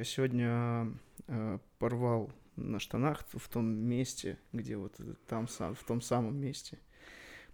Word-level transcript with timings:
Я 0.00 0.04
сегодня 0.04 0.94
э, 1.28 1.58
порвал 1.78 2.30
на 2.56 2.80
штанах 2.80 3.22
в 3.34 3.48
том 3.50 3.66
месте, 3.66 4.38
где 4.50 4.78
вот 4.78 4.94
там 5.28 5.46
сам, 5.46 5.74
в 5.74 5.84
том 5.84 6.00
самом 6.00 6.40
месте. 6.40 6.78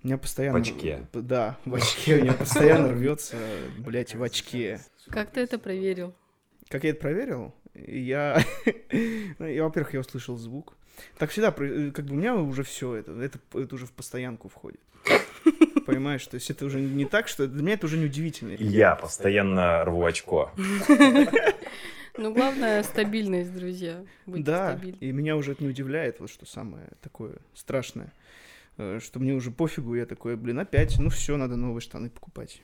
У 0.04 0.06
меня 0.06 0.16
постоянно... 0.16 0.56
В 0.56 0.62
очке. 0.62 1.08
Да, 1.12 1.58
в 1.64 1.74
очке. 1.74 2.18
У 2.18 2.22
меня 2.22 2.34
постоянно 2.34 2.92
рвется, 2.92 3.36
блядь, 3.78 4.14
в 4.14 4.22
очке. 4.22 4.80
Как 5.08 5.32
ты 5.32 5.40
это 5.40 5.58
проверил? 5.58 6.14
Как 6.68 6.84
я 6.84 6.90
это 6.90 7.00
проверил? 7.00 7.52
Я, 7.74 8.40
ну, 9.40 9.46
я 9.48 9.64
во-первых, 9.64 9.94
я 9.94 9.98
услышал 9.98 10.36
звук. 10.36 10.76
Так 11.18 11.30
всегда, 11.30 11.50
про- 11.50 11.90
как 11.90 12.04
бы 12.04 12.14
у 12.14 12.16
меня 12.16 12.36
уже 12.36 12.62
все 12.62 12.94
это, 12.94 13.10
это, 13.20 13.40
это 13.54 13.74
уже 13.74 13.86
в 13.86 13.92
постоянку 13.92 14.48
входит. 14.48 14.80
Понимаешь, 15.84 16.26
то 16.26 16.36
есть 16.36 16.50
это 16.50 16.64
уже 16.64 16.80
не 16.80 17.06
так, 17.06 17.26
что 17.26 17.46
для 17.46 17.62
меня 17.62 17.74
это 17.74 17.86
уже 17.86 17.96
не 17.96 18.06
удивительно. 18.06 18.52
Я 18.52 18.94
постоянно 18.94 19.84
рву 19.84 20.04
очко. 20.04 20.52
Ну, 22.18 22.32
главное, 22.32 22.82
стабильность, 22.82 23.54
друзья. 23.54 24.04
Будьте 24.26 24.42
Да, 24.44 24.72
стабильны. 24.72 24.96
и 25.00 25.12
меня 25.12 25.36
уже 25.36 25.52
это 25.52 25.62
не 25.62 25.68
удивляет, 25.70 26.20
вот 26.20 26.30
что 26.30 26.46
самое 26.46 26.88
такое 27.02 27.36
страшное. 27.54 28.12
Э, 28.78 28.98
Что 29.02 29.18
мне 29.20 29.32
уже 29.34 29.50
пофигу, 29.50 29.94
я 29.94 30.06
такой, 30.06 30.36
блин, 30.36 30.58
опять, 30.58 30.96
ну 30.98 31.08
все, 31.10 31.36
надо 31.36 31.56
новые 31.56 31.80
штаны 31.80 32.10
покупать. 32.10 32.60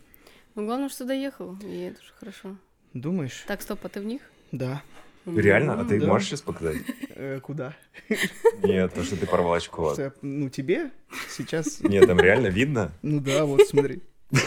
Ну, 0.55 0.67
главное, 0.67 0.89
что 0.89 1.05
доехал, 1.05 1.57
и 1.63 1.81
это 1.81 2.01
уже 2.01 2.13
хорошо. 2.19 2.57
Думаешь? 2.95 3.45
Так, 3.47 3.63
стоп, 3.63 3.81
а 3.85 3.89
ты 3.89 4.01
в 4.01 4.05
них? 4.05 4.23
Да. 4.53 4.83
Реально? 5.25 5.81
А 5.81 5.85
ты 5.85 6.01
Да. 6.01 6.07
можешь 6.07 6.29
сейчас 6.29 6.43
показать? 6.43 6.79
Э, 7.11 7.41
куда? 7.41 7.75
Нет, 8.63 8.93
то, 8.93 9.03
что 9.05 9.17
ты 9.17 9.27
порвал 9.27 9.55
очко. 9.55 9.95
Ну, 10.21 10.49
тебе 10.51 10.91
сейчас? 11.31 11.81
Нет, 11.81 12.07
там 12.07 12.19
реально 12.21 12.49
видно? 12.49 12.93
Ну 13.03 13.21
да, 13.21 13.45
вот 13.47 13.61
смотри. 13.69 14.03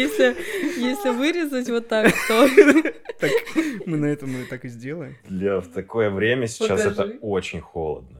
Если, 0.00 0.36
если 0.80 1.10
вырезать 1.10 1.68
вот 1.68 1.88
так, 1.88 2.12
то... 2.28 2.48
Так, 3.20 3.30
мы 3.86 3.98
на 3.98 4.06
этом 4.06 4.34
и 4.34 4.44
так 4.46 4.64
и 4.64 4.68
сделаем. 4.68 5.16
Бля, 5.28 5.60
в 5.60 5.68
такое 5.68 6.08
время 6.10 6.46
сейчас 6.46 6.80
это 6.80 6.90
Покажи. 6.94 7.18
очень 7.20 7.60
холодно. 7.60 8.16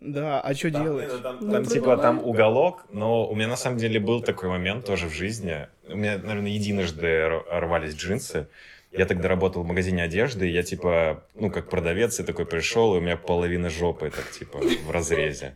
Да, 0.00 0.40
а 0.40 0.54
что 0.54 0.70
делать? 0.70 1.22
Там, 1.22 1.38
Ну, 1.40 1.52
там, 1.52 1.64
типа 1.64 1.84
продавай. 1.94 2.02
там 2.02 2.24
уголок, 2.24 2.86
но 2.90 3.28
у 3.28 3.34
меня 3.34 3.48
на 3.48 3.56
самом 3.56 3.76
деле 3.78 4.00
был 4.00 4.22
такой 4.22 4.48
момент 4.48 4.86
тоже 4.86 5.06
в 5.08 5.12
жизни. 5.12 5.68
У 5.86 5.96
меня, 5.96 6.18
наверное, 6.18 6.50
единожды 6.50 7.28
рвались 7.50 7.94
джинсы. 7.94 8.48
Я 8.92 9.06
тогда 9.06 9.28
работал 9.28 9.62
в 9.62 9.66
магазине 9.66 10.02
одежды, 10.02 10.48
и 10.48 10.52
я 10.52 10.62
типа, 10.64 11.22
ну, 11.34 11.50
как 11.50 11.68
продавец, 11.68 12.18
я 12.18 12.24
такой 12.24 12.46
пришел, 12.46 12.94
и 12.94 12.98
у 12.98 13.00
меня 13.00 13.16
половина 13.16 13.70
жопы 13.70 14.10
так, 14.10 14.28
типа, 14.30 14.58
в 14.58 14.90
разрезе. 14.90 15.54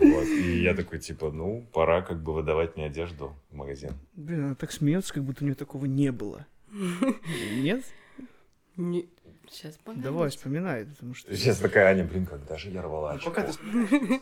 Вот, 0.00 0.26
и 0.26 0.62
я 0.62 0.74
такой, 0.74 0.98
типа, 0.98 1.30
ну, 1.30 1.66
пора 1.72 2.02
как 2.02 2.22
бы 2.22 2.32
выдавать 2.34 2.76
мне 2.76 2.86
одежду 2.86 3.34
в 3.50 3.54
магазин. 3.54 3.92
Блин, 4.14 4.44
она 4.46 4.54
так 4.54 4.72
смеется, 4.72 5.14
как 5.14 5.24
будто 5.24 5.44
у 5.44 5.46
нее 5.46 5.54
такого 5.54 5.86
не 5.86 6.12
было. 6.12 6.46
Нет? 7.56 7.84
Не... 8.76 9.08
Сейчас, 9.48 9.78
погоди. 9.84 10.02
Давай, 10.02 10.30
вспоминай, 10.30 10.86
потому 10.86 11.14
что... 11.14 11.34
Сейчас 11.34 11.58
такая 11.58 11.86
Аня, 11.86 12.04
блин, 12.04 12.26
когда 12.26 12.56
же 12.58 12.70
я 12.70 12.82
рвала 12.82 13.12
очко? 13.12 13.30
Пока 13.30 13.44
ты 13.44 13.52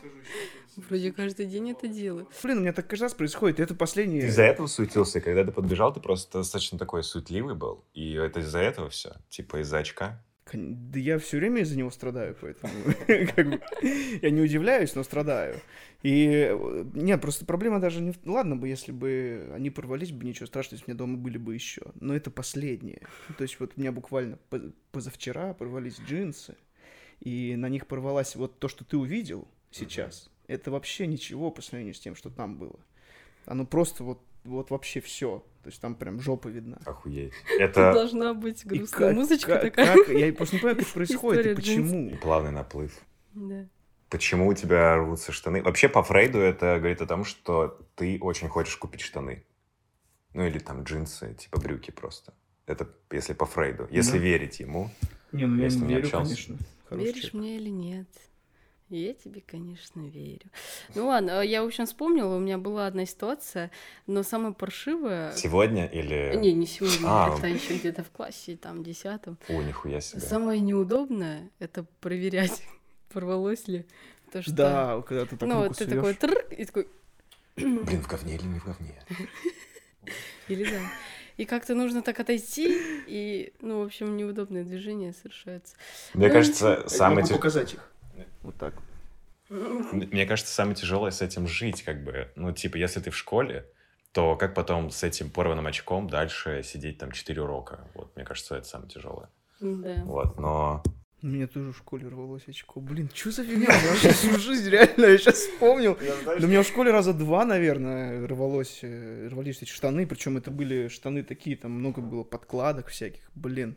Вроде 0.75 1.11
каждый 1.11 1.45
день 1.47 1.71
это 1.71 1.87
делаю. 1.87 2.27
Блин, 2.43 2.59
у 2.59 2.61
меня 2.61 2.73
так 2.73 2.87
каждый 2.87 3.03
раз 3.03 3.13
происходит, 3.13 3.59
это 3.59 3.73
Ты 3.73 3.79
последнее... 3.79 4.27
из-за 4.27 4.43
этого 4.43 4.67
суетился, 4.67 5.21
когда 5.21 5.43
ты 5.43 5.51
подбежал, 5.51 5.93
ты 5.93 5.99
просто 5.99 6.39
достаточно 6.39 6.77
такой 6.77 7.03
суетливый 7.03 7.55
был, 7.55 7.83
и 7.93 8.13
это 8.13 8.41
из-за 8.41 8.59
этого 8.59 8.89
все, 8.89 9.15
типа 9.29 9.61
из-за 9.61 9.79
очка. 9.79 10.23
Да 10.53 10.99
я 10.99 11.17
все 11.17 11.37
время 11.37 11.61
из-за 11.61 11.75
него 11.75 11.89
страдаю, 11.89 12.37
поэтому 12.39 12.71
бы, 13.07 13.61
я 14.21 14.29
не 14.29 14.41
удивляюсь, 14.41 14.93
но 14.93 15.03
страдаю. 15.03 15.59
И 16.03 16.27
э, 16.51 16.85
нет, 16.93 17.19
просто 17.19 17.45
проблема 17.45 17.79
даже 17.79 17.99
не... 17.99 18.13
Ладно 18.25 18.55
бы, 18.55 18.67
если 18.67 18.91
бы 18.91 19.51
они 19.55 19.71
порвались 19.71 20.11
бы, 20.11 20.23
ничего 20.23 20.45
страшного, 20.45 20.75
если 20.75 20.85
у 20.85 20.89
меня 20.93 20.97
дома 20.99 21.17
были 21.17 21.39
бы 21.39 21.55
еще. 21.55 21.81
Но 21.99 22.15
это 22.15 22.29
последнее. 22.29 23.01
То 23.39 23.41
есть 23.41 23.59
вот 23.59 23.73
у 23.75 23.79
меня 23.79 23.91
буквально 23.91 24.37
поз- 24.49 24.71
позавчера 24.91 25.55
порвались 25.55 25.99
джинсы, 25.99 26.55
и 27.21 27.55
на 27.55 27.67
них 27.67 27.87
порвалась 27.87 28.35
вот 28.35 28.59
то, 28.59 28.67
что 28.67 28.85
ты 28.85 28.97
увидел 28.97 29.47
сейчас. 29.71 30.29
Это 30.45 30.69
вообще 30.69 31.07
ничего 31.07 31.49
по 31.49 31.63
сравнению 31.63 31.95
с 31.95 31.99
тем, 31.99 32.15
что 32.15 32.29
там 32.29 32.59
было. 32.59 32.79
Оно 33.47 33.65
просто 33.65 34.03
вот, 34.03 34.21
вот 34.45 34.69
вообще 34.71 35.01
все. 35.01 35.43
То 35.63 35.69
есть 35.69 35.81
там 35.81 35.95
прям 35.95 36.19
жопа 36.21 36.47
видна. 36.47 36.77
Охуеть. 36.85 37.33
Тут 37.49 37.59
Это 37.59 37.93
должна 37.93 38.33
быть 38.33 38.65
грустная 38.65 39.07
как- 39.09 39.15
музычка 39.15 39.47
как- 39.59 39.61
такая. 39.75 39.95
как- 39.95 40.09
Я 40.09 40.33
просто 40.33 40.55
не 40.55 40.59
понимаю, 40.61 40.77
как 40.77 40.85
это 40.85 40.93
происходит 40.93 41.45
и 41.47 41.55
почему. 41.55 42.17
плавный 42.17 42.51
наплыв. 42.51 42.93
Да. 43.33 43.67
Почему 44.09 44.47
у 44.47 44.53
тебя 44.53 44.95
рвутся 44.97 45.31
штаны? 45.31 45.61
Вообще, 45.63 45.89
по 45.89 46.03
Фрейду 46.03 46.37
это 46.39 46.77
говорит 46.77 47.01
о 47.01 47.07
том, 47.07 47.25
что 47.25 47.79
ты 47.95 48.19
очень 48.21 48.47
хочешь 48.47 48.77
купить 48.77 49.01
штаны. 49.01 49.43
Ну, 50.33 50.45
или 50.45 50.59
там 50.59 50.83
джинсы, 50.83 51.33
типа 51.33 51.59
брюки 51.59 51.91
просто. 51.91 52.33
Это 52.67 52.87
если 53.11 53.33
по 53.33 53.45
Фрейду. 53.45 53.87
Если 53.89 54.17
Да. 54.19 54.23
верить 54.23 54.59
ему. 54.59 54.89
Не, 55.31 55.45
ну 55.47 55.61
Я 55.61 55.69
не 55.69 55.87
верю, 55.87 56.03
общался. 56.03 56.33
конечно. 56.35 56.57
Хороший 56.87 57.05
Веришь 57.05 57.21
человек. 57.31 57.33
мне 57.33 57.55
или 57.57 57.69
нет? 57.69 58.07
Я 58.89 59.13
тебе, 59.13 59.41
конечно, 59.45 60.01
верю. 60.01 60.45
Ну 60.93 61.07
ладно, 61.07 61.41
я, 61.41 61.63
в 61.63 61.65
общем, 61.65 61.87
вспомнила, 61.87 62.35
у 62.35 62.39
меня 62.39 62.59
была 62.59 62.85
одна 62.85 63.05
ситуация, 63.05 63.71
но 64.05 64.21
самая 64.21 64.51
паршивая... 64.51 65.33
Сегодня 65.35 65.87
или... 65.87 66.35
Не, 66.37 66.53
не 66.53 66.67
сегодня, 66.67 66.99
А. 67.05 67.35
это 67.35 67.47
еще 67.47 67.77
где-то 67.77 68.03
в 68.03 68.11
классе, 68.11 68.57
там, 68.57 68.83
десятом. 68.83 69.39
О, 69.49 69.61
нихуя 69.63 70.01
себе. 70.01 70.21
Самое 70.21 70.59
неудобное— 70.59 71.49
это 71.59 71.85
проверять, 71.99 72.61
порвалось 73.11 73.67
ли. 73.67 73.85
То, 74.31 74.43
что... 74.43 74.53
Да, 74.53 75.01
когда 75.01 75.25
ты 75.25 75.35
так 75.35 75.49
ну, 75.49 75.67
вот 75.67 75.77
ты 75.77 75.87
такой 75.87 76.13
тррр, 76.13 76.45
и 76.51 76.65
такой, 76.65 76.87
Блин, 77.55 78.01
в 78.03 78.07
говне 78.07 78.35
или 78.35 78.43
не 78.43 78.59
в 78.59 78.65
говне? 78.65 79.01
или 80.47 80.63
да. 80.63 80.79
И 81.37 81.45
как-то 81.45 81.73
нужно 81.75 82.01
так 82.01 82.19
отойти, 82.19 82.77
и, 83.07 83.53
ну, 83.61 83.81
в 83.81 83.85
общем, 83.85 84.15
неудобное 84.15 84.63
движение 84.63 85.11
совершается. 85.11 85.75
Мне 86.13 86.27
Ну, 86.27 86.33
кажется, 86.33 86.81
Я 86.83 86.89
самое 86.89 87.23
могу 87.23 87.35
показать 87.35 87.73
их. 87.73 87.91
Вот 88.43 88.55
так. 88.57 88.73
Мне 89.49 90.25
кажется, 90.25 90.53
самое 90.53 90.75
тяжелое 90.75 91.11
с 91.11 91.21
этим 91.21 91.47
жить, 91.47 91.83
как 91.83 92.03
бы. 92.03 92.31
Ну, 92.35 92.51
типа, 92.51 92.77
если 92.77 92.99
ты 92.99 93.11
в 93.11 93.17
школе, 93.17 93.65
то 94.11 94.35
как 94.35 94.53
потом 94.53 94.89
с 94.89 95.03
этим 95.03 95.29
порванным 95.29 95.67
очком 95.67 96.09
дальше 96.09 96.63
сидеть 96.63 96.97
там 96.97 97.11
4 97.11 97.41
урока? 97.41 97.87
Вот, 97.93 98.15
мне 98.15 98.25
кажется, 98.25 98.55
это 98.55 98.67
самое 98.67 98.89
тяжелое. 98.89 99.29
Да. 99.59 100.01
Вот, 100.05 100.39
но... 100.39 100.83
У 101.21 101.27
меня 101.27 101.47
тоже 101.47 101.71
в 101.71 101.77
школе 101.77 102.07
рвалось 102.07 102.47
очко. 102.47 102.79
Блин, 102.79 103.09
что 103.13 103.31
за 103.31 103.43
фигня? 103.43 103.67
Я 103.73 103.89
вообще 103.89 104.11
всю 104.11 104.37
жизнь, 104.37 104.69
реально, 104.69 105.05
я 105.05 105.17
сейчас 105.17 105.35
вспомнил. 105.35 105.97
Да 106.25 106.45
у 106.45 106.47
меня 106.47 106.61
в 106.61 106.67
школе 106.67 106.91
раза 106.91 107.13
два, 107.13 107.45
наверное, 107.45 108.27
рвалось, 108.27 108.79
э, 108.83 109.27
рвались 109.31 109.61
эти 109.61 109.69
штаны, 109.69 110.05
причем 110.05 110.37
это 110.37 110.51
были 110.51 110.87
штаны 110.87 111.23
такие, 111.23 111.57
там 111.57 111.71
много 111.71 112.01
было 112.01 112.23
подкладок 112.23 112.87
всяких. 112.87 113.29
Блин, 113.33 113.75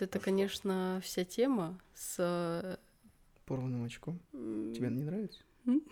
это, 0.00 0.18
конечно, 0.18 1.00
вся 1.04 1.24
тема 1.24 1.78
с... 1.94 2.78
порванным 3.48 3.84
очком. 3.84 4.20
Тебе 4.32 4.88
не 4.90 5.02
нравится? 5.02 5.40
Ну, 5.64 5.82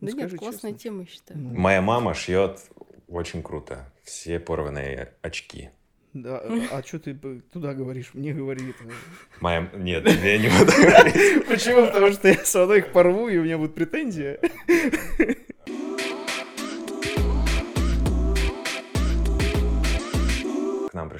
Да 0.00 0.12
нет, 0.12 0.34
классная 0.36 0.72
честно. 0.72 0.78
тема, 0.78 1.00
я 1.02 1.06
считаю. 1.06 1.40
Ну, 1.40 1.54
Моя 1.54 1.80
мама 1.80 2.12
шьет 2.14 2.60
очень 3.08 3.42
круто. 3.42 3.92
Все 4.02 4.40
порванные 4.40 5.14
очки. 5.22 5.70
Да, 6.12 6.40
а 6.72 6.82
что 6.84 6.98
ты 6.98 7.14
туда 7.52 7.72
говоришь? 7.72 8.14
Мне 8.14 8.34
говори 8.34 8.70
это. 8.70 8.82
Моя... 9.40 9.70
Нет, 9.76 10.04
я 10.08 10.38
не 10.38 10.48
буду 10.48 10.72
говорить. 10.72 11.46
Почему? 11.46 11.86
Потому 11.86 12.10
что 12.10 12.26
я 12.28 12.34
все 12.42 12.58
равно 12.58 12.74
их 12.74 12.90
порву, 12.92 13.28
и 13.28 13.36
у 13.38 13.44
меня 13.44 13.58
будет 13.58 13.74
претензия. 13.76 14.40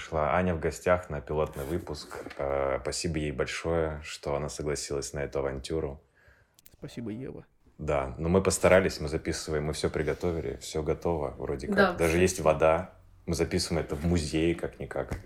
Пришла 0.00 0.34
Аня 0.34 0.54
в 0.54 0.60
гостях 0.60 1.10
на 1.10 1.20
пилотный 1.20 1.64
выпуск. 1.64 2.24
Э, 2.38 2.78
Спасибо 2.80 3.18
ей 3.18 3.32
большое, 3.32 4.00
что 4.02 4.34
она 4.34 4.48
согласилась 4.48 5.12
на 5.12 5.18
эту 5.18 5.40
авантюру. 5.40 6.00
Спасибо, 6.78 7.10
Ева. 7.10 7.44
Да, 7.76 8.14
но 8.16 8.30
мы 8.30 8.42
постарались, 8.42 8.98
мы 8.98 9.08
записываем, 9.08 9.64
мы 9.64 9.74
все 9.74 9.90
приготовили, 9.90 10.56
все 10.56 10.82
готово 10.82 11.34
вроде 11.36 11.66
как. 11.66 11.76
Да. 11.76 11.92
Даже 11.92 12.16
есть 12.16 12.40
вода. 12.40 12.94
Мы 13.26 13.34
записываем 13.34 13.84
это 13.84 13.94
в 13.94 14.06
музее 14.06 14.54
как-никак. 14.54 15.20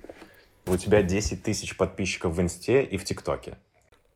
У 0.66 0.76
тебя 0.76 1.02
10 1.02 1.44
тысяч 1.44 1.76
подписчиков 1.76 2.34
в 2.34 2.40
Инсте 2.40 2.82
и 2.82 2.96
в 2.96 3.04
ТикТоке. 3.04 3.58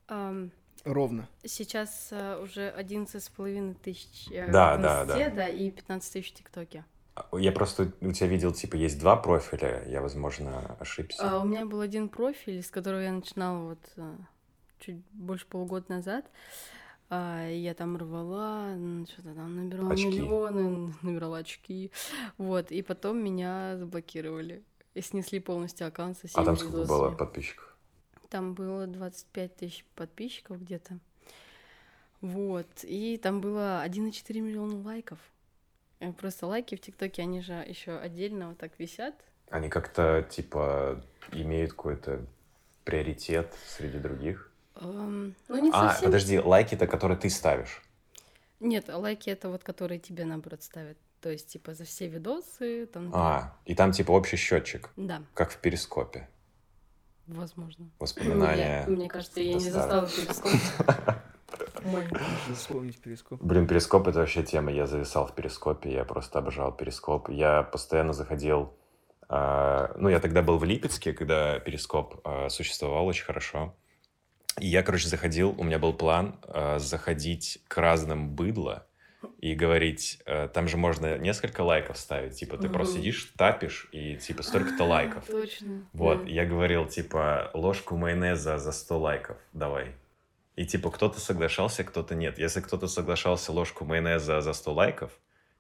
Ам, 0.09 0.51
Ровно. 0.85 1.29
Сейчас 1.45 2.09
э, 2.11 2.43
уже 2.43 2.75
11,5 2.77 3.77
тысяч 3.81 4.27
э, 4.33 4.51
Да, 4.51 4.77
в 4.77 4.83
да, 4.83 5.03
Инсте, 5.05 5.29
да. 5.29 5.37
да, 5.37 5.49
и 5.49 5.71
15 5.71 6.13
тысяч 6.13 6.33
в 6.33 6.35
ТикТоке. 6.35 6.85
Я 7.33 7.53
просто 7.53 7.93
у 8.01 8.13
тебя 8.13 8.27
видел, 8.29 8.53
типа, 8.53 8.77
есть 8.77 8.99
два 8.99 9.17
профиля, 9.17 9.85
я, 9.89 10.01
возможно, 10.01 10.77
ошибся. 10.81 11.31
А, 11.31 11.41
у 11.41 11.45
меня 11.45 11.67
был 11.67 11.81
один 11.81 12.09
профиль, 12.09 12.63
с 12.63 12.71
которого 12.71 13.01
я 13.01 13.13
начинала 13.13 13.71
вот 13.71 13.79
э, 13.97 14.17
чуть 14.81 15.03
больше 15.13 15.47
полугода 15.47 15.87
назад. 15.89 16.25
А, 17.11 17.49
я 17.49 17.75
там 17.75 17.97
рвала, 17.97 18.77
что-то 19.11 19.35
там 19.35 19.57
набирала 19.57 19.93
Очки. 19.93 20.07
миллионы, 20.07 20.95
набирала 21.03 21.39
очки. 21.39 21.91
Вот, 22.37 22.71
и 22.71 22.83
потом 22.83 23.23
меня 23.23 23.77
заблокировали. 23.79 24.63
И 24.95 25.01
снесли 25.01 25.41
полностью 25.41 25.87
аккаунт 25.87 26.19
со 26.19 26.29
а 26.35 26.45
там 26.45 26.57
сколько 26.57 26.77
видосами. 26.79 26.99
было 26.99 27.11
подписчиков? 27.13 27.77
Там 28.29 28.55
было 28.55 28.87
25 28.87 29.57
тысяч 29.57 29.85
подписчиков 29.95 30.61
где-то. 30.61 30.99
Вот. 32.21 32.67
И 32.83 33.17
там 33.17 33.41
было 33.41 33.83
1,4 33.87 34.41
миллиона 34.41 34.83
лайков. 34.83 35.19
Э, 36.01 36.13
Просто 36.13 36.47
лайки 36.47 36.75
в 36.77 36.81
ТикТоке, 36.81 37.23
они 37.23 37.41
же 37.41 37.53
еще 37.55 37.97
отдельно 37.99 38.49
вот 38.51 38.59
так 38.59 38.73
висят. 38.79 39.15
Они 39.51 39.69
как-то, 39.69 40.27
типа, 40.31 41.03
имеют 41.33 41.73
какой-то 41.73 42.25
приоритет 42.85 43.53
среди 43.67 43.99
других? 43.99 44.51
Эм, 44.77 45.35
ну, 45.49 45.63
не 45.63 45.71
А, 45.73 45.89
совсем. 45.91 46.07
подожди, 46.07 46.39
лайки-то, 46.39 46.87
которые 46.87 47.19
ты 47.19 47.29
ставишь. 47.31 47.83
Нет, 48.61 48.89
лайки 48.89 49.31
это 49.31 49.49
вот 49.49 49.65
которые 49.65 49.99
тебе 49.99 50.25
наоборот 50.25 50.63
ставят. 50.63 50.97
То 51.21 51.31
есть, 51.31 51.49
типа, 51.49 51.75
за 51.75 51.85
все 51.85 52.07
видосы, 52.07 52.87
там, 52.87 53.11
А, 53.13 53.57
и 53.65 53.75
там, 53.75 53.91
типа, 53.93 54.13
общий 54.13 54.37
счетчик, 54.37 54.91
да, 54.97 55.23
как 55.35 55.51
в 55.51 55.59
перископе. 55.59 56.29
возможно. 57.27 57.91
Воспоминания. 57.99 58.85
Я- 58.87 58.89
Мне 58.89 59.09
кажется, 59.09 59.41
я 59.41 59.55
не 59.55 59.71
застала 59.71 60.07
перископ. 60.09 60.53
Вспомнить 62.55 63.01
перископ. 63.01 63.41
Блин, 63.43 63.67
перископ 63.67 64.09
это 64.09 64.21
вообще 64.21 64.43
тема. 64.43 64.71
Я 64.73 64.87
зависал 64.87 65.27
в 65.27 65.35
перископе, 65.35 65.93
я 65.93 66.05
просто 66.05 66.39
обожал 66.39 66.73
перископ. 66.73 67.29
Я 67.29 67.63
постоянно 67.63 68.13
заходил. 68.13 68.73
а, 69.29 69.93
ну, 69.97 70.09
я 70.09 70.21
тогда 70.21 70.43
был 70.43 70.57
в 70.59 70.65
Липецке, 70.65 71.13
когда 71.13 71.59
перископ 71.59 72.21
а, 72.25 72.49
существовал 72.49 73.07
очень 73.07 73.25
хорошо. 73.25 73.75
И 74.59 74.67
я, 74.67 74.83
короче, 74.83 75.09
заходил, 75.09 75.55
у 75.59 75.65
меня 75.65 75.79
был 75.79 75.93
план 75.93 76.39
а, 76.45 76.79
заходить 76.79 77.59
к 77.69 77.77
разным 77.79 78.31
быдло 78.31 78.87
и 79.41 79.55
говорить, 79.55 80.23
там 80.55 80.69
же 80.69 80.77
можно 80.77 81.19
несколько 81.19 81.63
лайков 81.63 81.99
ставить. 81.99 82.37
Типа, 82.39 82.57
ты 82.57 82.69
просто 82.69 82.95
Мгм. 82.95 83.01
сидишь, 83.03 83.33
тапишь, 83.37 83.89
и 83.93 84.17
типа 84.17 84.43
столько-то 84.45 84.85
лайков. 84.89 85.27
Точно. 85.27 85.87
Вот, 85.93 86.25
да. 86.25 86.31
я 86.31 86.47
говорил, 86.47 86.87
типа, 86.87 87.51
ложку 87.53 87.97
майонеза 87.97 88.59
за 88.59 88.71
100 88.73 88.99
лайков 88.99 89.37
давай. 89.53 89.95
И, 90.59 90.67
типа, 90.67 90.91
кто-то 90.91 91.21
соглашался, 91.21 91.85
кто-то 91.85 92.17
нет. 92.17 92.39
Если 92.41 92.61
кто-то 92.61 92.89
соглашался 92.89 93.53
ложку 93.53 93.85
майонеза 93.85 94.41
за 94.41 94.53
100 94.53 94.75
лайков, 94.75 95.13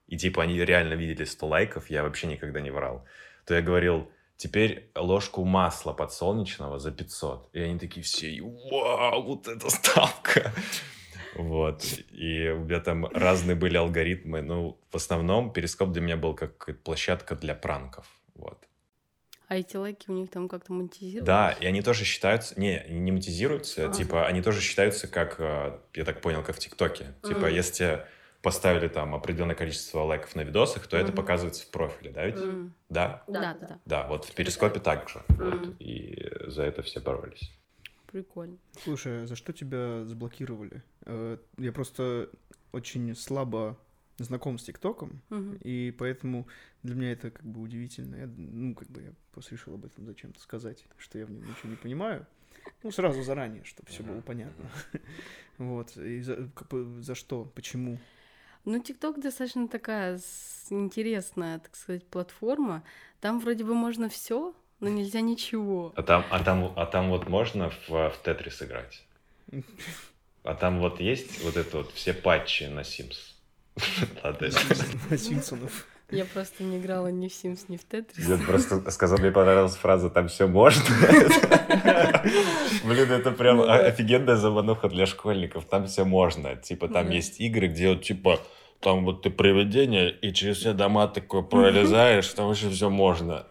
и, 0.08 0.16
типа, 0.16 0.42
они 0.42 0.64
реально 0.64 0.94
видели 0.94 1.24
100 1.24 1.46
лайков, 1.46 1.90
я 1.90 2.02
вообще 2.02 2.26
никогда 2.26 2.60
не 2.60 2.70
врал, 2.70 3.04
то 3.46 3.54
я 3.54 3.62
говорил, 3.62 4.10
теперь 4.36 4.90
ложку 4.96 5.44
масла 5.44 5.92
подсолнечного 5.92 6.80
за 6.80 6.90
500. 6.90 7.48
И 7.52 7.60
они 7.60 7.78
такие 7.78 8.02
все, 8.02 8.42
вау, 8.42 9.22
вот 9.22 9.46
эта 9.46 9.70
ставка. 9.70 10.52
Вот. 11.36 11.84
И 12.10 12.48
у 12.48 12.64
меня 12.64 12.80
там 12.80 13.06
разные 13.06 13.54
были 13.54 13.76
алгоритмы. 13.76 14.42
Ну, 14.42 14.80
в 14.90 14.96
основном 14.96 15.52
перископ 15.52 15.92
для 15.92 16.02
меня 16.02 16.16
был 16.16 16.34
как 16.34 16.82
площадка 16.82 17.36
для 17.36 17.54
пранков. 17.54 18.06
Вот. 18.34 18.58
А 19.48 19.56
эти 19.56 19.76
лайки 19.76 20.10
у 20.10 20.12
них 20.12 20.30
там 20.30 20.46
как-то 20.46 20.72
монетизируют? 20.74 21.24
Да, 21.24 21.52
и 21.52 21.64
они 21.66 21.80
тоже 21.80 22.04
считаются... 22.04 22.58
Не, 22.60 22.78
они 22.80 23.00
не 23.00 23.12
монетизируются, 23.12 23.86
А. 23.88 23.92
типа, 23.92 24.26
они 24.26 24.42
тоже 24.42 24.60
считаются 24.60 25.08
как, 25.08 25.36
э, 25.40 25.78
я 25.94 26.04
так 26.04 26.20
понял, 26.20 26.42
как 26.42 26.56
в 26.56 26.58
ТикТоке. 26.58 27.14
Типа, 27.22 27.46
Мгм. 27.46 27.54
если 27.54 27.72
тебе 27.74 28.06
поставили 28.42 28.88
там 28.88 29.14
определенное 29.14 29.54
количество 29.56 30.00
лайков 30.00 30.34
на 30.36 30.42
видосах, 30.42 30.86
то 30.86 30.98
это 30.98 31.08
Мгм. 31.08 31.16
показывается 31.16 31.64
в 31.66 31.70
профиле, 31.70 32.10
да 32.10 32.26
ведь? 32.26 32.36
М, 32.36 32.74
Да? 32.90 33.24
Да, 33.26 33.40
да, 33.54 33.54
да. 33.68 33.80
Да, 33.86 34.06
вот 34.06 34.26
в 34.26 34.34
Перископе 34.34 34.80
так 34.80 35.08
же. 35.08 35.22
Мгм. 35.28 35.50
Вот, 35.50 35.80
и 35.80 36.30
за 36.46 36.62
это 36.64 36.82
все 36.82 37.00
боролись. 37.00 37.50
Прикольно. 38.12 38.58
Слушай, 38.84 39.26
за 39.26 39.34
что 39.34 39.52
тебя 39.54 40.04
заблокировали? 40.04 40.82
Э, 41.06 41.38
Я 41.56 41.72
просто 41.72 42.28
очень 42.72 43.14
слабо 43.16 43.78
знаком 44.24 44.58
с 44.58 44.64
ТикТоком, 44.64 45.20
Мгм. 45.30 45.58
и 45.62 45.94
поэтому 45.96 46.46
для 46.82 46.94
меня 46.94 47.12
это 47.12 47.30
как 47.30 47.44
бы 47.44 47.60
удивительно. 47.60 48.16
Я, 48.16 48.26
ну, 48.36 48.74
как 48.74 48.88
бы 48.88 49.02
я 49.02 49.12
просто 49.32 49.54
решил 49.54 49.74
об 49.74 49.84
этом 49.84 50.06
зачем-то 50.06 50.40
сказать, 50.40 50.84
что 50.96 51.18
я 51.18 51.26
в 51.26 51.30
нем 51.30 51.42
ничего 51.42 51.70
не 51.70 51.76
понимаю. 51.76 52.26
Ну, 52.82 52.90
сразу 52.90 53.22
заранее, 53.22 53.64
чтобы 53.64 53.88
все 53.88 54.02
было 54.02 54.20
понятно. 54.20 54.70
Вот. 55.58 55.96
И 55.96 56.20
за, 56.22 56.48
как 56.54 56.68
бы, 56.68 57.02
за 57.02 57.16
что? 57.16 57.44
Почему? 57.44 57.98
Ну, 58.64 58.78
ТикТок 58.80 59.20
достаточно 59.20 59.66
такая 59.66 60.20
интересная, 60.70 61.58
так 61.58 61.74
сказать, 61.74 62.06
платформа. 62.06 62.84
Там 63.20 63.40
вроде 63.40 63.64
бы 63.64 63.74
можно 63.74 64.08
все, 64.08 64.54
но 64.78 64.88
нельзя 64.88 65.20
ничего. 65.20 65.92
А 65.96 66.02
там, 66.02 66.24
а 66.30 66.44
там, 66.44 66.72
а 66.76 66.86
там 66.86 67.10
вот 67.10 67.28
можно 67.28 67.70
в, 67.70 67.88
в 67.88 68.14
Тетрис 68.22 68.62
играть? 68.62 69.04
А 70.44 70.54
там 70.54 70.78
вот 70.78 71.00
есть 71.00 71.42
вот 71.44 71.56
это 71.56 71.78
вот 71.78 71.90
все 71.92 72.14
патчи 72.14 72.64
на 72.64 72.80
Sims? 72.80 73.34
Ладно, 74.24 74.48
На 75.10 75.18
Симпсонов. 75.18 75.86
Я 76.10 76.24
просто 76.24 76.64
не 76.64 76.78
играла 76.78 77.08
ни 77.08 77.28
в 77.28 77.32
Sims, 77.32 77.66
ни 77.68 77.76
в 77.76 77.84
Тетрис. 77.84 78.26
Я 78.26 78.38
просто 78.38 78.90
сказал, 78.90 79.18
мне 79.18 79.30
понравилась 79.30 79.76
фраза 79.76 80.08
«там 80.08 80.28
все 80.28 80.46
можно». 80.46 80.82
Блин, 82.84 83.10
это 83.10 83.30
прям 83.30 83.58
Ну 83.58 83.68
офигенная 83.70 84.36
замануха 84.36 84.88
для 84.88 85.04
школьников. 85.04 85.66
Там 85.66 85.86
все 85.86 86.04
можно. 86.04 86.56
Типа 86.56 86.88
там 86.88 87.10
есть 87.10 87.40
игры, 87.40 87.68
где 87.68 87.90
вот 87.90 88.02
типа 88.02 88.40
там 88.80 89.04
вот 89.04 89.22
ты 89.22 89.30
привидение, 89.30 90.10
и 90.10 90.32
через 90.32 90.58
все 90.58 90.72
дома 90.72 91.08
такой 91.08 91.42
пролезаешь, 91.42 92.28
там 92.28 92.46
вообще 92.46 92.70
все 92.70 92.88
можно. 92.88 93.46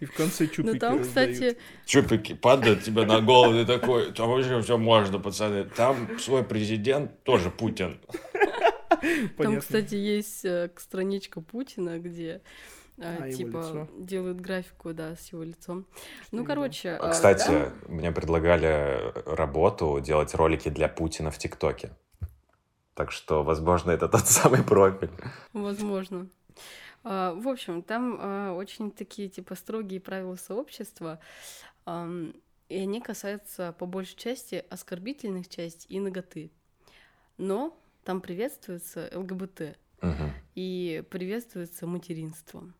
И 0.00 0.06
в 0.06 0.12
конце 0.12 0.46
чупики 0.46 0.74
Ну, 0.74 0.78
там, 0.78 0.98
раздают. 0.98 1.32
кстати, 1.32 1.58
Чупики 1.86 2.34
падают 2.34 2.82
тебе 2.82 3.06
на 3.06 3.20
голову, 3.20 3.54
ты 3.54 3.64
такой, 3.64 4.12
там 4.12 4.28
вообще 4.28 4.60
все 4.62 4.76
можно, 4.76 5.18
пацаны. 5.18 5.64
Там 5.64 6.18
свой 6.18 6.42
президент 6.42 7.22
тоже 7.22 7.50
Путин. 7.50 7.98
там, 9.36 9.60
кстати, 9.60 9.94
есть 9.94 10.44
э, 10.44 10.70
страничка 10.76 11.40
Путина, 11.40 11.98
где 11.98 12.42
э, 12.98 13.16
А, 13.20 13.30
типа 13.30 13.88
делают 13.98 14.40
графику, 14.40 14.92
да, 14.92 15.16
с 15.16 15.32
его 15.32 15.42
лицом. 15.42 15.86
Ну, 16.32 16.44
короче. 16.44 16.90
А, 16.90 17.08
э, 17.08 17.12
Кстати, 17.12 17.46
там- 17.46 17.72
мне 17.88 18.12
предлагали 18.12 19.12
работу 19.26 20.00
делать 20.00 20.34
ролики 20.34 20.68
для 20.68 20.88
Путина 20.88 21.30
в 21.30 21.38
ТикТоке. 21.38 21.90
Так 22.94 23.10
что, 23.10 23.42
возможно, 23.42 23.90
это 23.90 24.08
тот 24.08 24.26
самый 24.26 24.62
профиль. 24.62 25.10
Возможно. 25.52 26.28
А, 27.02 27.34
В 27.34 27.48
общем, 27.48 27.82
там 27.82 28.56
очень 28.56 28.90
такие 28.90 29.28
типа 29.28 29.54
строгие 29.54 30.00
правила 30.00 30.36
сообщества, 30.36 31.18
и 31.86 32.78
они 32.78 33.00
касаются 33.00 33.74
по 33.78 33.84
большей 33.86 34.16
части 34.16 34.64
оскорбительных 34.70 35.48
частей 35.48 35.86
и 35.96 36.00
ноготы. 36.00 36.50
Но 37.36 37.76
там 38.04 38.20
приветствуется 38.20 39.10
ЛГБТ 39.14 39.76
Мгм. 40.02 40.30
и 40.54 41.02
приветствуется 41.10 41.86
материнство. 41.86 42.70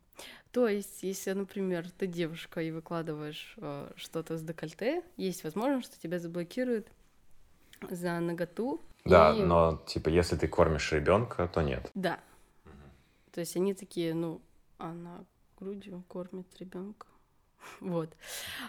То 0.52 0.68
есть, 0.68 1.02
если, 1.02 1.32
например, 1.32 1.90
ты 1.90 2.06
девушка 2.06 2.60
и 2.62 2.70
выкладываешь 2.70 3.54
э, 3.56 3.90
что-то 3.96 4.36
с 4.38 4.42
декольте, 4.42 5.02
есть 5.16 5.42
возможность, 5.42 5.86
что 5.92 6.00
тебя 6.00 6.18
заблокируют 6.20 6.86
за 7.90 8.20
ноготу. 8.20 8.80
Да, 9.04 9.34
и- 9.34 9.42
но 9.42 9.82
типа 9.86 10.08
если 10.10 10.36
ты 10.36 10.46
кормишь 10.46 10.92
ребенка, 10.92 11.48
то 11.52 11.62
нет. 11.62 11.90
Да. 11.94 12.20
То 13.32 13.40
есть 13.40 13.56
они 13.56 13.74
такие, 13.74 14.14
ну, 14.14 14.40
она 14.78 15.24
грудью 15.58 16.04
кормит 16.08 16.46
ребенка. 16.60 17.06
Вот. 17.80 18.14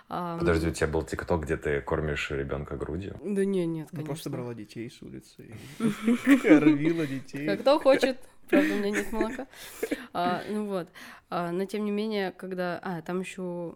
Подожди, 0.08 0.68
у 0.68 0.72
тебя 0.72 0.88
был 0.88 1.04
ТикТок, 1.04 1.44
где 1.44 1.58
ты 1.58 1.82
кормишь 1.82 2.32
ребенка 2.32 2.76
грудью? 2.78 3.20
Да 3.24 3.46
не, 3.46 3.66
нет, 3.66 3.88
Ну, 3.92 3.98
конечно. 3.98 4.06
просто 4.06 4.30
брала 4.30 4.54
детей 4.54 4.90
с 4.90 5.02
улицы 5.02 5.56
и 5.80 6.38
кормила 6.38 7.06
детей. 7.08 7.46
Как 7.48 7.62
кто 7.62 7.80
хочет. 7.80 8.20
Правда, 8.50 8.74
у 8.74 8.78
меня 8.78 8.92
нет 8.92 9.12
молока. 9.12 9.48
А, 10.14 10.44
ну 10.50 10.68
вот. 10.68 10.88
А, 11.30 11.52
но 11.52 11.66
тем 11.66 11.84
не 11.86 11.92
менее, 11.92 12.32
когда... 12.32 12.80
А, 12.84 13.02
там 13.02 13.22
еще 13.22 13.76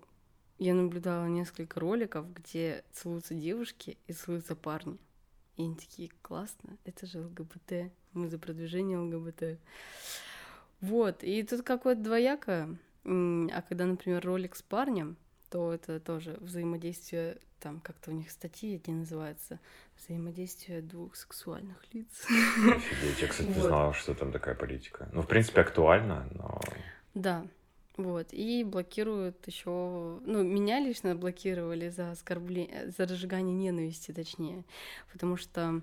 я 0.60 0.74
наблюдала 0.74 1.26
несколько 1.26 1.80
роликов, 1.80 2.32
где 2.34 2.84
целуются 2.92 3.34
девушки 3.34 3.98
и 4.08 4.14
целуются 4.14 4.56
парни. 4.56 4.98
И 5.58 5.64
они 5.64 5.76
такие, 5.76 6.12
классно, 6.22 6.78
это 6.86 7.08
же 7.08 7.20
ЛГБТ. 7.22 7.92
Мы 8.14 8.28
за 8.30 8.38
продвижение 8.40 8.98
ЛГБТ. 9.00 9.60
Вот. 10.82 11.24
И 11.24 11.44
тут 11.44 11.64
какое-то 11.64 12.02
двояко. 12.02 12.70
А 13.06 13.62
когда, 13.68 13.86
например, 13.86 14.26
ролик 14.26 14.56
с 14.56 14.62
парнем, 14.62 15.18
то 15.50 15.74
это 15.74 16.00
тоже 16.00 16.38
взаимодействие, 16.42 17.38
там 17.60 17.80
как-то 17.80 18.12
у 18.12 18.14
них 18.14 18.30
статьи 18.30 18.76
эти 18.76 18.92
называются, 18.92 19.60
взаимодействие 19.98 20.82
двух 20.82 21.16
сексуальных 21.16 21.78
лиц. 21.94 22.08
Я, 23.20 23.28
кстати, 23.28 23.48
не 23.48 23.62
знала, 23.62 23.94
что 23.94 24.14
там 24.14 24.32
такая 24.32 24.56
политика. 24.56 25.10
Ну, 25.12 25.22
в 25.22 25.28
принципе, 25.28 25.62
актуально, 25.62 26.28
но... 26.36 26.62
Да, 27.16 27.46
вот. 27.98 28.28
И 28.32 28.64
блокируют 28.64 29.46
еще, 29.48 30.20
ну, 30.26 30.44
меня 30.44 30.80
лично 30.80 31.16
блокировали 31.16 31.90
за 31.90 32.12
оскорбление, 32.12 32.92
за 32.92 33.06
разжигание 33.06 33.56
ненависти, 33.56 34.12
точнее, 34.12 34.64
потому 35.12 35.36
что 35.36 35.82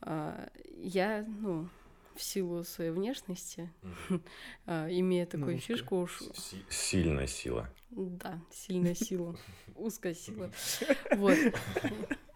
а, 0.00 0.48
я, 0.78 1.26
ну, 1.26 1.68
в 2.14 2.22
силу 2.22 2.64
своей 2.64 2.90
внешности, 2.90 3.70
а, 4.66 4.88
имея 4.90 5.26
такую 5.26 5.56
узкая. 5.56 5.76
фишку, 5.76 6.00
уж, 6.02 6.18
Си- 6.34 6.64
Сильная 6.68 7.26
сила. 7.26 7.68
да, 7.90 8.40
сильная 8.50 8.94
сила, 8.94 9.36
узкая 9.76 10.14
сила, 10.14 10.50
вот. 11.12 11.38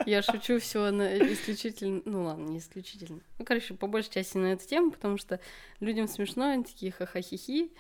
Я 0.07 0.23
шучу 0.23 0.61
все 0.61 0.89
исключительно, 1.33 2.03
ну 2.05 2.25
ладно, 2.25 2.47
не 2.47 2.59
исключительно. 2.59 3.21
Ну, 3.39 3.45
короче, 3.45 3.75
по 3.75 3.87
большей 3.87 4.13
части 4.13 4.37
на 4.39 4.53
эту 4.53 4.67
тему, 4.67 4.91
потому 4.93 5.19
что 5.19 5.41
людям 5.81 6.07
смешно, 6.07 6.51
они 6.51 6.65
такие 6.65 6.93
ха-ха-хи-хи, 6.93 7.73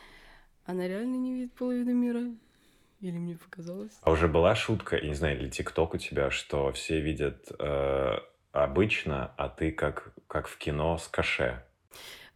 она 0.65 0.89
реально 0.89 1.17
не 1.17 1.33
видит 1.35 1.53
половину 1.53 1.93
мира. 1.95 2.23
Или 3.01 3.19
мне 3.19 3.37
показалось? 3.37 3.93
А 4.01 4.11
уже 4.11 4.27
была 4.27 4.55
шутка, 4.55 4.97
я 4.97 5.07
не 5.07 5.15
знаю, 5.15 5.39
или 5.39 5.51
ТикТок 5.51 5.93
у 5.95 5.99
тебя, 5.99 6.31
что 6.31 6.73
все 6.73 6.99
видят 7.01 7.47
э, 7.59 8.13
обычно, 8.53 9.35
а 9.37 9.51
ты 9.51 9.71
как, 9.71 10.15
как 10.27 10.49
в 10.49 10.57
кино 10.57 10.97
с 10.97 11.07
каше. 11.07 11.63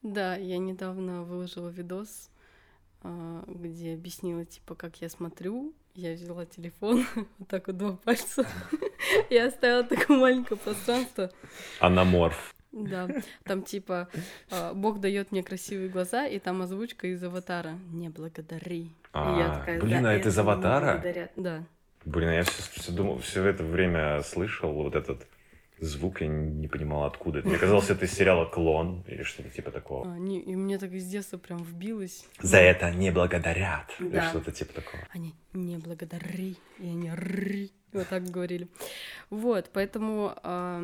Да, 0.03 0.37
я 0.37 0.59
недавно 0.59 1.23
выложила 1.23 1.69
видос, 1.69 2.31
а, 3.03 3.45
где 3.47 3.95
объяснила, 3.95 4.45
типа, 4.45 4.75
как 4.75 5.01
я 5.01 5.09
смотрю. 5.09 5.75
Я 5.95 6.15
взяла 6.15 6.47
телефон, 6.47 7.05
вот 7.39 7.49
так 7.49 7.67
вот 7.67 7.77
два 7.77 7.97
пальца, 7.97 8.47
и 9.31 9.37
оставила 9.37 9.85
такое 9.85 10.19
маленькое 10.19 10.59
пространство. 10.59 11.31
Анаморф. 11.81 12.55
Да, 12.73 13.09
там 13.45 13.63
типа 13.63 14.09
а, 14.51 14.73
Бог 14.73 15.01
дает 15.01 15.33
мне 15.33 15.43
красивые 15.43 15.89
глаза, 15.89 16.27
и 16.27 16.39
там 16.39 16.63
озвучка 16.63 17.09
из 17.09 17.23
аватара. 17.23 17.79
Не 17.91 18.09
благодари. 18.09 18.93
А, 19.13 19.59
такая, 19.59 19.81
блин, 19.81 20.03
«За 20.03 20.11
а 20.11 20.13
это 20.13 20.29
из 20.29 20.39
аватара? 20.39 20.93
благодарят». 20.93 21.33
Да. 21.37 21.65
Блин, 22.05 22.29
а 22.29 22.35
я 22.35 22.43
все, 22.45 22.93
думал, 22.93 23.19
все 23.19 23.45
это 23.45 23.65
время 23.65 24.23
слышал 24.23 24.73
вот 24.73 24.95
этот 24.95 25.27
звук, 25.81 26.21
я 26.21 26.27
не 26.29 26.69
понимал 26.69 27.05
откуда. 27.05 27.39
это. 27.41 27.49
Мне 27.49 27.59
казалось, 27.59 27.91
это 27.91 28.05
из 28.05 28.13
сериала 28.13 28.45
«Клон» 28.47 29.03
или 29.09 29.23
что-то 29.23 29.49
типа 29.51 29.71
такого. 29.71 30.13
А, 30.13 30.19
не- 30.19 30.41
и 30.41 30.55
мне 30.57 30.79
так 30.79 30.93
из 30.93 31.07
детства 31.07 31.39
прям 31.39 31.63
вбилось. 31.63 32.27
За 32.41 32.59
это 32.59 32.91
не 32.93 33.11
благодарят. 33.11 33.87
Или 33.99 34.09
Да. 34.11 34.29
что-то 34.31 34.53
типа 34.53 34.75
такого. 34.75 35.03
Они 35.11 35.35
не 35.53 35.77
благодари, 35.79 36.57
и 36.79 36.87
они 36.89 37.11
рри. 37.13 37.73
Вот 37.93 38.09
так 38.09 38.25
говорили. 38.25 38.69
Вот, 39.31 39.71
поэтому 39.73 40.33
а, 40.43 40.83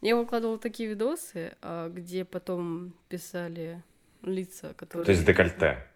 я 0.00 0.16
выкладывала 0.16 0.58
такие 0.58 0.88
видосы, 0.88 1.56
а, 1.62 1.88
где 1.88 2.24
потом 2.24 2.94
писали 3.08 3.82
лица, 4.22 4.74
которые... 4.74 5.06
То 5.06 5.12
есть 5.12 5.24
декольте. 5.24 5.86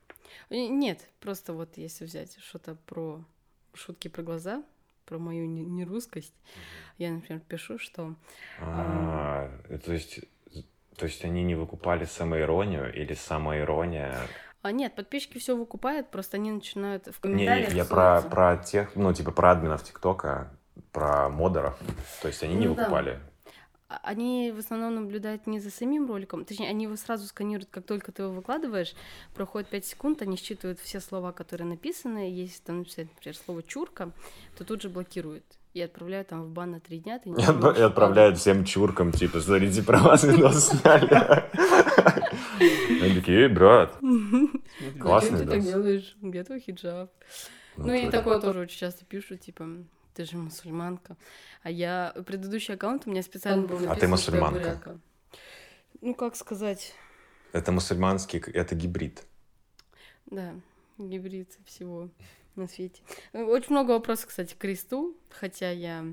Нет, 0.50 1.00
просто 1.20 1.52
вот 1.52 1.76
если 1.76 2.04
взять 2.04 2.36
что-то 2.40 2.76
про 2.86 3.24
шутки 3.74 4.08
про 4.08 4.22
глаза, 4.22 4.62
про 5.06 5.18
мою 5.18 5.46
не- 5.46 5.64
нерусскость, 5.64 6.34
я, 6.98 7.10
например, 7.12 7.40
пишу, 7.48 7.78
что 7.78 8.14
А, 8.62 9.48
то 9.84 9.92
есть... 9.92 10.20
То 10.96 11.04
есть 11.04 11.25
они 11.25 11.42
не 11.44 11.54
выкупали 11.54 12.06
самоиронию 12.06 12.90
или 12.94 13.12
самоирония? 13.14 14.16
А 14.62 14.72
нет, 14.72 14.94
подписчики 14.94 15.38
все 15.38 15.54
выкупают, 15.56 16.10
просто 16.10 16.38
они 16.38 16.50
начинают 16.50 17.06
в 17.06 17.06
Не, 17.06 17.12
не, 17.12 17.20
комментариях. 17.20 17.75
я 17.75 17.84
про, 17.84 18.22
про 18.22 18.56
тех, 18.56 18.96
ну, 18.96 19.12
типа 19.12 19.30
про 19.30 19.50
админов 19.52 19.84
ТикТока, 19.84 20.50
про 20.92 21.28
модеров. 21.28 21.78
То 22.22 22.28
есть 22.28 22.42
они 22.42 22.54
не 22.54 22.66
Ну 22.66 22.75
да. 22.75 22.82
выкупали. 22.82 23.10
А- 23.10 23.35
Они 23.88 24.52
в 24.54 24.58
основном 24.58 24.96
наблюдают 24.96 25.46
не 25.46 25.60
за 25.60 25.70
самим 25.70 26.08
роликом, 26.08 26.44
точнее, 26.44 26.68
они 26.70 26.84
его 26.86 26.96
сразу 26.96 27.26
сканируют, 27.26 27.68
как 27.70 27.84
только 27.86 28.10
ты 28.10 28.22
его 28.24 28.32
выкладываешь, 28.32 28.94
проходит 29.34 29.68
5 29.68 29.86
секунд, 29.86 30.22
они 30.22 30.36
считывают 30.36 30.80
все 30.80 30.98
слова, 31.00 31.30
которые 31.32 31.68
написаны, 31.68 32.28
если 32.30 32.60
там 32.62 32.78
написать, 32.78 33.06
например, 33.14 33.36
слово 33.36 33.62
«чурка», 33.62 34.10
то 34.58 34.64
тут 34.64 34.82
же 34.82 34.88
блокируют 34.88 35.44
и 35.72 35.80
отправляют 35.82 36.28
там 36.28 36.42
в 36.42 36.48
бан 36.50 36.72
на 36.72 36.80
3 36.80 36.98
дня. 36.98 37.18
Ты 37.20 37.28
не 37.30 37.34
И 37.34 37.46
можешь 37.46 37.60
отп- 37.62 37.78
и 37.78 37.82
отправляют 37.82 38.38
всем 38.38 38.64
чуркам, 38.64 39.12
типа, 39.12 39.40
смотрите, 39.40 39.82
про 39.84 39.98
вас 39.98 40.24
видос 40.24 40.68
сняли. 40.68 41.44
Они 43.02 43.14
такие, 43.14 43.42
эй, 43.42 43.48
брат. 43.48 43.96
Классный 45.00 45.40
ты 45.40 45.46
так 45.46 45.56
видос. 45.56 45.68
делаешь? 45.70 46.16
Где 46.20 46.42
твой 46.44 46.60
хиджаб? 46.60 47.10
Ну 47.76 47.92
и 47.92 48.10
такое 48.10 48.40
тоже 48.40 48.60
очень 48.60 48.78
часто 48.78 49.04
пишут, 49.04 49.40
типа, 49.42 49.68
ты 50.16 50.25
же 50.25 50.38
мусульманка. 50.38 51.16
А 51.62 51.70
я... 51.70 52.14
Предыдущий 52.26 52.73
аккаунт 52.75 53.06
у 53.06 53.11
меня 53.11 53.23
специально 53.23 53.66
был 53.66 53.76
А 53.76 53.94
ты 53.94 54.08
написан, 54.08 54.18
что 54.18 54.37
я 54.37 54.40
мусульманка? 54.50 54.99
Ну, 56.00 56.14
как 56.14 56.37
сказать, 56.37 56.94
Это 57.52 57.70
мусульманский, 57.70 58.38
это 58.38 58.75
гибрид. 58.75 59.25
да, 60.26 60.54
гибрид 60.99 61.50
всего 61.66 62.08
на 62.54 62.66
свете. 62.66 63.02
Очень 63.35 63.73
много 63.73 63.90
вопросов, 63.90 64.28
кстати, 64.28 64.54
к 64.54 64.58
кресту, 64.58 65.14
хотя 65.28 65.70
я 65.70 66.06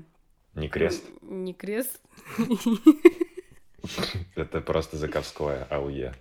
Не 0.54 0.68
крест. 0.68 1.02
не 1.22 1.54
крест. 1.54 2.00
Это 4.34 4.60
просто 4.60 4.96
заковское 4.96 5.64
АУЕ. 5.64 6.14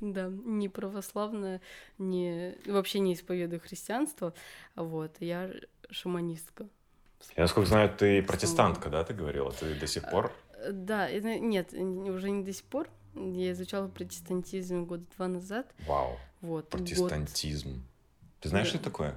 Да, 0.00 0.28
не 0.44 0.68
православная, 0.68 1.60
не 1.98 2.56
вообще 2.66 3.00
не 3.00 3.14
исповедую 3.14 3.60
христианство, 3.60 4.32
вот, 4.76 5.16
я 5.20 5.50
шаманистка. 5.90 6.68
Я, 7.36 7.42
насколько 7.44 7.68
знаю, 7.68 7.90
ты 7.96 8.22
протестантка, 8.22 8.88
да, 8.90 9.04
ты 9.04 9.14
говорила? 9.14 9.52
Ты 9.52 9.74
до 9.74 9.86
сих 9.86 10.08
пор? 10.10 10.32
Э, 10.54 10.72
Да, 10.72 11.08
это, 11.08 11.38
нет, 11.38 11.72
уже 11.72 12.30
не 12.30 12.42
до 12.44 12.52
сих 12.52 12.64
пор. 12.64 12.88
Я 13.14 13.52
изучала 13.52 13.88
протестантизм 13.88 14.84
года 14.84 15.04
два 15.16 15.28
назад. 15.28 15.72
Вау, 15.86 16.18
Вот, 16.40 16.64
год. 16.64 16.70
протестантизм. 16.70 17.82
Ты 18.40 18.48
знаешь, 18.48 18.66
Да. 18.66 18.70
что 18.70 18.78
это 18.78 18.84
такое? 18.84 19.14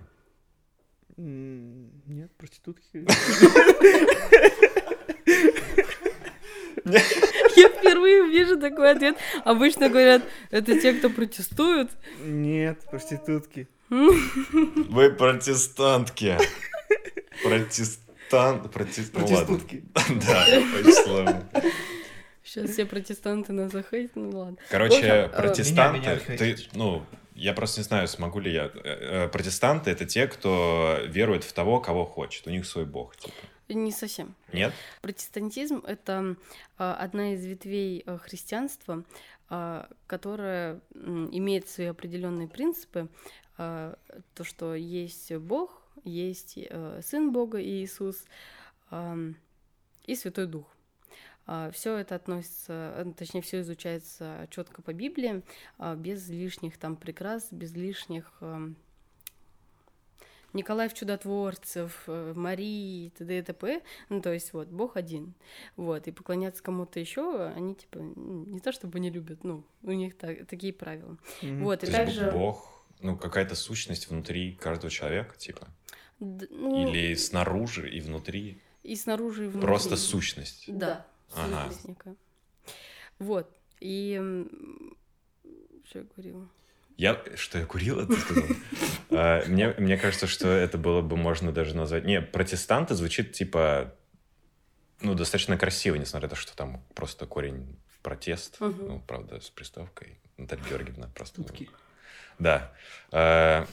Нет, 1.17 2.31
проститутки. 2.38 3.05
Я 7.55 7.70
впервые 7.70 8.27
вижу 8.29 8.60
такой 8.60 8.91
ответ. 8.91 9.17
Обычно 9.43 9.89
говорят, 9.89 10.24
это 10.50 10.79
те, 10.79 10.93
кто 10.93 11.10
протестуют. 11.10 11.91
Нет, 12.24 12.79
проститутки. 12.89 13.67
Вы 13.89 15.12
протестантки. 15.12 16.38
Протестант... 17.44 18.72
Протест... 18.72 19.14
Ну. 19.14 19.20
Проститутки. 19.28 19.84
Да, 19.94 20.46
очень 20.80 20.94
сложно. 20.94 21.50
Сейчас 22.44 22.72
все 22.72 22.86
протестанты 22.86 23.54
нас 23.54 23.72
захейтят, 23.72 24.16
ну 24.16 24.30
ладно. 24.32 24.58
Короче, 24.70 25.02
э, 25.02 25.30
протестанты, 25.30 26.20
ты, 26.38 26.58
ну, 26.74 27.06
я 27.36 27.54
просто 27.54 27.82
не 27.82 27.84
знаю, 27.86 28.08
смогу 28.08 28.40
ли 28.40 28.52
я. 28.52 28.66
Э, 28.66 29.26
э, 29.26 29.28
Протестанты 29.30 29.92
это 29.92 30.06
те, 30.06 30.28
кто 30.28 30.98
верует 31.06 31.44
в 31.44 31.54
того, 31.54 31.80
кого 31.80 32.06
хочет. 32.06 32.48
У 32.48 32.50
них 32.50 32.66
свой 32.66 32.86
бог, 32.86 33.16
типа. 33.16 33.34
Не 33.70 33.92
совсем. 33.92 34.36
Нет? 34.52 34.74
Протестантизм— 35.02 35.84
это 35.88 36.36
одна 36.78 37.36
из 37.36 37.46
ветвей 37.46 38.04
христианства, 38.24 39.06
которая 40.08 40.82
имеет 40.94 41.70
свои 41.70 41.88
определенные 41.88 42.50
принципы. 42.50 43.08
То, 43.56 44.44
что 44.44 44.76
есть 44.76 45.34
Бог, 45.36 45.81
есть 46.04 46.58
э, 46.58 47.02
Сын 47.04 47.32
Бога 47.32 47.62
Иисус 47.62 48.26
и 50.06 50.16
Святой 50.16 50.48
Дух. 50.48 50.66
Все 51.72 51.98
это 51.98 52.16
относится, 52.16 52.94
э, 52.98 53.14
точнее, 53.18 53.42
все 53.42 53.62
изучается 53.62 54.48
четко 54.50 54.82
по 54.82 54.94
Библии, 54.94 55.44
а, 55.78 55.96
без 55.96 56.30
лишних 56.30 56.78
там 56.78 56.96
прикрас, 56.96 57.48
без 57.52 57.74
лишних 57.74 58.42
Николаев 60.54 60.94
Чудотворцев, 60.94 62.04
э, 62.08 62.34
Марии, 62.36 63.10
т.д. 63.18 63.40
и 63.40 63.42
т.п. 63.42 63.82
Ну, 64.10 64.22
то 64.22 64.34
есть, 64.34 64.54
вот, 64.54 64.68
Бог 64.68 64.98
один. 64.98 65.34
Вот, 65.78 66.08
и 66.08 66.12
поклоняться 66.12 66.62
кому-то 66.62 67.00
еще, 67.00 67.46
они, 67.56 67.76
типа, 67.76 68.00
не 68.00 68.60
то 68.60 68.72
чтобы 68.72 69.00
не 69.00 69.10
любят, 69.10 69.44
ну, 69.44 69.64
у 69.84 69.92
них 69.92 70.18
так- 70.18 70.46
такие 70.48 70.74
правила. 70.74 71.18
Мгм. 71.42 71.64
Вот, 71.64 71.84
и 71.84 71.88
также... 71.88 72.32
Бог, 72.32 72.81
ну, 73.01 73.17
какая-то 73.17 73.55
сущность 73.55 74.10
внутри 74.10 74.53
каждого 74.53 74.89
человека, 74.91 75.36
типа. 75.38 75.67
д- 76.20 76.48
ну, 76.50 76.88
Или 76.89 77.15
снаружи 77.15 77.89
и 77.89 78.00
внутри. 78.01 78.62
и 78.84 78.96
снаружи, 78.96 79.46
и 79.46 79.48
внутри. 79.48 79.62
Просто 79.62 79.98
сущность. 79.98 80.65
Да, 80.67 81.05
Ага. 81.36 81.63
сущность 81.65 81.88
некая. 81.88 82.15
Вот, 83.20 83.50
и... 83.79 84.15
Что 85.86 86.00
я 86.00 86.05
говорила? 86.05 86.48
Я, 86.98 87.22
что 87.36 87.58
я 87.60 87.65
курила, 87.65 88.05
ты 88.05 88.15
сказал? 88.17 88.43
А, 89.13 89.43
Мне, 89.46 89.74
мне 89.77 89.98
кажется, 89.98 90.25
что 90.27 90.48
это 90.48 90.77
было 90.77 91.01
бы 91.01 91.17
можно 91.17 91.51
даже 91.51 91.75
назвать... 91.75 92.05
Не, 92.05 92.22
протестанты 92.22 92.96
звучит 92.96 93.34
типа, 93.34 93.93
ну, 95.01 95.15
достаточно 95.15 95.58
красиво, 95.58 95.96
несмотря 95.96 96.27
на 96.29 96.36
то, 96.36 96.39
что 96.41 96.55
там 96.55 96.81
просто 96.96 97.25
корень 97.25 97.75
протест. 98.03 98.58
Ну, 98.60 99.01
правда, 99.05 99.41
с 99.41 99.50
приставкой. 99.50 100.17
Наталья 100.38 100.63
Георгиевна 100.63 101.10
просто... 101.13 101.43
Тутки. 101.43 101.70
Да. 102.42 102.72
Э, 103.12 103.66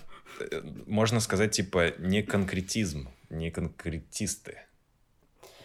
Можно 0.86 1.20
сказать, 1.20 1.52
типа, 1.52 1.94
не 1.98 2.22
конкретизм, 2.22 3.08
не 3.30 3.50
конкретисты. 3.50 4.58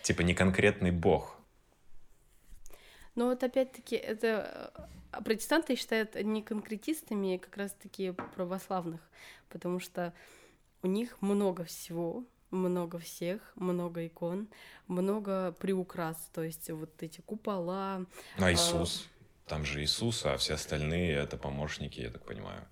Типа, 0.02 0.22
не 0.22 0.34
конкретный 0.34 0.92
бог. 0.92 1.38
Но 3.16 3.26
вот 3.26 3.44
опять-таки 3.44 3.96
это 3.96 4.74
э, 5.12 5.22
протестанты 5.24 5.76
считают 5.76 6.16
не 6.16 6.42
конкретистами 6.42 7.38
как 7.38 7.58
раз-таки 7.58 8.14
православных, 8.36 9.02
потому 9.50 9.80
что 9.80 10.14
у 10.82 10.88
них 10.88 11.22
много 11.22 11.66
всего, 11.66 12.24
много 12.52 13.00
всех, 13.00 13.52
много 13.56 14.08
икон, 14.08 14.48
много 14.88 15.52
приукрас, 15.60 16.30
то 16.34 16.42
есть 16.42 16.70
вот 16.70 17.04
эти 17.04 17.20
купола. 17.22 18.06
А 18.38 18.52
Иисус? 18.52 19.10
Там 19.48 19.66
же 19.66 19.84
Иисус, 19.84 20.26
а 20.26 20.38
все 20.38 20.54
остальные 20.54 21.16
это 21.16 21.38
помощники, 21.38 22.00
я 22.00 22.10
так 22.10 22.24
понимаю. 22.26 22.66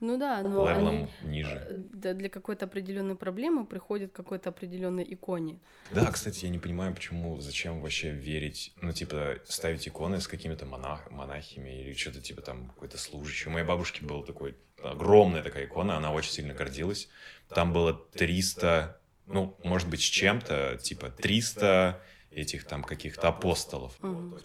Ну 0.00 0.16
да, 0.18 0.42
но 0.42 0.66
Левелом 0.66 0.94
они 1.20 1.30
ниже. 1.30 1.66
э, 1.68 1.76
да, 1.92 2.14
для 2.14 2.30
какой-то 2.30 2.64
определенной 2.64 3.16
проблемы 3.16 3.66
приходят 3.66 4.12
к 4.12 4.16
какой-то 4.16 4.48
определенной 4.48 5.04
иконе. 5.08 5.58
Да, 5.92 6.10
кстати, 6.10 6.46
я 6.46 6.50
не 6.50 6.58
понимаю, 6.58 6.94
почему, 6.94 7.38
зачем 7.40 7.80
вообще 7.82 8.10
верить, 8.12 8.72
ну, 8.80 8.92
типа, 8.92 9.36
ставить 9.44 9.86
иконы 9.86 10.20
с 10.20 10.26
какими-то 10.26 10.64
монах, 10.64 11.10
монахами 11.10 11.82
или 11.82 11.92
что-то 11.92 12.20
типа 12.22 12.40
там 12.40 12.68
какой-то 12.68 12.96
служащий. 12.98 13.48
У 13.48 13.52
моей 13.52 13.66
бабушки 13.66 14.02
был 14.02 14.22
такой, 14.22 14.56
огромная 14.82 15.42
такая 15.42 15.66
икона, 15.66 15.96
она 15.96 16.12
очень 16.12 16.30
сильно 16.32 16.54
гордилась. 16.54 17.08
Там 17.48 17.72
было 17.74 17.92
300, 17.92 18.98
ну, 19.26 19.56
может 19.64 19.88
быть, 19.88 20.00
с 20.00 20.04
чем-то, 20.04 20.78
типа 20.82 21.10
300 21.10 22.00
этих 22.30 22.64
там 22.64 22.82
каких-то 22.84 23.28
апостолов. 23.28 23.94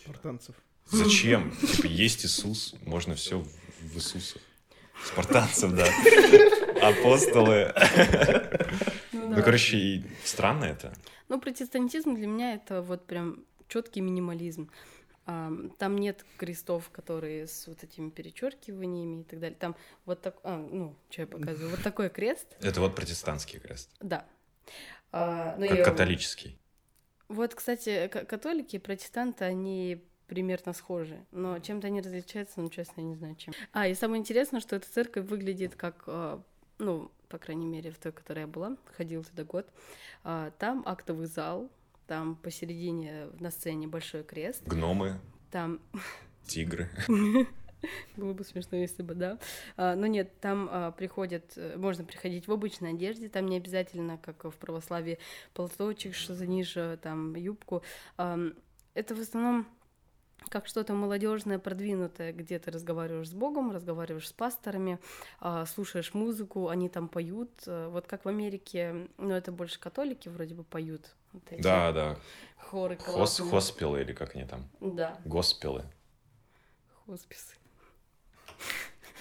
Спартанцев. 0.02 0.56
Зачем? 0.88 1.52
Типа, 1.58 1.86
есть 1.88 2.26
Иисус, 2.26 2.76
можно 2.86 3.16
все 3.16 3.40
в 3.82 3.96
Иисуса. 3.96 4.40
Спартанцев, 5.06 5.74
да. 5.74 5.88
Апостолы. 6.82 7.74
Ну, 9.14 9.30
Ну, 9.30 9.36
да. 9.36 9.42
короче, 9.42 9.78
и 9.78 10.04
странно 10.24 10.66
это. 10.66 10.94
Ну, 11.30 11.40
протестантизм 11.40 12.16
для 12.16 12.28
меня 12.28 12.54
это 12.56 12.82
вот 12.82 13.06
прям 13.06 13.46
четкий 13.68 14.02
минимализм. 14.02 14.70
Там 15.26 15.98
нет 15.98 16.26
крестов, 16.38 16.90
которые 16.90 17.48
с 17.48 17.68
вот 17.68 17.84
этими 17.84 18.10
перечеркиваниями 18.10 19.22
и 19.22 19.24
так 19.24 19.40
далее. 19.40 19.58
Там 19.58 19.76
вот 20.06 20.22
так, 20.22 20.36
а, 20.44 20.58
ну, 20.58 20.96
что 21.10 21.22
я 21.22 21.28
показываю, 21.28 21.70
вот 21.72 21.82
такой 21.84 22.10
крест, 22.10 22.48
Это 22.60 22.82
вот 22.82 22.96
протестантский 22.96 23.60
крест. 23.60 23.90
да. 24.02 24.26
А, 25.12 25.56
ну, 25.58 25.68
Как 25.68 25.78
я- 25.78 25.84
католический. 25.86 26.58
Вот, 27.30 27.56
кстати, 27.56 28.08
католики 28.08 28.76
и 28.76 28.80
протестанты, 28.80 29.46
они 29.46 30.04
примерно 30.32 30.72
схожи, 30.72 31.26
но 31.32 31.60
чем-то 31.60 31.88
они 31.88 32.00
различаются, 32.00 32.62
ну, 32.62 32.70
честно, 32.70 33.02
я 33.02 33.08
не 33.08 33.16
знаю 33.16 33.36
чем. 33.36 33.54
А, 33.74 33.90
и 33.90 33.94
самое 33.94 34.22
интересное, 34.22 34.62
что 34.62 34.78
эта 34.78 34.90
церковь 34.90 35.26
выглядит 35.26 35.76
как, 35.76 36.06
а, 36.08 36.42
ну, 36.80 37.12
по 37.28 37.38
крайней 37.38 37.66
мере, 37.66 37.92
в 37.92 37.98
той, 37.98 38.14
в 38.14 38.16
которой 38.16 38.40
я 38.40 38.48
была, 38.48 38.78
ходила 38.96 39.26
туда 39.26 39.44
год, 39.44 39.68
а, 40.24 40.52
там 40.52 40.84
актовый 40.86 41.28
зал, 41.28 41.70
там 42.08 42.38
посередине 42.38 43.28
на 43.42 43.52
сцене 43.52 43.88
большой 43.88 44.24
крест, 44.24 44.64
Гномы, 44.66 45.20
там 45.52 45.82
тигры. 46.46 46.90
было 48.16 48.32
бы 48.32 48.46
смешно, 48.46 48.78
если 48.78 49.04
бы, 49.04 49.14
да. 49.14 49.38
А, 49.76 49.98
но 49.98 50.08
нет, 50.08 50.40
там 50.40 50.70
а, 50.72 50.92
приходят, 50.92 51.44
э, 51.58 51.76
можно 51.76 52.06
приходить 52.06 52.48
в 52.48 52.54
обычной 52.54 52.92
одежде, 52.92 53.28
там 53.28 53.48
не 53.48 53.58
обязательно, 53.58 54.18
как 54.18 54.46
в 54.46 54.56
православии, 54.56 55.20
полоточек, 55.54 56.16
что 56.16 56.36
за 56.36 56.48
ниже, 56.48 56.98
там, 57.04 57.36
юбку. 57.36 57.84
Ам, 58.16 58.54
это 58.94 59.14
в 59.14 59.20
основном 59.20 59.68
как 60.50 60.68
что-то 60.68 60.94
молодежное, 60.94 61.60
продвинутое, 61.60 62.34
где 62.34 62.60
ты 62.60 62.72
разговариваешь 62.72 63.30
с 63.30 63.34
Богом, 63.34 63.72
разговариваешь 63.72 64.28
с 64.28 64.34
пасторами, 64.34 65.00
а, 65.40 65.66
слушаешь 65.66 66.14
музыку, 66.14 66.68
они 66.70 66.90
там 66.90 67.08
поют. 67.08 67.52
э, 67.68 67.88
Вот 67.90 68.08
как 68.08 68.26
в 68.26 68.28
Америке, 68.28 69.08
ну 69.18 69.32
это 69.34 69.52
больше 69.52 69.80
католики 69.80 70.28
вроде 70.30 70.54
бы 70.56 70.64
поют. 70.64 71.14
Вот 71.32 71.44
эти 71.52 71.62
Да, 71.62 71.92
да. 71.94 72.18
Хоры 72.58 72.98
Хос, 72.98 73.40
хоспелы 73.40 74.02
или 74.02 74.14
как 74.14 74.36
они 74.36 74.46
там? 74.46 74.68
Да, 74.82 75.18
Госпелы. 75.26 75.84
хосписы. 77.06 77.56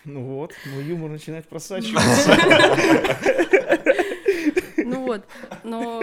Ну 0.04 0.24
вот, 0.34 0.52
ну 0.66 0.80
юмор 0.80 1.10
начинает 1.10 1.46
просачиваться. 1.48 2.36
Ну 4.78 5.04
вот, 5.06 5.24
но 5.62 6.02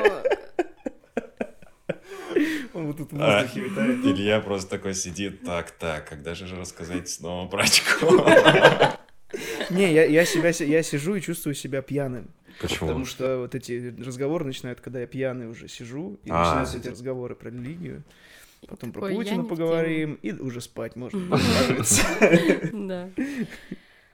Он 2.78 2.86
вот 2.86 2.98
тут 2.98 3.12
в 3.12 3.20
А, 3.20 3.42
воздухе 3.42 3.62
витает. 3.62 4.06
Илья 4.06 4.40
просто 4.40 4.70
такой 4.70 4.94
сидит, 4.94 5.44
так, 5.44 5.72
так, 5.72 6.08
когда 6.08 6.36
же 6.36 6.56
рассказать 6.56 7.10
снова 7.10 7.48
про 7.48 7.64
очко? 7.64 8.08
Не, 9.72 9.92
я, 9.92 10.06
я 10.06 10.26
себя, 10.26 10.50
я 10.50 10.84
сижу 10.84 11.16
и 11.16 11.22
чувствую 11.22 11.56
себя 11.56 11.82
пьяным. 11.82 12.30
Почему? 12.62 12.90
Потому 12.90 13.06
что 13.06 13.40
вот 13.40 13.56
эти 13.56 13.96
разговоры 14.00 14.46
начинают, 14.46 14.80
когда 14.80 15.00
я 15.00 15.08
пьяный 15.08 15.48
уже 15.50 15.68
сижу, 15.68 16.20
и 16.24 16.30
А. 16.30 16.44
начинаются 16.44 16.78
эти 16.78 16.88
разговоры 16.90 17.34
про 17.34 17.50
религию. 17.50 18.04
Потом 18.68 18.92
про 18.92 19.02
такой, 19.02 19.16
Путина 19.16 19.44
поговорим, 19.44 20.20
и 20.22 20.34
уже 20.34 20.62
спать 20.62 20.96
можно. 20.96 21.20
Да. 22.74 23.10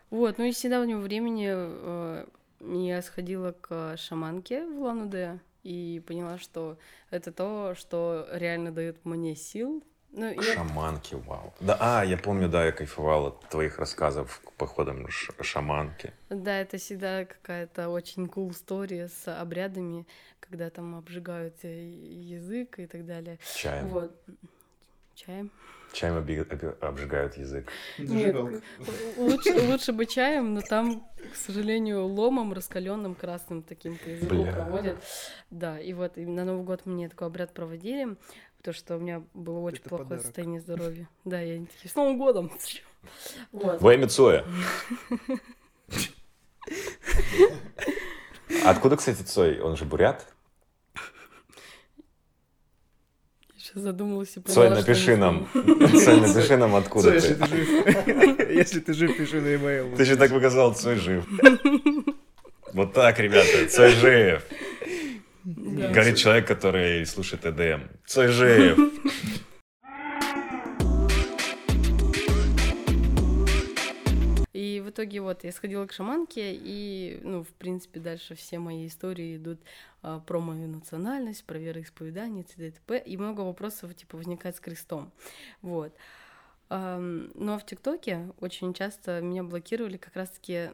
Вот, 0.10 0.38
ну 0.38 0.46
и 0.46 0.54
с 0.54 0.64
недавнего 0.64 1.00
времени 1.00 1.50
э, 1.52 2.26
я 2.62 3.02
сходила 3.02 3.52
к 3.60 3.98
шаманке 3.98 4.66
в 4.66 4.80
Лануде 4.82 5.40
и 5.64 6.04
поняла, 6.06 6.38
что 6.38 6.78
это 7.10 7.32
то, 7.32 7.74
что 7.76 8.28
реально 8.32 8.72
дает 8.72 9.04
мне 9.06 9.36
сил. 9.36 9.84
Ну, 10.16 10.32
я- 10.32 10.42
Шаманки, 10.44 11.16
вау. 11.16 11.54
Да, 11.60 11.78
а, 11.80 12.04
я 12.06 12.18
помню, 12.18 12.48
да, 12.48 12.66
я 12.66 12.72
кайфовал 12.72 13.28
от 13.28 13.50
твоих 13.50 13.80
рассказов 13.80 14.42
к 14.46 14.52
походам 14.54 15.08
ш- 15.10 15.34
шаманки. 15.42 16.14
да, 16.30 16.60
это 16.60 16.78
всегда 16.78 17.26
какая-то 17.26 17.90
очень 17.90 18.26
cool 18.26 18.52
история 18.52 19.08
с 19.08 19.28
обрядами, 19.42 20.06
когда 20.40 20.70
там 20.70 20.96
обжигают 20.96 21.56
э, 21.64 21.90
язык 21.90 22.78
и 22.78 22.86
так 22.86 23.06
далее. 23.08 23.40
Чаем. 23.56 23.88
Вот. 23.88 24.16
Чаем? 25.16 25.52
Чаем 25.92 26.18
оби- 26.18 26.40
оби- 26.50 26.76
обжигают 26.82 27.38
язык. 27.38 27.70
Зажигалка. 28.00 28.62
Лучше, 29.18 29.54
лучше 29.70 29.92
бы 29.94 30.08
чаем, 30.08 30.56
но 30.56 30.62
там, 30.62 31.08
к 31.32 31.36
сожалению, 31.36 32.08
ломом 32.08 32.52
раскаленным 32.54 33.14
красным 33.14 33.62
таким 33.62 34.00
по 34.00 34.10
языку 34.10 34.42
Бля. 34.42 34.52
проводят. 34.54 34.98
Да, 35.52 35.80
и 35.80 35.94
вот 35.94 36.18
и 36.18 36.26
на 36.26 36.46
Новый 36.46 36.64
год 36.64 36.88
мне 36.88 37.10
такой 37.10 37.28
обряд 37.28 37.54
проводили, 37.54 38.18
потому 38.58 38.74
что 38.74 38.98
у 38.98 39.00
меня 39.00 39.22
было 39.36 39.60
очень 39.60 39.82
Это 39.82 39.90
плохое 39.90 40.08
подарок. 40.10 40.26
состояние 40.26 40.62
здоровья. 40.62 41.08
Да, 41.26 41.40
я 41.42 41.60
не 41.60 41.68
такие, 41.68 41.92
с 41.92 41.96
Новым 41.96 42.18
годом! 42.18 42.52
Вот. 43.52 43.82
Во 43.82 43.94
имя 43.94 44.08
Цоя. 44.08 44.46
Откуда, 48.66 48.98
кстати, 48.98 49.22
Цой? 49.22 49.60
Он 49.60 49.76
же 49.76 49.86
бурят? 49.86 50.28
Сейчас 53.74 53.86
задумалась 53.86 54.38
и 54.38 54.40
поняла, 54.40 54.66
что 54.68 54.76
напиши 54.76 55.18
нам. 55.18 55.48
Цой, 55.52 56.22
напиши 56.22 56.58
нам, 56.58 56.76
откуда 56.76 57.16
если 57.16 57.34
ты. 57.34 57.48
жив. 57.48 58.50
Если 58.52 58.80
ты 58.82 58.94
жив, 58.94 59.18
пиши 59.18 59.42
на 59.42 59.48
e-mail. 59.48 59.96
Ты 59.96 60.04
еще 60.04 60.16
так 60.16 60.30
показал, 60.30 60.76
Цой 60.76 60.98
жив. 60.98 61.26
Вот 62.72 62.94
так, 62.94 63.18
ребята, 63.18 63.68
Цой 63.68 63.90
жив. 63.90 64.44
Да. 65.44 65.88
Говорит 65.88 66.18
человек, 66.18 66.48
который 66.48 67.04
слушает 67.08 67.46
EDM. 67.46 67.82
Цой 68.06 68.28
итоге 74.94 75.20
вот 75.22 75.44
я 75.44 75.52
сходила 75.52 75.86
к 75.86 75.92
шаманке, 75.92 76.54
и, 76.56 77.20
ну, 77.24 77.44
в 77.44 77.50
принципе, 77.50 78.00
дальше 78.00 78.36
все 78.36 78.60
мои 78.60 78.88
истории 78.88 79.36
идут 79.38 79.60
а, 80.02 80.20
про 80.20 80.40
мою 80.40 80.68
национальность, 80.68 81.44
про 81.44 81.58
вероисповедание, 81.60 82.44
т.д. 82.46 82.68
и 82.68 82.72
т.п. 82.72 83.04
И 83.06 83.18
много 83.18 83.42
вопросов, 83.42 83.94
типа, 83.96 84.18
возникает 84.18 84.56
с 84.56 84.60
крестом. 84.60 85.12
Вот. 85.62 85.94
Но 86.70 87.60
в 87.60 87.66
ТикТоке 87.66 88.32
очень 88.40 88.74
часто 88.74 89.22
меня 89.22 89.44
блокировали 89.44 89.98
как 89.98 90.16
раз-таки 90.16 90.72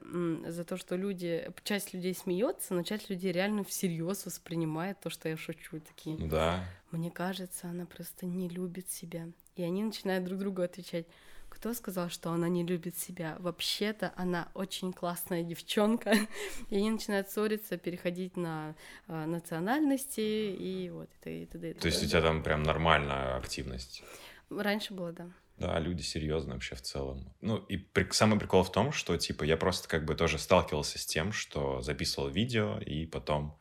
за 0.48 0.64
то, 0.64 0.78
что 0.78 0.96
люди, 0.96 1.52
часть 1.64 1.94
людей 1.94 2.14
смеется, 2.14 2.74
но 2.74 2.84
часть 2.84 3.10
людей 3.10 3.34
реально 3.34 3.66
всерьез 3.66 4.26
воспринимает 4.26 5.00
то, 5.02 5.10
что 5.10 5.28
я 5.28 5.36
шучу. 5.36 5.82
Такие, 5.82 6.16
Да. 6.30 6.64
мне 6.92 7.12
кажется, 7.12 7.68
она 7.68 7.86
просто 7.86 8.26
не 8.26 8.48
любит 8.48 8.90
себя. 8.90 9.28
И 9.58 9.64
они 9.64 9.84
начинают 9.84 10.24
друг 10.24 10.40
другу 10.40 10.62
отвечать. 10.62 11.06
Кто 11.50 11.74
сказал, 11.74 12.10
что 12.10 12.32
она 12.32 12.48
не 12.48 12.64
любит 12.64 12.98
себя? 12.98 13.36
Вообще-то 13.40 14.14
она 14.16 14.50
очень 14.54 14.94
классная 14.94 15.44
девчонка. 15.44 16.14
И 16.70 16.78
они 16.78 16.92
начинают 16.92 17.30
ссориться, 17.30 17.78
переходить 17.78 18.38
на 18.38 18.76
а, 19.08 19.26
национальности 19.26 20.22
и 20.22 20.90
вот 20.90 21.10
это 21.20 21.30
и 21.30 21.46
т.д. 21.46 21.74
То 21.74 21.88
есть 21.88 22.04
у 22.04 22.08
тебя 22.08 22.22
там 22.22 22.44
прям 22.44 22.64
нормальная 22.64 23.36
активность. 23.38 24.04
Раньше 24.50 24.94
было, 24.94 25.12
да. 25.12 25.30
Да, 25.58 25.78
люди 25.80 26.02
серьезно 26.02 26.54
вообще 26.54 26.76
в 26.76 26.82
целом. 26.82 27.34
Ну, 27.42 27.58
и 27.58 27.76
при- 27.76 28.10
самый 28.12 28.40
прикол 28.40 28.64
в 28.64 28.72
том, 28.72 28.94
что, 28.94 29.18
типа, 29.18 29.44
я 29.44 29.58
просто 29.58 29.90
как 29.90 30.06
бы 30.06 30.16
тоже 30.16 30.38
сталкивался 30.40 30.98
с 30.98 31.06
тем, 31.06 31.34
что 31.34 31.82
записывал 31.82 32.30
видео, 32.30 32.80
и 32.80 33.06
потом 33.06 33.58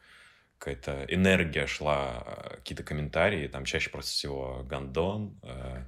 какая-то 0.59 1.05
энергия 1.09 1.67
шла, 1.67 2.23
э, 2.25 2.57
какие-то 2.57 2.85
комментарии, 2.85 3.49
там 3.49 3.65
чаще 3.65 3.91
просто 3.91 4.13
всего 4.13 4.63
гандон, 4.65 5.39
э, 5.43 5.85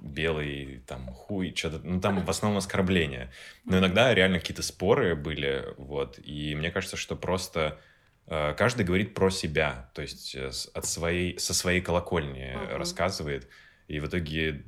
белый, 0.00 0.82
там, 0.86 1.06
хуй, 1.06 1.54
что-то, 1.54 1.80
ну, 1.84 2.00
там 2.00 2.24
в 2.24 2.30
основном 2.30 2.58
оскорбления. 2.58 3.30
Но 3.64 3.78
иногда 3.78 4.14
реально 4.14 4.38
какие-то 4.38 4.62
споры 4.62 5.14
были, 5.14 5.64
вот, 5.76 6.18
и 6.22 6.54
мне 6.54 6.70
кажется, 6.70 6.96
что 6.96 7.16
просто 7.16 7.78
э, 8.26 8.54
каждый 8.56 8.84
говорит 8.84 9.14
про 9.14 9.30
себя, 9.30 9.90
то 9.94 10.02
есть 10.02 10.34
э, 10.34 10.50
от 10.74 10.86
своей, 10.86 11.38
со 11.38 11.54
своей 11.54 11.80
колокольни 11.80 12.54
Мгм. 12.54 12.76
рассказывает, 12.78 13.48
и 13.88 14.00
в 14.00 14.06
итоге 14.06 14.64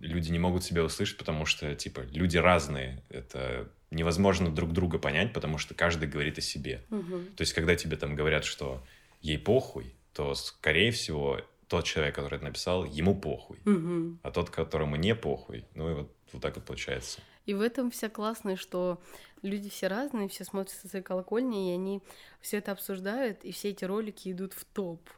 люди 0.00 0.30
не 0.30 0.38
могут 0.38 0.64
себя 0.64 0.84
услышать, 0.84 1.16
потому 1.16 1.44
что, 1.44 1.74
типа, 1.74 2.00
люди 2.10 2.36
разные. 2.36 3.02
Это 3.08 3.70
невозможно 3.90 4.50
друг 4.50 4.72
друга 4.72 4.98
понять, 4.98 5.32
потому 5.32 5.58
что 5.58 5.74
каждый 5.74 6.08
говорит 6.08 6.38
о 6.38 6.40
себе. 6.40 6.84
Мгм. 6.90 7.34
То 7.36 7.42
есть, 7.42 7.52
когда 7.52 7.74
тебе 7.74 7.96
там 7.96 8.14
говорят, 8.14 8.44
что 8.44 8.84
ей 9.20 9.38
похуй, 9.38 9.94
то, 10.12 10.34
скорее 10.34 10.90
всего, 10.90 11.40
тот 11.68 11.84
человек, 11.84 12.14
который 12.14 12.36
это 12.36 12.44
написал, 12.44 12.84
ему 12.84 13.14
похуй. 13.14 13.60
Мгм. 13.64 14.20
А 14.22 14.30
тот, 14.30 14.50
которому 14.50 14.96
не 14.96 15.14
похуй, 15.14 15.66
ну 15.74 15.90
и 15.90 15.94
вот, 15.94 16.12
вот 16.32 16.42
так 16.42 16.56
вот 16.56 16.64
получается. 16.64 17.20
И 17.46 17.54
в 17.54 17.60
этом 17.60 17.90
вся 17.90 18.08
классная, 18.08 18.56
что 18.56 19.00
люди 19.42 19.70
все 19.70 19.86
разные, 19.86 20.28
все 20.28 20.44
смотрят 20.44 20.74
со 20.74 20.88
своей 20.88 21.04
колокольни, 21.04 21.70
и 21.70 21.74
они 21.74 22.02
все 22.40 22.58
это 22.58 22.72
обсуждают, 22.72 23.44
и 23.44 23.52
все 23.52 23.70
эти 23.70 23.84
ролики 23.84 24.30
идут 24.32 24.52
в 24.54 24.64
топ. 24.64 25.08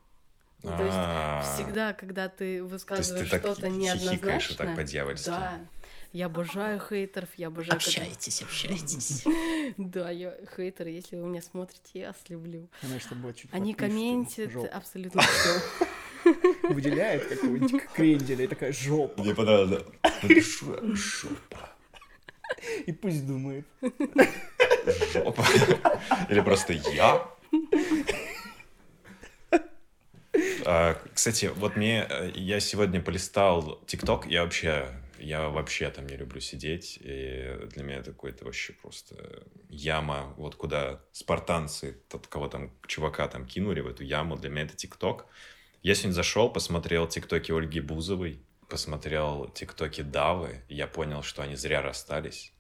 Ну, 0.63 0.77
то 0.77 0.85
есть 0.85 0.97
А, 0.97 1.43
Всегда, 1.55 1.95
когда 1.95 2.29
ты 2.29 2.63
высказываешь 2.63 3.29
что-то 3.29 3.69
неоднозначное, 3.69 4.57
так 4.57 4.77
по-дьявольски. 4.77 5.29
да, 5.31 5.61
я 6.13 6.27
обожаю 6.27 6.81
хейтеров, 6.81 7.31
я 7.37 7.47
обожаю... 7.47 7.77
Общайтесь, 7.77 8.43
общайтесь. 8.43 9.25
Да, 9.77 10.11
я 10.11 10.37
хейтеры, 10.57 10.91
если 10.91 11.17
вы 11.17 11.29
меня 11.29 11.43
смотрите, 11.43 12.01
я 12.01 12.09
вас 12.09 12.17
люблю. 12.29 12.69
Они 13.53 13.73
комментят 13.73 14.53
абсолютно 14.73 15.23
все. 15.23 15.61
Выделяет 16.69 17.27
какого-нибудь 17.27 17.83
кренделя 17.95 18.45
и 18.45 18.49
такая 18.49 18.73
жопа. 18.73 19.23
Мне 19.23 19.35
понравилось, 19.35 19.83
да. 19.83 20.27
Жопа. 20.95 21.71
И 22.87 22.93
пусть 22.93 23.27
думает. 23.27 23.67
Жопа. 25.13 25.45
Или 26.29 26.41
просто 26.41 26.73
я. 26.73 27.27
А, 30.65 30.97
Кстати, 31.15 31.51
вот 31.57 31.77
мне, 31.77 32.07
э, 32.09 32.31
я 32.35 32.61
сегодня 32.61 33.01
полистал 33.01 33.81
ТикТок, 33.87 34.27
я 34.27 34.43
вообще, 34.45 34.89
я 35.19 35.49
вообще 35.49 35.91
там 35.91 36.07
не 36.07 36.17
люблю 36.17 36.41
сидеть, 36.41 36.99
и 37.01 37.59
для 37.73 37.83
меня 37.83 37.97
это 37.97 38.13
какой-то 38.13 38.45
вообще 38.45 38.73
просто 38.73 39.45
яма, 39.69 40.33
вот 40.37 40.55
куда 40.55 41.03
спартанцы, 41.13 41.99
тот, 42.09 42.27
кого 42.27 42.49
там, 42.49 42.73
чувака 42.87 43.29
там 43.29 43.47
кинули 43.47 43.81
в 43.81 43.89
эту 43.89 44.05
яму, 44.05 44.37
для 44.37 44.51
меня 44.51 44.63
это 44.63 44.77
ТикТок. 44.77 45.27
Я 45.83 45.95
сегодня 45.95 46.15
зашел, 46.15 46.51
посмотрел 46.51 47.07
ТикТоки 47.09 47.53
Ольги 47.53 47.81
Бузовой, 47.81 48.41
посмотрел 48.69 49.49
ТикТоки 49.49 50.03
Давы, 50.03 50.63
и 50.69 50.75
я 50.75 50.87
понял, 50.87 51.23
что 51.23 51.43
они 51.43 51.57
зря 51.57 51.81
расстались. 51.83 52.53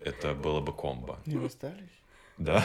Это 0.00 0.34
было 0.34 0.60
бы 0.60 0.72
комбо. 0.72 1.18
Не 1.26 1.38
расстались? 1.38 1.90
Да, 2.38 2.64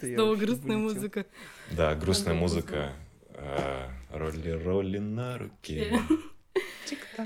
Снова 0.00 0.36
грустная 0.36 0.76
музыка. 0.78 1.26
да, 1.70 1.94
грустная 1.94 2.34
музыка. 2.34 2.92
э, 3.30 3.88
Роли-роли 4.10 4.98
на 4.98 5.36
руке. 5.38 6.00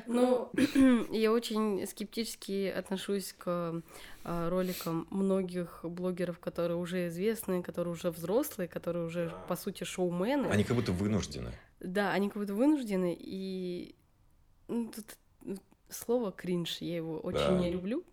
Ну, 0.07 0.51
я 1.11 1.33
очень 1.33 1.87
скептически 1.87 2.69
отношусь 2.69 3.35
к 3.37 3.83
а, 4.25 4.51
роликам 4.51 5.07
многих 5.11 5.81
блогеров, 5.83 6.39
которые 6.39 6.77
уже 6.77 7.09
известны, 7.09 7.63
которые 7.63 7.93
уже 7.93 8.11
взрослые, 8.11 8.69
которые 8.69 9.07
уже, 9.07 9.33
по 9.49 9.57
сути, 9.57 9.85
шоумены. 9.85 10.47
Они 10.49 10.65
как 10.65 10.77
будто 10.77 10.93
вынуждены. 10.93 11.53
Да, 11.81 12.13
они 12.13 12.29
как 12.29 12.37
будто 12.39 12.55
вынуждены, 12.55 13.17
и 13.19 13.95
ну, 14.69 14.93
тут 14.95 15.07
слово 15.89 16.33
кринж, 16.33 16.79
я 16.81 16.97
его 16.97 17.19
очень 17.19 17.39
Да. 17.39 17.59
не 17.59 17.71
люблю, 17.71 18.05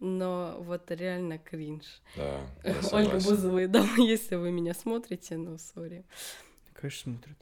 но 0.00 0.56
вот 0.60 0.90
реально 0.90 1.38
кринж. 1.38 1.84
Да, 2.16 2.40
я 2.64 2.74
Ольга. 2.92 3.14
Бузова, 3.14 3.66
да, 3.68 3.86
если 3.96 4.36
вы 4.36 4.50
меня 4.50 4.74
смотрите, 4.74 5.36
ну, 5.36 5.58
сори. 5.58 6.04
Конечно, 6.74 7.14
смотрят. 7.14 7.38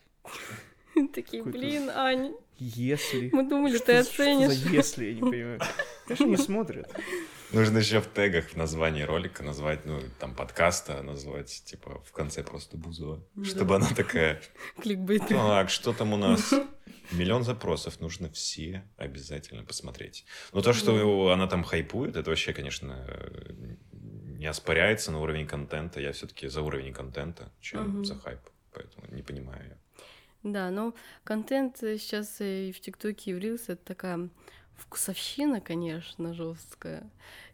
Такие, 1.15 1.43
блин, 1.43 1.91
Ань, 1.91 2.35
Если... 2.59 3.31
мы 3.33 3.49
думали, 3.49 3.77
Что 3.77 3.87
ты 3.87 3.97
оценишь. 3.97 4.53
за 4.57 4.69
если, 4.69 5.05
я 5.07 5.15
не 5.15 5.21
понимаю. 5.21 5.61
Конечно, 6.07 6.25
не 6.27 6.37
смотрят. 6.37 6.91
Нужно 7.53 7.79
еще 7.79 8.01
в 8.01 8.07
тегах 8.07 8.49
в 8.51 8.57
названии 8.57 9.03
ролика 9.03 9.43
назвать, 9.43 9.85
ну, 9.85 10.01
там, 10.19 10.35
подкаста, 10.35 11.03
назвать, 11.03 11.63
типа, 11.67 12.03
в 12.07 12.13
конце 12.13 12.43
просто 12.43 12.77
Бузова. 12.79 13.23
Да. 13.35 13.45
Чтобы 13.45 13.77
она 13.77 13.87
такая, 13.95 14.41
Кликбейт. 14.81 15.29
так, 15.29 15.69
что 15.69 15.93
там 15.93 16.13
у 16.15 16.17
нас? 16.17 16.53
Миллион 17.11 17.45
запросов, 17.45 18.01
нужно 18.01 18.31
все 18.31 18.89
обязательно 18.97 19.65
посмотреть. 19.65 20.25
Но 20.53 20.63
то, 20.63 20.73
что 20.73 21.31
она 21.31 21.47
там 21.47 21.63
хайпует, 21.63 22.17
это 22.17 22.31
вообще, 22.31 22.55
конечно, 22.55 23.05
э, 23.07 23.53
не 24.39 24.47
оспоряется 24.47 25.13
на 25.13 25.21
уровень 25.21 25.47
контента. 25.47 26.01
Я 26.01 26.13
все-таки 26.13 26.49
за 26.49 26.63
уровень 26.63 26.95
контента, 26.95 27.53
чем 27.61 27.83
Мгм. 27.89 28.05
за 28.07 28.15
хайп. 28.19 28.41
Поэтому 28.73 29.07
не 29.15 29.23
понимаю 29.23 29.63
я. 29.69 29.77
Да, 30.43 30.71
но 30.71 30.95
контент 31.25 31.79
сейчас 31.79 32.41
и 32.41 32.73
в 32.73 32.81
ТикТоке, 32.81 33.31
и 33.31 33.35
в 33.35 33.39
Рилс 33.39 33.69
это 33.69 33.85
такая 33.85 34.29
вкусовщина, 34.77 35.61
конечно, 35.61 36.35
жесткая. 36.35 37.09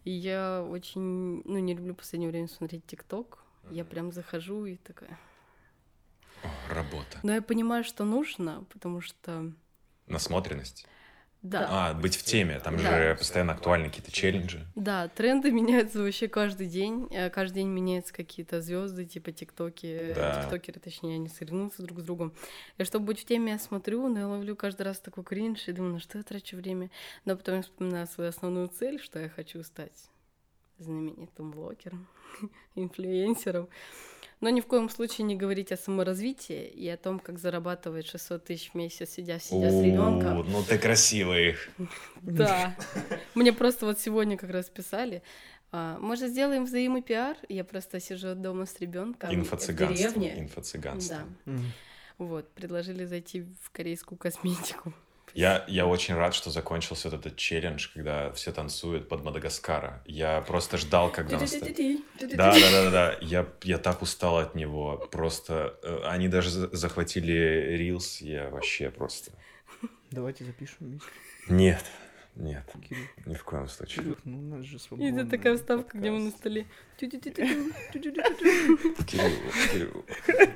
И 0.05 0.11
я 0.11 0.63
очень, 0.63 1.43
ну, 1.45 1.59
не 1.59 1.75
люблю 1.75 1.95
в 1.95 1.99
последнее 1.99 2.31
время 2.31 2.49
смотреть 2.49 2.87
ТикТок. 2.87 3.39
Я 3.71 3.85
прям 3.85 4.13
захожу 4.13 4.65
и 4.65 4.77
такая... 4.77 5.19
О, 6.43 6.75
работа. 6.75 7.19
Но 7.23 7.35
я 7.35 7.43
понимаю, 7.43 7.85
что 7.85 8.05
нужно, 8.05 8.65
потому 8.73 9.01
что... 9.01 9.53
Насмотренность. 10.07 10.87
Да, 11.43 11.69
А, 11.71 11.95
быть 11.95 12.17
в 12.17 12.25
теме. 12.25 12.59
Там 12.59 12.77
Да. 12.77 12.83
же 12.83 13.15
постоянно 13.17 13.53
актуальны 13.53 13.89
какие-то 13.89 14.11
челленджи. 14.11 14.67
да, 14.75 15.07
тренды 15.09 15.51
меняются 15.53 16.01
вообще 16.03 16.27
каждый 16.27 16.67
день. 16.67 17.07
Э, 17.13 17.31
Каждый 17.31 17.57
день 17.57 17.69
меняются 17.69 18.13
какие-то 18.13 18.61
звезды, 18.61 19.05
типа 19.05 19.31
ТикТоки, 19.31 20.13
Да. 20.17 20.43
тиктокеры, 20.43 20.81
точнее, 20.81 21.15
они 21.15 21.29
соревнуются 21.29 21.83
друг 21.83 22.01
с 22.01 22.03
другом. 22.03 22.33
И 22.79 22.85
чтобы 22.85 23.07
быть 23.07 23.21
в 23.21 23.25
теме, 23.25 23.53
я 23.53 23.59
смотрю, 23.61 24.09
но 24.09 24.19
я 24.19 24.27
ловлю 24.27 24.57
каждый 24.57 24.83
раз 24.83 24.99
такой 24.99 25.23
кринж 25.23 25.69
и 25.69 25.73
думаю, 25.73 25.95
на 25.95 26.01
что 26.01 26.19
я 26.19 26.25
трачу 26.25 26.57
время. 26.57 26.91
Но 27.25 27.37
потом 27.37 27.57
я 27.57 27.63
вспоминаю 27.63 28.07
свою 28.09 28.31
основную 28.31 28.67
цель, 28.69 29.01
что 29.01 29.21
я 29.21 29.29
хочу 29.29 29.63
стать 29.63 30.11
знаменитым 30.79 31.51
блогером, 31.51 32.07
инфлюенсером. 32.75 33.69
Но 34.41 34.51
ни 34.51 34.61
в 34.61 34.67
коем 34.67 34.89
случае 34.89 35.25
не 35.27 35.35
говорить 35.35 35.73
о 35.73 35.77
саморазвитии 35.77 36.65
и 36.69 36.89
о 36.89 36.97
том, 36.97 37.19
как 37.19 37.39
зарабатывать 37.41 38.07
600 38.07 38.45
тысяч 38.45 38.71
в 38.71 38.75
месяц, 38.77 39.11
сидя, 39.11 39.41
сидя 39.41 39.71
с 39.71 39.83
ребенком. 39.83 40.49
Ну 40.49 40.63
ты 40.63 40.79
красивый. 40.79 41.57
Да. 42.23 42.77
Мне 43.35 43.53
просто 43.53 43.85
вот 43.87 43.99
сегодня 43.99 44.37
как 44.37 44.51
раз 44.51 44.71
писали. 44.71 45.25
а, 45.73 45.99
Может, 45.99 46.31
сделаем 46.31 46.67
взаимопиар? 46.67 47.37
Я 47.49 47.65
просто 47.65 47.99
сижу 47.99 48.37
дома 48.37 48.67
с 48.67 48.79
ребенком 48.79 49.31
Инфо-цыганство. 50.39 51.19
Да. 51.47 51.53
Вот, 52.19 52.49
предложили 52.53 53.05
зайти 53.07 53.45
в 53.63 53.71
корейскую 53.73 54.19
косметику. 54.19 54.93
Я, 55.35 55.65
я 55.69 55.87
очень 55.87 56.15
рад, 56.15 56.35
что 56.35 56.51
закончился 56.51 57.11
вот 57.11 57.21
этот 57.21 57.37
челлендж, 57.37 57.89
когда 57.95 58.33
все 58.33 58.53
танцуют 58.53 59.09
под 59.09 59.23
Мадагаскара. 59.25 60.03
Я 60.07 60.41
просто 60.43 60.79
ждал, 60.79 61.11
когда... 61.13 61.37
наста- 61.61 61.67
Да, 62.37 62.53
да, 62.53 62.71
да, 62.71 62.85
да, 62.85 62.91
да. 62.91 63.19
Я, 63.21 63.47
я 63.63 63.79
так 63.79 64.03
устал 64.03 64.39
от 64.39 64.55
него. 64.55 65.09
Просто 65.11 65.79
э, 65.83 66.01
они 66.07 66.29
даже 66.29 66.51
за- 66.51 66.75
захватили 66.77 67.77
Reels. 67.79 68.19
Я 68.25 68.49
вообще 68.51 68.91
просто... 68.91 69.31
Давайте 70.11 70.45
запишем 70.45 70.77
вместе. 70.81 71.07
Нет, 71.49 71.85
нет, 72.39 72.65
Кирилл, 72.89 73.05
ни 73.27 73.35
в 73.35 73.45
коем 73.45 73.69
случае. 73.69 74.05
Кирилл, 74.05 74.17
ну 74.25 74.39
у 74.39 74.57
нас 74.57 74.65
же 74.65 74.77
И 74.77 74.79
свободно. 74.79 75.21
это 75.21 75.31
такая 75.31 75.57
вставка, 75.57 75.99
где 75.99 76.11
мы 76.11 76.21
на 76.21 76.31
столе. 76.31 76.67
Кирилл, 76.97 77.73
Кирилл. 77.93 80.05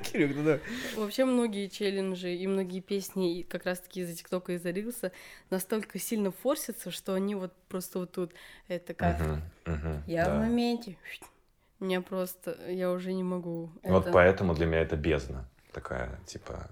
Кирилл, 0.03 0.35
ну 0.37 0.43
да. 0.43 0.59
Вообще 0.95 1.25
многие 1.25 1.67
челленджи 1.67 2.33
и 2.33 2.47
многие 2.47 2.79
песни 2.79 3.39
и 3.39 3.43
как 3.43 3.65
раз-таки 3.65 4.01
из-за 4.01 4.15
ТикТока 4.15 4.53
и 4.53 4.55
из-за 4.55 4.71
Рилса 4.71 5.11
настолько 5.49 5.99
сильно 5.99 6.31
форсятся, 6.31 6.91
что 6.91 7.13
они 7.13 7.35
вот 7.35 7.53
просто 7.69 7.99
вот 7.99 8.11
тут, 8.11 8.33
это 8.67 8.93
как 8.93 9.19
я 10.07 10.29
в 10.29 10.37
моменте. 10.39 10.97
Меня 11.79 12.01
просто, 12.01 12.57
я 12.69 12.91
уже 12.91 13.13
не 13.13 13.23
могу. 13.23 13.69
Вот 13.83 14.03
это- 14.03 14.11
поэтому 14.13 14.55
для 14.55 14.65
меня 14.65 14.81
это 14.81 14.95
бездна. 14.95 15.49
Такая, 15.73 16.17
типа, 16.25 16.69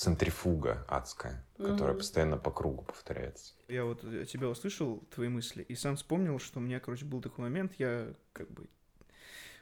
центрифуга 0.00 0.86
адская, 0.88 1.44
которая 1.58 1.90
Мгм. 1.90 1.98
постоянно 1.98 2.38
по 2.38 2.50
кругу 2.50 2.84
повторяется. 2.84 3.52
Я 3.68 3.84
вот 3.84 4.02
э, 4.02 4.24
тебя 4.24 4.48
услышал, 4.48 5.00
твои 5.14 5.28
мысли, 5.28 5.62
и 5.62 5.74
сам 5.74 5.96
вспомнил, 5.96 6.38
что 6.38 6.58
у 6.58 6.62
меня, 6.62 6.80
короче, 6.80 7.04
был 7.04 7.20
такой 7.20 7.42
момент, 7.42 7.74
я 7.76 8.14
как 8.32 8.50
бы 8.50 8.66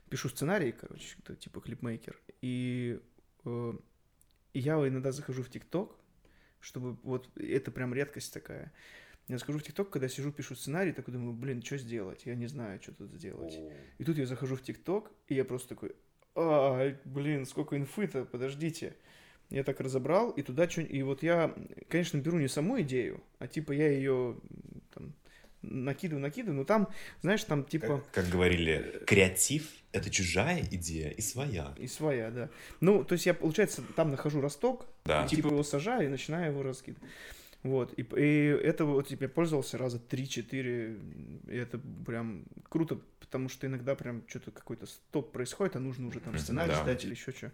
пишу 0.09 0.29
сценарий, 0.29 0.71
короче, 0.71 1.17
это 1.19 1.35
типа 1.35 1.61
клипмейкер, 1.61 2.17
и, 2.41 3.01
э, 3.47 3.73
я 4.55 4.75
иногда 4.89 5.11
захожу 5.11 5.43
в 5.43 5.51
ТикТок, 5.51 5.97
чтобы 6.61 6.93
вот 7.03 7.29
это 7.37 7.73
прям 7.73 7.93
редкость 7.93 8.33
такая. 8.33 8.73
Я 9.27 9.39
захожу 9.39 9.59
в 9.59 9.65
ТикТок, 9.65 9.91
когда 9.91 10.09
сижу, 10.09 10.31
пишу 10.31 10.55
сценарий, 10.55 10.93
такой 10.93 11.15
думаю, 11.15 11.33
блин, 11.33 11.65
что 11.65 11.79
сделать? 11.79 12.27
Я 12.27 12.37
не 12.37 12.47
знаю, 12.47 12.81
что 12.81 12.95
тут 12.95 13.11
сделать. 13.13 13.59
И 13.99 14.05
тут 14.05 14.17
я 14.17 14.27
захожу 14.27 14.55
в 14.55 14.63
ТикТок, 14.63 15.11
и 15.27 15.35
я 15.35 15.45
просто 15.45 15.71
такой, 15.71 15.97
а, 16.37 16.95
блин, 17.05 17.45
сколько 17.45 17.77
инфы-то, 17.77 18.25
подождите. 18.25 18.95
Я 19.51 19.65
так 19.65 19.81
разобрал, 19.81 20.31
и 20.31 20.43
туда 20.43 20.69
что 20.69 20.83
И 20.83 21.03
вот 21.03 21.23
я, 21.23 21.55
конечно, 21.89 22.19
беру 22.19 22.39
не 22.39 22.49
саму 22.49 22.81
идею, 22.83 23.23
а 23.39 23.47
типа 23.47 23.73
я 23.73 23.89
ее 23.89 24.37
там 24.93 25.15
накидываю, 25.63 26.23
накидываю, 26.23 26.59
но 26.59 26.65
там, 26.65 26.89
знаешь, 27.23 27.43
там 27.45 27.65
типа 27.65 27.99
Как, 27.99 28.11
как 28.11 28.29
говорили, 28.29 29.03
креатив— 29.07 29.69
это 29.93 30.11
чужая 30.11 30.63
идея 30.71 31.11
и 31.11 31.21
своя. 31.21 31.75
и 31.79 31.87
своя, 31.87 32.31
да. 32.31 32.51
Ну, 32.81 33.05
то 33.05 33.15
есть 33.15 33.27
я, 33.27 33.35
получается, 33.35 33.83
там 33.97 34.11
нахожу 34.11 34.41
росток, 34.41 34.87
Да. 35.05 35.25
и, 35.25 35.29
типа 35.29 35.49
его 35.49 35.63
сажаю 35.63 36.07
и 36.07 36.09
начинаю 36.09 36.53
его 36.53 36.63
раскидывать. 36.63 37.09
Вот, 37.65 37.93
и, 37.99 38.03
и 38.03 38.47
это 38.63 38.85
вот 38.85 39.09
типа, 39.09 39.25
я 39.25 39.29
пользовался 39.29 39.79
раза 39.79 39.99
3-4, 39.99 41.51
и 41.51 41.57
это 41.57 41.81
прям 42.07 42.45
круто, 42.69 43.01
потому 43.19 43.49
что 43.49 43.67
иногда 43.67 43.97
прям 43.97 44.23
что-то 44.29 44.53
какой-то 44.53 44.87
стоп 44.87 45.33
происходит, 45.33 45.75
а 45.75 45.81
нужно 45.81 46.07
уже 46.07 46.21
там 46.21 46.39
сценарий 46.39 46.71
да. 46.71 46.83
ждать 46.83 47.05
или 47.05 47.13
еще 47.13 47.33
что. 47.33 47.51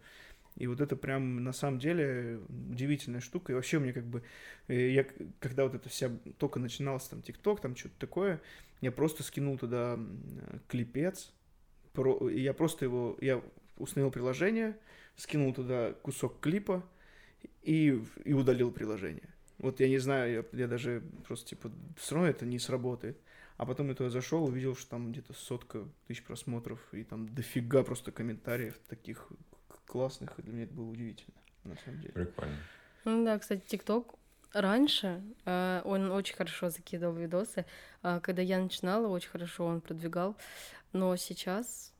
И 0.56 0.66
вот 0.66 0.80
это 0.80 0.94
прям 0.94 1.42
на 1.42 1.52
самом 1.52 1.78
деле 1.78 2.40
удивительная 2.48 3.20
штука. 3.20 3.52
И 3.52 3.54
вообще 3.54 3.78
мне 3.78 3.92
как 3.92 4.04
бы, 4.04 4.22
э, 4.68 4.90
я 4.90 5.06
когда 5.40 5.64
вот 5.64 5.74
это 5.74 5.88
вся 5.88 6.10
только 6.38 6.60
начиналось 6.60 7.04
там 7.04 7.22
ТикТок, 7.22 7.60
там 7.60 7.74
что-то 7.74 7.98
такое, 7.98 8.40
я 8.80 8.92
просто 8.92 9.22
скинул 9.22 9.58
туда 9.58 9.98
клипец, 10.68 11.32
про, 11.92 12.28
я 12.28 12.52
просто 12.52 12.84
его, 12.84 13.16
я 13.20 13.42
установил 13.78 14.12
приложение, 14.12 14.76
скинул 15.16 15.52
туда 15.52 15.92
кусок 16.02 16.40
клипа 16.40 16.84
и, 17.62 18.00
и 18.24 18.32
удалил 18.32 18.70
приложение. 18.70 19.28
Вот 19.58 19.80
я 19.80 19.88
не 19.88 19.98
знаю, 19.98 20.32
я, 20.52 20.58
я 20.60 20.68
даже 20.68 21.02
просто 21.26 21.50
типа 21.50 21.70
все 21.96 22.14
равно 22.14 22.30
это 22.30 22.46
не 22.46 22.58
сработает. 22.58 23.18
А 23.56 23.66
потом 23.66 23.88
я 23.88 23.94
туда 23.94 24.10
зашел, 24.10 24.44
увидел, 24.44 24.74
что 24.74 24.90
там 24.90 25.12
где-то 25.12 25.32
сотка 25.32 25.88
тысяч 26.08 26.24
просмотров, 26.24 26.80
и 26.92 27.04
там 27.04 27.28
дофига 27.28 27.84
просто 27.84 28.10
комментариев 28.10 28.76
таких 28.88 29.30
классных, 29.86 30.38
и 30.38 30.42
для 30.42 30.52
меня 30.52 30.64
это 30.64 30.74
было 30.74 30.90
удивительно, 30.90 31.36
на 31.64 31.76
самом 31.76 32.00
деле. 32.00 32.12
Прикольно. 32.12 32.56
Ну 33.04 33.24
да, 33.24 33.38
кстати, 33.38 33.62
ТикТок 33.66 34.14
Раньше 34.54 35.20
э, 35.46 35.82
он 35.84 36.12
очень 36.12 36.36
хорошо 36.36 36.70
закидывал 36.70 37.16
видосы. 37.16 37.66
Э, 38.04 38.20
когда 38.20 38.40
я 38.40 38.60
начинала, 38.60 39.08
очень 39.08 39.28
хорошо 39.28 39.66
он 39.66 39.80
продвигал. 39.80 40.36
Но 40.92 41.16
сейчас 41.16 41.92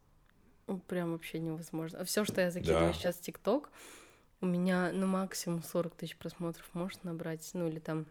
ну, 0.69 0.79
прям 0.79 1.13
вообще 1.13 1.41
невозможно. 1.41 2.05
Все, 2.05 2.25
что 2.25 2.41
я 2.41 2.53
закидываю 2.53 2.93
Да. 2.93 2.93
сейчас 2.93 3.17
в 3.17 3.23
ТикТок, 3.23 3.71
у 4.41 4.47
меня 4.47 4.93
ну 4.93 5.09
максимум 5.09 5.65
40 5.65 5.97
тысяч 5.97 6.17
просмотров 6.17 6.65
может 6.75 7.03
набрать. 7.03 7.51
Ну 7.55 7.67
или 7.67 7.81
там 7.81 8.07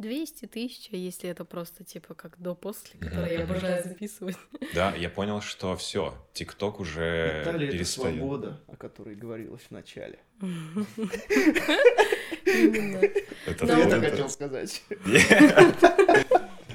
200 0.00 0.46
тысяч, 0.46 0.88
если 0.90 1.28
это 1.30 1.44
просто 1.44 1.84
типа 1.84 2.14
как 2.14 2.38
до-после, 2.40 2.98
которое 2.98 3.32
я 3.38 3.44
обожаю 3.44 3.82
записывать. 3.84 4.36
Да, 4.74 4.94
я 4.94 5.08
понял, 5.10 5.40
что 5.40 5.76
все, 5.76 6.14
ТикТок 6.32 6.80
уже 6.80 7.40
Италия— 7.42 7.66
это 7.68 7.76
перестает. 7.76 8.16
свобода, 8.16 8.60
о 8.68 8.76
которой 8.76 9.14
говорилось 9.16 9.62
в 9.62 9.70
начале. 9.72 10.18
Именно. 12.46 13.00
Это 13.46 13.66
Да, 13.66 13.78
Я 13.78 13.86
это- 13.86 14.00
хотел 14.00 14.28
сказать. 14.30 14.82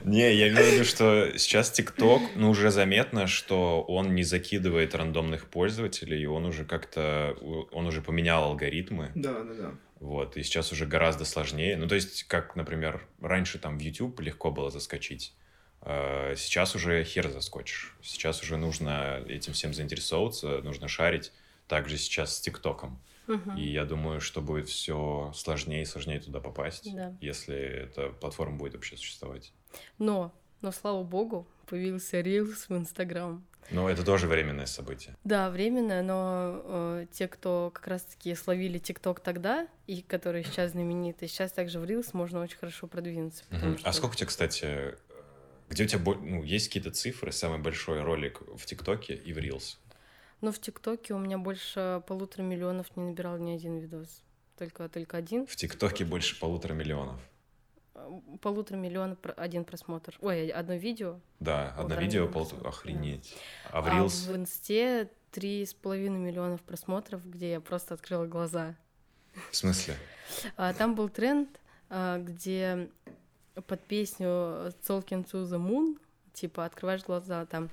Не, 0.03 0.35
я 0.35 0.49
имею 0.49 0.63
в 0.69 0.73
виду, 0.73 0.83
что 0.83 1.35
сейчас 1.37 1.71
ТикТок, 1.71 2.21
ну, 2.35 2.51
уже 2.51 2.69
заметно, 2.69 3.25
что 3.25 3.81
он 3.81 4.13
не 4.13 4.23
закидывает 4.23 4.93
рандомных 4.93 5.47
пользователей, 5.49 6.21
и 6.21 6.25
он 6.27 6.45
уже 6.45 6.63
как-то, 6.63 7.35
он 7.71 7.87
уже 7.87 8.03
поменял 8.03 8.43
алгоритмы, 8.43 9.11
Да, 9.15 9.41
да, 9.41 9.53
да. 9.55 9.71
Вот, 10.05 10.37
и 10.37 10.43
сейчас 10.43 10.71
уже 10.71 10.85
гораздо 10.85 11.25
сложнее. 11.25 11.75
Ну, 11.77 11.87
то 11.87 11.95
есть, 11.95 12.23
как, 12.25 12.55
например, 12.55 13.07
раньше 13.19 13.57
там 13.59 13.77
в 13.77 13.81
YouTube 13.81 14.19
легко 14.19 14.51
было 14.51 14.69
заскочить, 14.69 15.33
а 15.81 16.35
сейчас 16.35 16.75
уже 16.75 17.03
хер 17.03 17.29
заскочишь. 17.29 17.95
Сейчас 18.01 18.41
уже 18.43 18.57
нужно 18.57 19.23
этим 19.27 19.53
всем 19.53 19.73
заинтересовываться, 19.73 20.61
нужно 20.61 20.87
шарить. 20.87 21.31
Также 21.67 21.97
сейчас 21.97 22.37
с 22.37 22.41
ТикТоком. 22.41 23.01
Мгм. 23.25 23.57
И 23.57 23.67
я 23.67 23.85
думаю, 23.85 24.21
что 24.21 24.41
будет 24.41 24.69
все 24.69 25.31
сложнее 25.35 25.81
и 25.81 25.85
сложнее 25.85 26.19
туда 26.19 26.39
попасть, 26.39 26.93
Да. 26.95 27.17
если 27.21 27.55
эта 27.57 28.09
платформа 28.09 28.57
будет 28.57 28.75
вообще 28.75 28.97
существовать. 28.97 29.51
Но, 29.97 30.31
но 30.65 30.71
слава 30.71 31.03
богу, 31.03 31.45
появился 31.67 32.19
Reels 32.21 32.65
в 32.67 32.71
Инстаграм. 32.75 33.45
Но 33.69 33.87
это 33.89 34.03
тоже 34.03 34.27
временное 34.27 34.65
событие. 34.65 35.15
Да, 35.23 35.49
временно, 35.51 36.01
но 36.03 36.61
э, 36.63 37.05
те, 37.11 37.27
кто 37.27 37.71
как 37.73 37.87
раз-таки 37.87 38.33
словили 38.35 38.79
ТикТок 38.79 39.19
тогда, 39.19 39.67
и 39.87 40.01
которые 40.01 40.43
сейчас 40.43 40.71
знамениты, 40.71 41.27
сейчас 41.27 41.51
также 41.51 41.79
в 41.79 41.83
Reels 41.83 42.09
можно 42.13 42.41
очень 42.41 42.57
хорошо 42.57 42.87
продвинуться. 42.87 43.43
Мгм. 43.51 43.77
что- 43.77 43.87
А 43.89 43.93
сколько 43.93 44.13
у 44.13 44.15
тебя, 44.15 44.27
кстати, 44.27 44.65
э, 44.65 44.95
где 45.69 45.83
у 45.83 45.87
тебя 45.87 46.01
ну, 46.15 46.41
есть 46.43 46.67
какие-то 46.67 46.91
цифры, 46.91 47.31
самый 47.31 47.59
большой 47.59 48.01
ролик 48.01 48.41
в 48.55 48.65
ТикТоке 48.65 49.13
и 49.15 49.33
в 49.33 49.37
Reels? 49.37 49.77
Ну, 50.41 50.51
в 50.51 50.59
ТикТоке 50.59 51.13
у 51.13 51.19
меня 51.19 51.37
больше 51.37 52.01
полутора 52.07 52.41
миллионов 52.43 52.87
не 52.97 53.03
набирал 53.03 53.37
ни 53.37 53.51
один 53.51 53.77
видос. 53.77 54.21
Только, 54.57 54.89
только 54.89 55.17
один. 55.17 55.45
В 55.47 55.55
ТикТоке 55.55 56.05
больше 56.05 56.39
полутора 56.39 56.73
миллионов. 56.73 57.19
Полутора 58.41 58.77
миллионов 58.77 59.17
про- 59.19 59.33
один 59.33 59.63
просмотр. 59.65 60.17
Ой, 60.21 60.49
одно 60.49 60.75
видео. 60.75 61.19
Да, 61.39 61.69
одно 61.69 61.81
Полтора 61.83 62.01
видео, 62.01 62.19
миллиона 62.21 62.33
пол... 62.33 62.43
просмотров, 62.45 62.73
охренеть. 62.75 63.35
А 63.71 63.81
в 63.81 63.87
А 63.87 63.89
Reels? 63.91 64.31
в 64.31 64.35
Инсте 64.35 65.09
три 65.31 65.65
с 65.65 65.73
половиной 65.73 66.19
миллионов 66.19 66.61
просмотров, 66.61 67.25
где 67.29 67.51
я 67.51 67.59
просто 67.61 67.93
открыла 67.93 68.25
глаза. 68.25 68.75
В 69.51 69.55
смысле? 69.55 69.95
А, 70.57 70.73
Там 70.73 70.95
был 70.95 71.09
тренд, 71.09 71.49
а, 71.89 72.17
где 72.17 72.89
под 73.67 73.79
песню 73.81 74.27
Talking 74.87 75.23
to 75.23 75.43
the 75.43 75.59
Moon, 75.59 75.99
типа, 76.33 76.65
открываешь 76.65 77.03
глаза, 77.03 77.45
там 77.45 77.69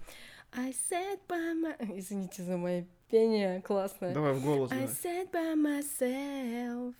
I 0.54 0.70
sat 0.72 1.18
by 1.28 1.54
my... 1.54 1.98
Извините 1.98 2.42
за 2.42 2.56
мое 2.58 2.86
пение 3.10 3.62
классное. 3.62 4.12
Давай 4.12 4.34
в 4.34 4.44
голос. 4.44 4.70
I 4.70 4.86
да. 4.86 4.92
sat 4.92 5.30
by 5.30 5.54
myself, 5.54 6.94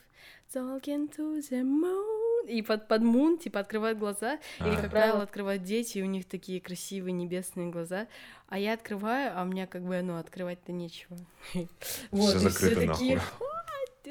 talking 0.53 1.09
to 1.15 1.39
the 1.51 1.63
moon. 1.63 2.22
И 2.47 2.63
под, 2.63 2.89
под 2.89 3.03
moon, 3.03 3.39
типа, 3.39 3.61
открывают 3.61 3.99
глаза. 3.99 4.39
Или, 4.61 4.75
А. 4.77 4.81
как 4.81 4.91
правило, 4.91 5.23
открывают 5.23 5.63
дети, 5.63 5.99
и 5.99 6.03
у 6.03 6.07
них 6.07 6.29
такие 6.29 6.61
красивые 6.61 7.13
небесные 7.13 7.69
глаза. 7.69 8.09
А 8.49 8.59
я 8.59 8.75
открываю, 8.75 9.33
а 9.37 9.43
у 9.43 9.47
меня 9.47 9.67
как 9.67 9.83
бы, 9.83 10.01
ну, 10.03 10.19
открывать-то 10.19 10.73
нечего. 10.73 11.17
Вот, 12.11 12.35
закрыто 12.35 12.81
все 12.81 12.87
такие, 12.93 13.15
нахуй. 13.17 13.47
«What? 13.47 13.53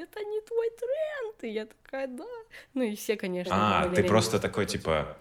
это 0.01 0.19
не 0.23 0.41
твой 0.41 0.69
тренд. 0.69 1.43
И 1.43 1.49
я 1.49 1.65
такая, 1.65 2.07
да. 2.07 2.25
Ну 2.73 2.83
и 2.83 2.95
все, 2.95 3.15
конечно. 3.15 3.53
А, 3.55 3.89
ты 3.89 4.03
просто 4.03 4.39
такой, 4.39 4.65
типа, 4.65 5.17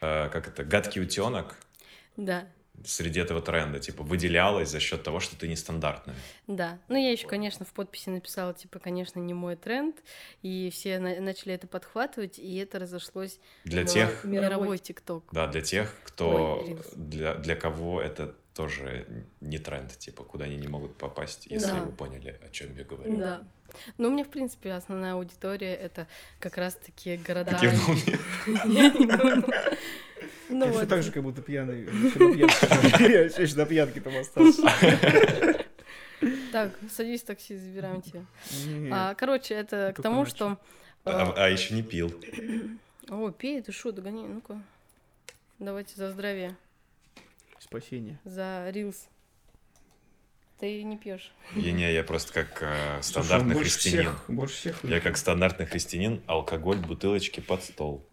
э, 0.00 0.28
как 0.28 0.48
это, 0.48 0.64
гадкий 0.64 1.02
утенок 1.02 1.56
Да, 2.16 2.46
среди 2.84 3.20
этого 3.20 3.40
тренда, 3.40 3.78
типа, 3.80 4.02
выделялась 4.02 4.68
за 4.70 4.80
счет 4.80 5.02
того, 5.02 5.18
что 5.20 5.36
ты 5.36 5.48
нестандартная. 5.48 6.14
да. 6.46 6.78
Ну 6.88 6.96
я 6.96 7.10
еще, 7.10 7.26
конечно, 7.26 7.64
в 7.64 7.72
подписи 7.72 8.10
написала, 8.10 8.52
типа, 8.54 8.78
конечно, 8.78 9.18
не 9.18 9.34
мой 9.34 9.56
тренд. 9.56 9.96
И 10.42 10.70
все 10.72 10.98
на- 10.98 11.20
начали 11.20 11.54
это 11.54 11.66
подхватывать, 11.66 12.38
и 12.38 12.56
это 12.58 12.78
разошлось 12.78 13.38
Для 13.64 13.82
на 13.82 13.88
тех, 13.88 14.24
мировой 14.24 14.78
ТикТок. 14.78 15.24
да, 15.32 15.46
для 15.46 15.60
тех, 15.62 15.94
кто, 16.04 16.60
Ой, 16.62 16.78
для, 16.94 17.34
для 17.34 17.56
кого 17.56 18.00
это 18.00 18.34
тоже 18.54 19.06
не 19.40 19.58
тренд, 19.58 19.96
типа, 19.98 20.24
куда 20.24 20.44
они 20.46 20.56
не 20.56 20.68
могут 20.68 20.96
попасть, 20.96 21.46
если 21.46 21.72
Да. 21.72 21.82
вы 21.82 21.92
поняли, 21.92 22.40
о 22.44 22.48
чем 22.50 22.74
я 22.76 22.84
говорю. 22.84 23.16
Да. 23.18 23.42
Ну, 23.98 24.08
у 24.08 24.10
меня, 24.12 24.24
в 24.24 24.28
принципе, 24.28 24.72
основная 24.72 25.14
аудитория 25.14 25.74
это 25.74 26.06
как 26.40 26.56
раз-таки 26.56 27.16
города. 27.18 27.58
Кивнул 27.58 29.44
Ну 30.48 30.66
Я 30.66 30.72
вот. 30.72 30.88
так 30.88 31.02
же, 31.02 31.10
как 31.12 31.22
будто 31.22 31.42
пьяный. 31.42 31.84
Я 31.84 33.28
всё 33.28 33.42
ещё 33.42 33.56
на 33.56 33.66
пьянке 33.66 34.00
там 34.00 34.16
остался. 34.16 34.62
Так, 36.52 36.72
садись 36.90 37.22
в 37.22 37.26
такси, 37.26 37.56
забираем 37.56 38.00
тебя. 38.00 38.24
А, 38.92 39.14
короче, 39.14 39.54
это 39.54 39.88
к 39.92 39.96
Только 39.96 40.02
тому, 40.02 40.24
что... 40.24 40.58
А, 41.04 41.32
а, 41.36 41.44
а 41.44 41.48
еще 41.50 41.74
не 41.74 41.82
пил. 41.82 42.12
О, 43.08 43.30
пей, 43.30 43.60
ты 43.60 43.70
шо, 43.72 43.92
догони, 43.92 44.26
ну-ка. 44.26 44.60
Давайте 45.58 45.94
за 45.96 46.10
здравие, 46.12 46.56
Спасение. 47.58 48.18
за 48.24 48.68
рилс. 48.70 49.08
Ты 50.58 50.82
не 50.84 50.96
пьешь. 50.96 51.32
Я 51.54 51.72
не, 51.72 51.92
я 51.92 52.02
просто 52.02 52.32
как 52.32 52.62
э, 52.62 53.00
Слушай, 53.02 53.26
стандартный 53.26 53.54
больше 53.54 53.70
христианин. 53.72 54.10
всех- 54.12 54.24
Больше 54.28 54.54
всех. 54.56 54.84
Я 54.84 55.00
как 55.00 55.16
стандартный 55.18 55.66
христианин, 55.66 56.22
алкоголь, 56.26 56.78
бутылочки 56.78 57.40
под 57.40 57.62
стол. 57.62 58.06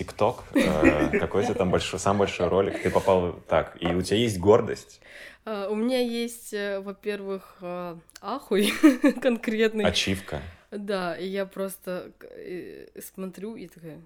ТикТок, 0.00 0.44
э, 0.54 1.18
какой 1.18 1.44
то 1.46 1.52
там 1.54 1.70
большой, 1.70 1.98
самый 2.00 2.20
большой 2.20 2.48
ролик, 2.48 2.82
ты 2.82 2.90
попал 2.90 3.32
так, 3.48 3.76
и 3.82 3.86
у 3.94 4.00
тебя 4.00 4.16
есть 4.16 4.38
гордость, 4.38 5.00
А, 5.44 5.68
у 5.68 5.74
меня 5.74 6.00
есть, 6.00 6.54
э, 6.54 6.80
во-первых, 6.80 7.58
а, 7.60 7.98
ахуй 8.22 8.72
конкретный. 9.22 9.84
ачивка. 9.84 10.40
Да, 10.70 11.16
и 11.16 11.26
я 11.26 11.44
просто 11.44 12.12
э, 12.20 12.86
смотрю 13.00 13.56
и 13.56 13.66
такая, 13.68 14.00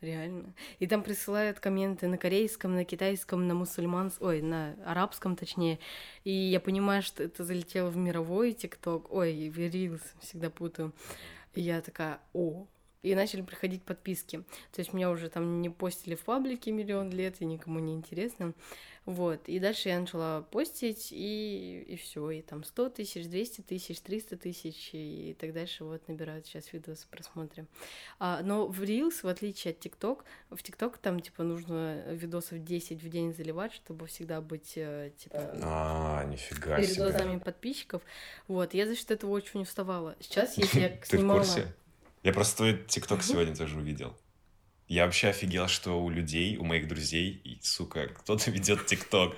реально. 0.00 0.54
И 0.78 0.86
там 0.86 1.02
присылают 1.02 1.58
комменты 1.58 2.06
на 2.06 2.16
корейском, 2.18 2.74
на 2.76 2.84
китайском, 2.84 3.48
на 3.48 3.54
мусульманском, 3.54 4.28
ой, 4.28 4.40
на 4.42 4.76
арабском 4.86 5.34
точнее. 5.34 5.78
И 6.24 6.30
я 6.30 6.60
понимаю, 6.60 7.02
что 7.02 7.24
это 7.24 7.42
залетело 7.44 7.90
в 7.90 7.96
мировой 7.96 8.52
ТикТок, 8.52 9.12
ой, 9.12 9.48
в 9.50 9.58
Reels, 9.58 10.02
всегда 10.20 10.48
путаю. 10.50 10.92
И 11.54 11.60
я 11.62 11.80
такая, 11.80 12.20
о, 12.34 12.66
и 13.02 13.14
начали 13.14 13.42
приходить 13.42 13.82
подписки. 13.84 14.44
То 14.72 14.80
есть 14.80 14.92
меня 14.92 15.10
уже 15.10 15.28
там 15.28 15.60
не 15.62 15.70
постили 15.70 16.14
в 16.14 16.24
паблике 16.24 16.72
миллион 16.72 17.10
лет, 17.10 17.36
и 17.40 17.44
никому 17.44 17.78
не 17.78 17.94
интересно. 17.94 18.54
Вот. 19.04 19.48
И 19.48 19.58
дальше 19.58 19.88
я 19.88 19.98
начала 20.00 20.42
постить, 20.42 21.08
и, 21.12 21.82
и 21.88 21.96
все. 21.96 22.30
И 22.30 22.42
там 22.42 22.62
100 22.62 22.90
тысяч, 22.90 23.26
200 23.26 23.62
тысяч, 23.62 24.00
300 24.02 24.36
тысяч, 24.36 24.90
и 24.92 25.34
так 25.40 25.54
дальше. 25.54 25.84
Вот 25.84 26.06
набирают 26.08 26.44
сейчас 26.46 26.70
видосы 26.74 27.06
просмотры. 27.10 27.66
А, 28.18 28.42
но 28.42 28.66
в 28.66 28.82
Reels, 28.82 29.22
в 29.22 29.28
отличие 29.28 29.72
от 29.72 29.80
ТикТок, 29.80 30.26
в 30.50 30.62
ТикТок 30.62 30.98
там, 30.98 31.20
типа, 31.20 31.42
нужно 31.42 32.02
видосов 32.12 32.62
10 32.62 33.02
в 33.02 33.08
день 33.08 33.32
заливать, 33.32 33.72
чтобы 33.72 34.06
всегда 34.08 34.42
быть, 34.42 34.72
э, 34.76 35.12
типа, 35.16 35.52
А, 35.62 36.24
нифига 36.24 36.76
перед 36.76 36.90
себе. 36.90 37.04
глазами 37.04 37.38
подписчиков. 37.38 38.02
Вот. 38.46 38.74
Я 38.74 38.86
за 38.86 38.94
счет 38.94 39.10
этого 39.10 39.30
очень 39.30 39.62
уставала. 39.62 40.16
Сейчас, 40.20 40.58
если 40.58 40.80
я 40.80 40.88
Ты 40.90 41.00
в 41.00 41.06
снимала... 41.06 41.38
курсе? 41.38 41.74
Я 42.28 42.34
просто 42.34 42.56
твой 42.58 42.78
ТикТок 42.86 43.22
сегодня 43.22 43.56
тоже 43.56 43.78
увидел. 43.78 44.14
Я 44.86 45.06
вообще 45.06 45.28
офигел, 45.28 45.66
что 45.66 45.98
у 45.98 46.10
людей, 46.10 46.58
у 46.58 46.64
моих 46.64 46.86
друзей, 46.86 47.40
и, 47.42 47.58
сука, 47.62 48.08
кто-то 48.08 48.50
ведет 48.50 48.84
ТикТок. 48.84 49.34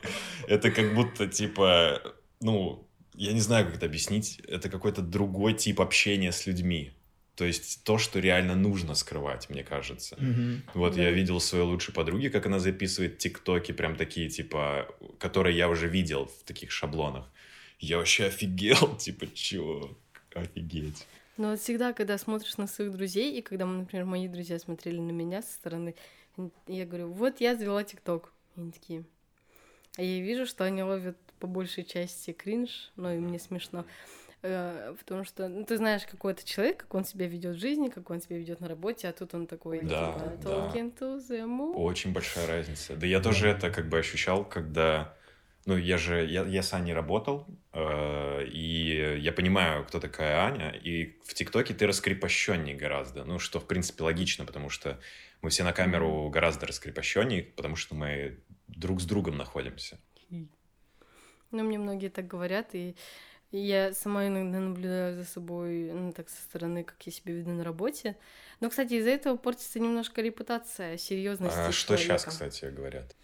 Это 0.48 0.72
как 0.72 0.92
будто, 0.92 1.28
типа, 1.28 2.02
ну, 2.40 2.84
я 3.14 3.32
не 3.32 3.38
знаю, 3.40 3.66
как 3.66 3.76
это 3.76 3.86
объяснить. 3.86 4.40
Это 4.48 4.68
какой-то 4.68 5.02
другой 5.02 5.54
тип 5.54 5.80
общения 5.80 6.32
с 6.32 6.46
людьми. 6.46 6.90
То 7.36 7.44
есть 7.44 7.84
то, 7.84 7.96
что 7.96 8.18
реально 8.18 8.56
нужно 8.56 8.96
скрывать, 8.96 9.48
мне 9.50 9.62
кажется. 9.62 10.16
Мгм. 10.18 10.62
Вот 10.74 10.96
Да. 10.96 11.02
я 11.02 11.10
видел 11.12 11.38
своей 11.38 11.64
лучшей 11.64 11.94
подруги, 11.94 12.26
как 12.28 12.46
она 12.46 12.58
записывает 12.58 13.18
тиктоки, 13.18 13.70
прям 13.70 13.94
такие, 13.94 14.28
типа, 14.28 14.88
которые 15.20 15.56
я 15.56 15.68
уже 15.68 15.86
видел 15.86 16.26
в 16.26 16.42
таких 16.44 16.72
шаблонах. 16.72 17.30
Я 17.78 17.98
вообще 17.98 18.26
офигел, 18.26 18.96
типа, 18.98 19.26
чего? 19.32 19.96
Офигеть. 20.34 21.06
Но 21.40 21.52
вот 21.52 21.60
всегда, 21.60 21.94
когда 21.94 22.18
смотришь 22.18 22.58
на 22.58 22.66
своих 22.66 22.92
друзей, 22.92 23.38
и 23.38 23.40
когда, 23.40 23.64
например, 23.64 24.04
мои 24.04 24.28
друзья 24.28 24.58
смотрели 24.58 25.00
на 25.00 25.10
меня 25.10 25.40
со 25.40 25.54
стороны, 25.54 25.94
я 26.66 26.84
говорю, 26.84 27.10
вот 27.12 27.40
я 27.40 27.56
завела 27.56 27.82
ТикТок. 27.82 28.34
Они 28.56 28.70
такие. 28.70 29.04
А 29.96 30.02
я 30.02 30.20
вижу, 30.20 30.44
что 30.44 30.64
они 30.64 30.82
ловят 30.82 31.16
по 31.38 31.46
большей 31.46 31.84
части 31.84 32.32
кринж, 32.32 32.92
но 32.96 33.14
и 33.14 33.18
мне 33.18 33.38
смешно. 33.38 33.86
Э, 34.42 34.94
потому 34.98 35.24
что 35.24 35.48
ну, 35.48 35.64
ты 35.64 35.78
знаешь 35.78 36.02
какой-то 36.04 36.44
человек, 36.44 36.82
как 36.82 36.94
он 36.94 37.06
себя 37.06 37.26
ведет 37.26 37.56
в 37.56 37.58
жизни, 37.58 37.88
как 37.88 38.10
он 38.10 38.20
себя 38.20 38.36
ведет 38.36 38.60
на 38.60 38.68
работе, 38.68 39.08
а 39.08 39.12
тут 39.14 39.32
он 39.32 39.46
такой, 39.46 39.80
Да, 39.80 40.12
типа, 40.12 40.32
да. 40.42 40.66
Очень 41.72 42.12
большая 42.12 42.46
разница. 42.48 42.96
Да 42.96 43.06
я 43.06 43.18
тоже 43.18 43.48
это 43.48 43.70
как 43.70 43.88
бы 43.88 43.98
ощущал, 43.98 44.44
когда... 44.44 45.16
Ну, 45.70 45.76
я 45.76 45.98
же... 45.98 46.26
Я, 46.26 46.44
я 46.46 46.62
с 46.64 46.74
Аней 46.74 46.92
работал, 46.92 47.46
э, 47.72 48.44
и 48.44 49.20
я 49.20 49.32
понимаю, 49.32 49.84
кто 49.84 50.00
такая 50.00 50.40
Аня, 50.40 50.70
и 50.70 51.16
в 51.24 51.32
ТикТоке 51.32 51.74
ты 51.74 51.86
раскрепощенней 51.86 52.74
гораздо. 52.74 53.24
Ну, 53.24 53.38
что, 53.38 53.60
в 53.60 53.68
принципе, 53.68 54.02
логично, 54.02 54.44
потому 54.44 54.68
что 54.68 54.98
мы 55.42 55.50
все 55.50 55.62
на 55.62 55.72
камеру 55.72 56.28
гораздо 56.28 56.66
раскрепощенней, 56.66 57.44
потому 57.44 57.76
что 57.76 57.94
мы 57.94 58.40
друг 58.66 59.00
с 59.00 59.04
другом 59.04 59.36
находимся. 59.36 60.00
Ну, 60.28 61.62
мне 61.62 61.78
многие 61.78 62.08
так 62.08 62.26
говорят, 62.26 62.74
и 62.74 62.96
я 63.52 63.92
сама 63.92 64.26
иногда 64.26 64.58
наблюдаю 64.58 65.14
за 65.14 65.24
собой, 65.24 65.92
ну, 65.92 66.12
так 66.12 66.28
со 66.28 66.42
стороны, 66.42 66.82
как 66.82 67.00
я 67.06 67.12
себя 67.12 67.32
веду 67.32 67.50
на 67.50 67.62
работе. 67.62 68.16
Но, 68.58 68.70
кстати, 68.70 68.94
из-за 68.94 69.10
этого 69.10 69.36
портится 69.36 69.78
немножко 69.78 70.20
репутация, 70.20 70.96
серьезности 70.96 71.56
А 71.56 71.70
что 71.70 71.96
сейчас, 71.96 72.22
человека. 72.24 72.30
кстати, 72.30 72.64
говорят? 72.74 73.14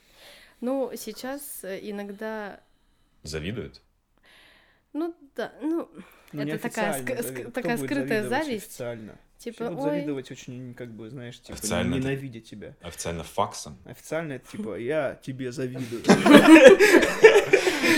Ну, 0.61 0.91
сейчас 0.97 1.65
э, 1.65 1.79
иногда, 1.83 2.61
Завидуют? 3.23 3.83
ну, 4.93 5.15
да, 5.37 5.53
ну, 5.63 5.89
Ну, 6.33 6.43
Это 6.43 6.59
такая 6.59 7.03
ск- 7.03 7.23
ск- 7.23 7.51
такая 7.51 7.77
скрытая 7.77 8.27
зависть. 8.29 8.67
Официально. 8.71 9.19
типа, 9.39 9.57
Все 9.57 9.71
будут 9.71 9.85
ой, 9.85 9.91
завидовать 9.91 10.31
очень, 10.31 10.75
как 10.75 10.91
бы, 10.93 11.11
знаешь, 11.11 11.39
типа, 11.41 11.53
Официально 11.59 11.95
это- 11.97 12.05
ненавидя 12.05 12.41
тебя. 12.41 12.75
Официально 12.81 13.23
факсом? 13.23 13.77
Официально 13.85 14.33
это 14.35 14.49
типа, 14.51 14.77
я 14.79 15.15
тебе 15.23 15.53
завидую. 15.53 16.03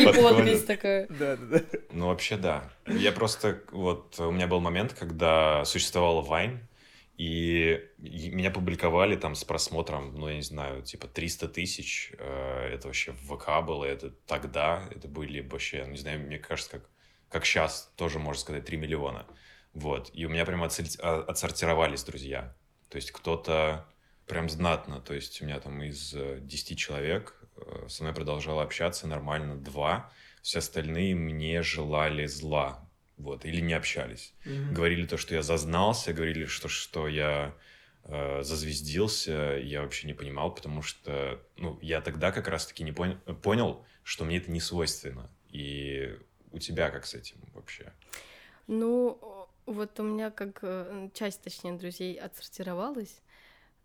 и 0.00 0.04
подпись 0.06 0.64
такая. 0.64 1.06
Да, 1.08 1.36
да, 1.36 1.58
да. 1.58 1.64
Ну, 1.92 2.06
вообще, 2.08 2.36
да. 2.36 2.70
Я 2.86 3.12
просто... 3.12 3.60
Вот 3.72 4.18
у 4.18 4.30
меня 4.30 4.46
был 4.46 4.60
момент, 4.60 4.92
когда 4.92 5.64
существовала 5.64 6.22
Вайн, 6.22 6.60
и 7.18 7.80
меня 7.98 8.50
публиковали 8.52 9.16
там 9.16 9.34
с 9.34 9.44
просмотром, 9.44 10.14
ну, 10.14 10.28
я 10.28 10.36
не 10.36 10.42
знаю, 10.42 10.82
типа 10.82 11.08
300 11.08 11.48
тысяч. 11.48 12.12
Э, 12.18 12.70
Это 12.74 12.86
вообще 12.86 13.12
в 13.12 13.36
ВК 13.36 13.64
было, 13.66 13.84
это 13.84 14.10
тогда, 14.26 14.88
это 14.92 15.08
были 15.08 15.40
вообще, 15.40 15.84
не 15.88 15.98
знаю, 15.98 16.20
мне 16.20 16.38
кажется, 16.38 16.70
как, 16.78 16.90
как 17.28 17.44
сейчас, 17.44 17.92
тоже 17.96 18.20
можно 18.20 18.40
сказать, 18.40 18.64
3 18.64 18.76
миллиона. 18.76 19.26
Вот. 19.74 20.10
И 20.14 20.24
у 20.26 20.28
меня 20.28 20.44
прям 20.46 20.62
отсорти- 20.62 21.00
а- 21.02 21.24
отсортировались 21.24 22.04
друзья. 22.04 22.54
То 22.88 22.96
есть 22.96 23.10
кто-то 23.10 23.86
прям 24.26 24.48
знатно, 24.48 25.00
то 25.00 25.12
есть 25.14 25.42
у 25.42 25.44
меня 25.44 25.58
там 25.58 25.82
из 25.82 26.14
э, 26.14 26.38
10 26.40 26.78
человек 26.78 27.34
э, 27.56 27.88
со 27.88 28.04
мной 28.04 28.14
продолжало 28.14 28.62
общаться 28.62 29.08
нормально 29.08 29.56
два, 29.56 30.12
все 30.42 30.60
остальные 30.60 31.16
мне 31.16 31.62
желали 31.62 32.26
зла, 32.26 32.87
вот, 33.18 33.44
или 33.44 33.60
не 33.60 33.74
общались. 33.74 34.34
Мгм. 34.44 34.74
Говорили 34.74 35.06
то, 35.06 35.16
что 35.16 35.34
я 35.34 35.42
зазнался, 35.42 36.12
говорили, 36.12 36.46
что, 36.46 36.68
что 36.68 37.08
я 37.08 37.54
э, 38.04 38.42
зазвездился, 38.42 39.58
я 39.62 39.82
вообще 39.82 40.06
не 40.06 40.14
понимал, 40.14 40.54
потому 40.54 40.82
что, 40.82 41.40
ну, 41.56 41.78
я 41.82 42.00
тогда 42.00 42.32
как 42.32 42.48
раз-таки 42.48 42.84
не 42.84 42.92
пон- 42.92 43.18
понял, 43.42 43.84
что 44.02 44.24
мне 44.24 44.38
это 44.38 44.50
не 44.50 44.60
свойственно. 44.60 45.30
И 45.50 46.16
у 46.52 46.58
тебя 46.58 46.90
как 46.90 47.04
с 47.06 47.14
этим 47.14 47.36
вообще? 47.54 47.92
Ну, 48.66 49.48
вот 49.66 49.98
у 50.00 50.02
меня 50.02 50.30
как 50.30 50.60
э, 50.62 51.10
часть, 51.14 51.42
точнее, 51.42 51.72
друзей 51.74 52.14
отсортировалась, 52.14 53.20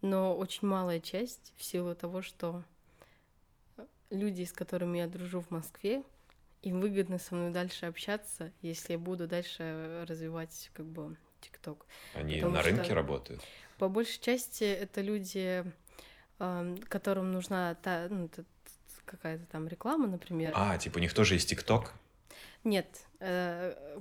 но 0.01 0.35
очень 0.35 0.67
малая 0.67 0.99
часть 0.99 1.53
в 1.57 1.63
силу 1.63 1.95
того, 1.95 2.21
что 2.21 2.63
люди, 4.09 4.43
с 4.43 4.53
которыми 4.53 4.99
я 4.99 5.07
дружу 5.07 5.41
в 5.41 5.51
Москве, 5.51 6.03
им 6.63 6.79
выгодно 6.79 7.19
со 7.19 7.35
мной 7.35 7.51
дальше 7.51 7.85
общаться, 7.85 8.51
если 8.61 8.93
я 8.93 8.99
буду 8.99 9.27
дальше 9.27 10.05
развивать 10.07 10.71
как 10.73 10.85
бы 10.85 11.15
ТикТок. 11.41 11.85
Они 12.15 12.35
Потому 12.35 12.55
на 12.55 12.61
рынке 12.63 12.93
работают? 12.93 13.43
По 13.77 13.89
большей 13.89 14.21
части 14.21 14.63
это 14.63 15.01
люди, 15.01 15.65
эм, 16.39 16.77
которым 16.87 17.31
нужна 17.33 17.75
та, 17.75 18.07
ну, 18.09 18.29
какая-то 19.05 19.45
там 19.45 19.67
реклама, 19.67 20.07
например. 20.07 20.51
А, 20.55 20.77
типа 20.77 20.97
у 20.97 21.01
них 21.01 21.13
тоже 21.13 21.35
есть 21.35 21.49
ТикТок? 21.49 21.93
Нет, 22.63 22.87
э, 23.19 23.99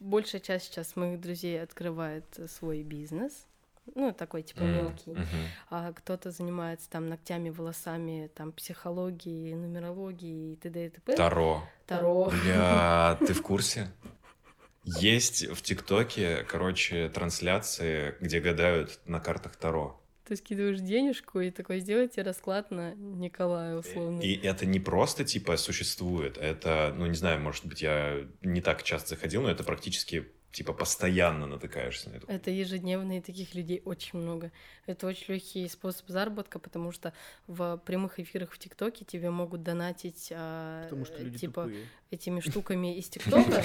большая 0.00 0.40
часть 0.40 0.66
сейчас 0.66 0.96
моих 0.96 1.20
друзей 1.20 1.62
открывает 1.62 2.26
свой 2.48 2.82
бизнес, 2.82 3.46
ну 3.94 4.12
такой 4.12 4.42
типа 4.42 4.62
мелкий, 4.62 5.12
мгм. 5.12 5.24
а 5.70 5.92
кто-то 5.92 6.30
занимается 6.30 6.88
там 6.88 7.08
ногтями, 7.08 7.50
волосами, 7.50 8.30
там 8.34 8.52
психологией, 8.52 9.54
нумерологией 9.54 10.54
и 10.54 10.56
т.д. 10.56 10.86
и 10.86 10.88
т.п. 10.90 11.16
Таро. 11.16 11.62
Таро. 11.86 12.30
Бля, 12.30 13.18
ты 13.26 13.32
в 13.34 13.42
курсе? 13.42 13.90
Есть 14.84 15.48
в 15.48 15.62
ТикТоке, 15.62 16.44
короче, 16.44 17.08
трансляции, 17.08 18.14
где 18.20 18.40
гадают 18.40 19.00
на 19.06 19.18
картах 19.18 19.56
Таро. 19.56 20.00
Ты 20.26 20.36
скидываешь 20.36 20.80
денежку 20.80 21.40
и 21.40 21.50
такой, 21.50 21.80
сделайте 21.80 22.22
расклад 22.22 22.70
на 22.70 22.94
Николая 22.94 23.76
условно. 23.76 24.20
И 24.20 24.34
это 24.34 24.64
не 24.64 24.80
просто, 24.80 25.24
типа, 25.24 25.58
существует, 25.58 26.38
это, 26.38 26.94
ну, 26.96 27.06
не 27.06 27.14
знаю, 27.14 27.40
может 27.40 27.66
быть, 27.66 27.82
я 27.82 28.26
не 28.40 28.62
так 28.62 28.82
часто 28.82 29.10
заходил, 29.10 29.42
но 29.42 29.50
это 29.50 29.64
практически, 29.64 30.26
типа, 30.54 30.72
постоянно 30.72 31.46
натыкаешься 31.46 32.10
на 32.10 32.14
это. 32.16 32.26
Это 32.32 32.50
ежедневно, 32.50 33.18
и 33.18 33.20
таких 33.20 33.54
людей 33.54 33.82
очень 33.84 34.18
много. 34.20 34.52
Это 34.86 35.06
очень 35.08 35.34
легкий 35.34 35.68
способ 35.68 36.06
заработка, 36.08 36.58
потому 36.60 36.92
что 36.92 37.12
в 37.48 37.76
прямых 37.84 38.20
эфирах 38.20 38.52
в 38.52 38.58
ТикТоке 38.58 39.04
тебе 39.04 39.30
могут 39.30 39.62
донатить 39.64 40.32
а, 40.34 40.84
Потому 40.84 41.04
что 41.06 41.22
люди 41.22 41.38
типа 41.38 41.64
тупые. 41.64 41.86
этими 42.12 42.38
штуками 42.48 42.96
из 42.96 43.08
ТикТока. 43.08 43.62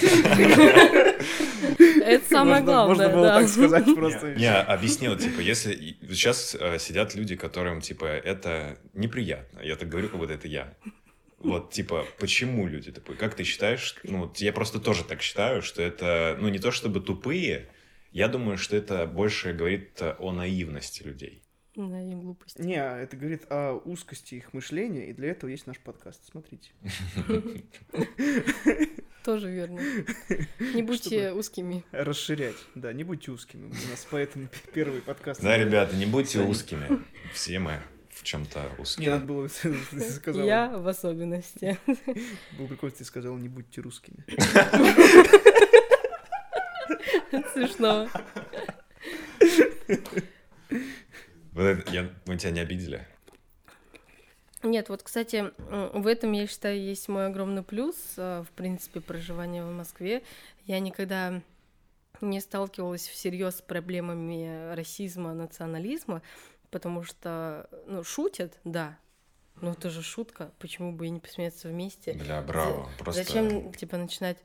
Это 2.04 2.24
самое 2.28 2.62
Можно- 2.62 2.86
Можно 2.86 3.08
главное, 3.08 3.08
было 3.14 3.28
так 3.40 3.48
сказать 3.48 3.84
просто. 3.94 4.34
Не, 4.34 4.52
объяснил, 4.60 5.16
типа, 5.16 5.40
если 5.40 5.96
сейчас 6.08 6.56
э, 6.58 6.78
сидят 6.78 7.14
люди, 7.14 7.36
которым, 7.36 7.80
типа, 7.80 8.04
это 8.06 8.78
неприятно. 8.94 9.60
Я 9.60 9.76
так 9.76 9.88
говорю, 9.88 10.08
как 10.08 10.18
будто 10.18 10.32
это 10.32 10.48
я. 10.48 10.74
Вот, 11.40 11.72
типа, 11.72 12.06
почему 12.18 12.66
люди 12.66 12.92
тупые? 12.92 13.16
Как 13.16 13.34
ты 13.34 13.44
считаешь? 13.44 13.96
Ну, 14.04 14.20
вот 14.20 14.38
я 14.38 14.52
просто 14.52 14.78
тоже 14.78 15.04
так 15.04 15.22
считаю, 15.22 15.62
что 15.62 15.82
это, 15.82 16.36
ну, 16.38 16.48
не 16.48 16.58
то 16.58 16.70
чтобы 16.70 17.00
тупые, 17.00 17.68
я 18.12 18.28
думаю, 18.28 18.58
что 18.58 18.76
это 18.76 19.06
больше 19.06 19.52
говорит 19.52 20.00
о 20.02 20.32
наивности 20.32 21.02
людей. 21.02 21.42
Да, 21.76 22.02
и 22.02 22.14
глупость. 22.14 22.58
Не, 22.58 22.76
это 22.76 23.16
говорит 23.16 23.46
о 23.48 23.80
узкости 23.84 24.34
их 24.34 24.52
мышления, 24.52 25.08
и 25.08 25.12
для 25.14 25.30
этого 25.30 25.48
есть 25.48 25.66
наш 25.66 25.78
подкаст. 25.78 26.20
Смотрите. 26.30 26.70
Тоже 29.24 29.50
верно. 29.50 29.80
Не 30.74 30.82
будьте 30.82 31.32
узкими. 31.32 31.84
Расширять. 31.92 32.56
Да, 32.74 32.92
не 32.92 33.04
будьте 33.04 33.30
узкими. 33.30 33.66
У 33.66 33.90
нас 33.90 34.06
поэтому 34.10 34.48
первый 34.74 35.00
подкаст. 35.00 35.40
Да, 35.40 35.56
ребята, 35.56 35.96
не 35.96 36.06
будьте 36.06 36.40
узкими. 36.40 37.02
Все 37.32 37.58
мы 37.58 37.80
в 38.20 38.22
чем-то 38.22 38.60
Не, 38.76 38.82
узкие. 38.82 39.10
надо 39.10 39.24
было, 39.24 39.48
ты 39.90 40.10
сказала. 40.10 40.44
Я 40.44 40.68
в 40.68 40.86
особенности. 40.86 41.78
Был 42.58 42.68
прикольно, 42.68 42.94
ты 42.96 43.04
сказал, 43.04 43.36
не 43.36 43.48
будьте 43.48 43.80
русскими. 43.80 44.24
Смешно. 47.52 48.08
Вот 51.52 51.62
это- 51.62 51.92
я- 51.92 52.10
мы 52.26 52.36
тебя 52.36 52.50
не 52.52 52.60
обидели? 52.60 53.06
Нет, 54.62 54.88
вот, 54.90 55.02
кстати, 55.02 55.50
в 55.58 56.06
этом, 56.06 56.32
я 56.32 56.46
считаю, 56.46 56.78
есть 56.80 57.08
мой 57.08 57.26
огромный 57.26 57.62
плюс, 57.62 57.96
а, 58.18 58.42
в 58.44 58.50
принципе, 58.50 59.00
проживания 59.00 59.64
в 59.64 59.72
Москве. 59.72 60.22
Я 60.66 60.80
никогда 60.80 61.40
не 62.20 62.40
сталкивалась 62.40 63.08
всерьез 63.08 63.56
с 63.56 63.62
проблемами 63.62 64.74
расизма, 64.74 65.32
национализма, 65.32 66.20
потому 66.70 67.02
что, 67.02 67.68
ну, 67.86 68.04
шутят, 68.04 68.58
да, 68.64 68.98
ну 69.60 69.72
это 69.72 69.90
же 69.90 70.02
шутка, 70.02 70.52
почему 70.58 70.92
бы 70.92 71.06
и 71.06 71.10
не 71.10 71.20
посмеяться 71.20 71.68
вместе. 71.68 72.14
Бля, 72.14 72.40
браво. 72.40 72.88
Просто... 72.98 73.22
Зачем, 73.22 73.72
типа, 73.74 73.98
начинать, 73.98 74.38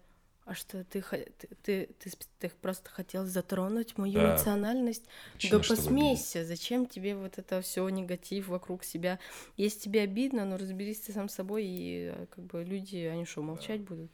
а 0.43 0.53
что, 0.53 0.84
ты, 0.84 1.01
ты, 1.01 1.55
ты, 1.63 1.89
ты, 1.99 2.11
ты 2.39 2.49
просто 2.61 2.89
хотел 2.89 3.26
затронуть 3.26 3.97
мою 3.97 4.19
Да. 4.19 4.34
национальность? 4.34 5.05
Причина, 5.34 5.57
да 5.57 5.63
чтобы 5.63 5.82
посмейся, 5.82 6.45
зачем 6.45 6.86
тебе 6.86 7.15
вот 7.15 7.38
это 7.38 7.61
все 7.61 7.88
негатив 7.89 8.49
вокруг 8.49 8.84
себя? 8.84 9.19
Если 9.57 9.80
тебе 9.80 10.01
обидно, 10.01 10.45
ну 10.45 10.57
разберись 10.57 10.99
ты 10.99 11.13
сам 11.13 11.30
с 11.30 11.36
собой, 11.36 11.65
и 11.65 12.11
э, 12.13 12.26
как 12.30 12.43
бы 12.45 12.63
люди, 12.63 12.97
они 12.97 13.26
что, 13.26 13.41
молчать 13.41 13.82
будут? 13.82 14.11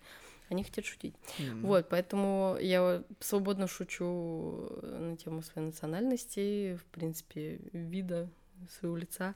Они 0.51 0.63
хотят 0.63 0.85
шутить. 0.85 1.15
М. 1.39 1.61
Вот, 1.61 1.87
поэтому 1.89 2.57
я 2.59 3.03
свободно 3.21 3.67
шучу 3.67 4.69
на 4.83 5.15
тему 5.15 5.41
своей 5.41 5.67
национальности, 5.67 6.75
в 6.75 6.83
принципе, 6.91 7.59
вида 7.71 8.29
своего 8.69 8.97
лица. 8.97 9.33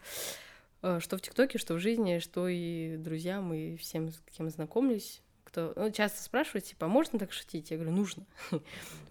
Э, 0.81 0.99
Что 0.99 1.17
в 1.17 1.21
ТикТоке, 1.21 1.57
что 1.57 1.75
в 1.75 1.79
жизни, 1.79 2.19
что 2.19 2.49
и 2.49 2.97
друзьям, 2.97 3.53
и 3.53 3.77
всем, 3.77 4.11
с 4.11 4.21
кем 4.35 4.49
знакомлюсь. 4.49 5.21
Кто 5.45 5.71
ну, 5.77 5.89
часто 5.89 6.21
спрашивают, 6.21 6.65
типа, 6.65 6.87
а 6.87 6.89
можно 6.89 7.17
так 7.17 7.31
шутить? 7.31 7.71
Я 7.71 7.77
говорю, 7.77 7.93
нужно. 7.93 8.25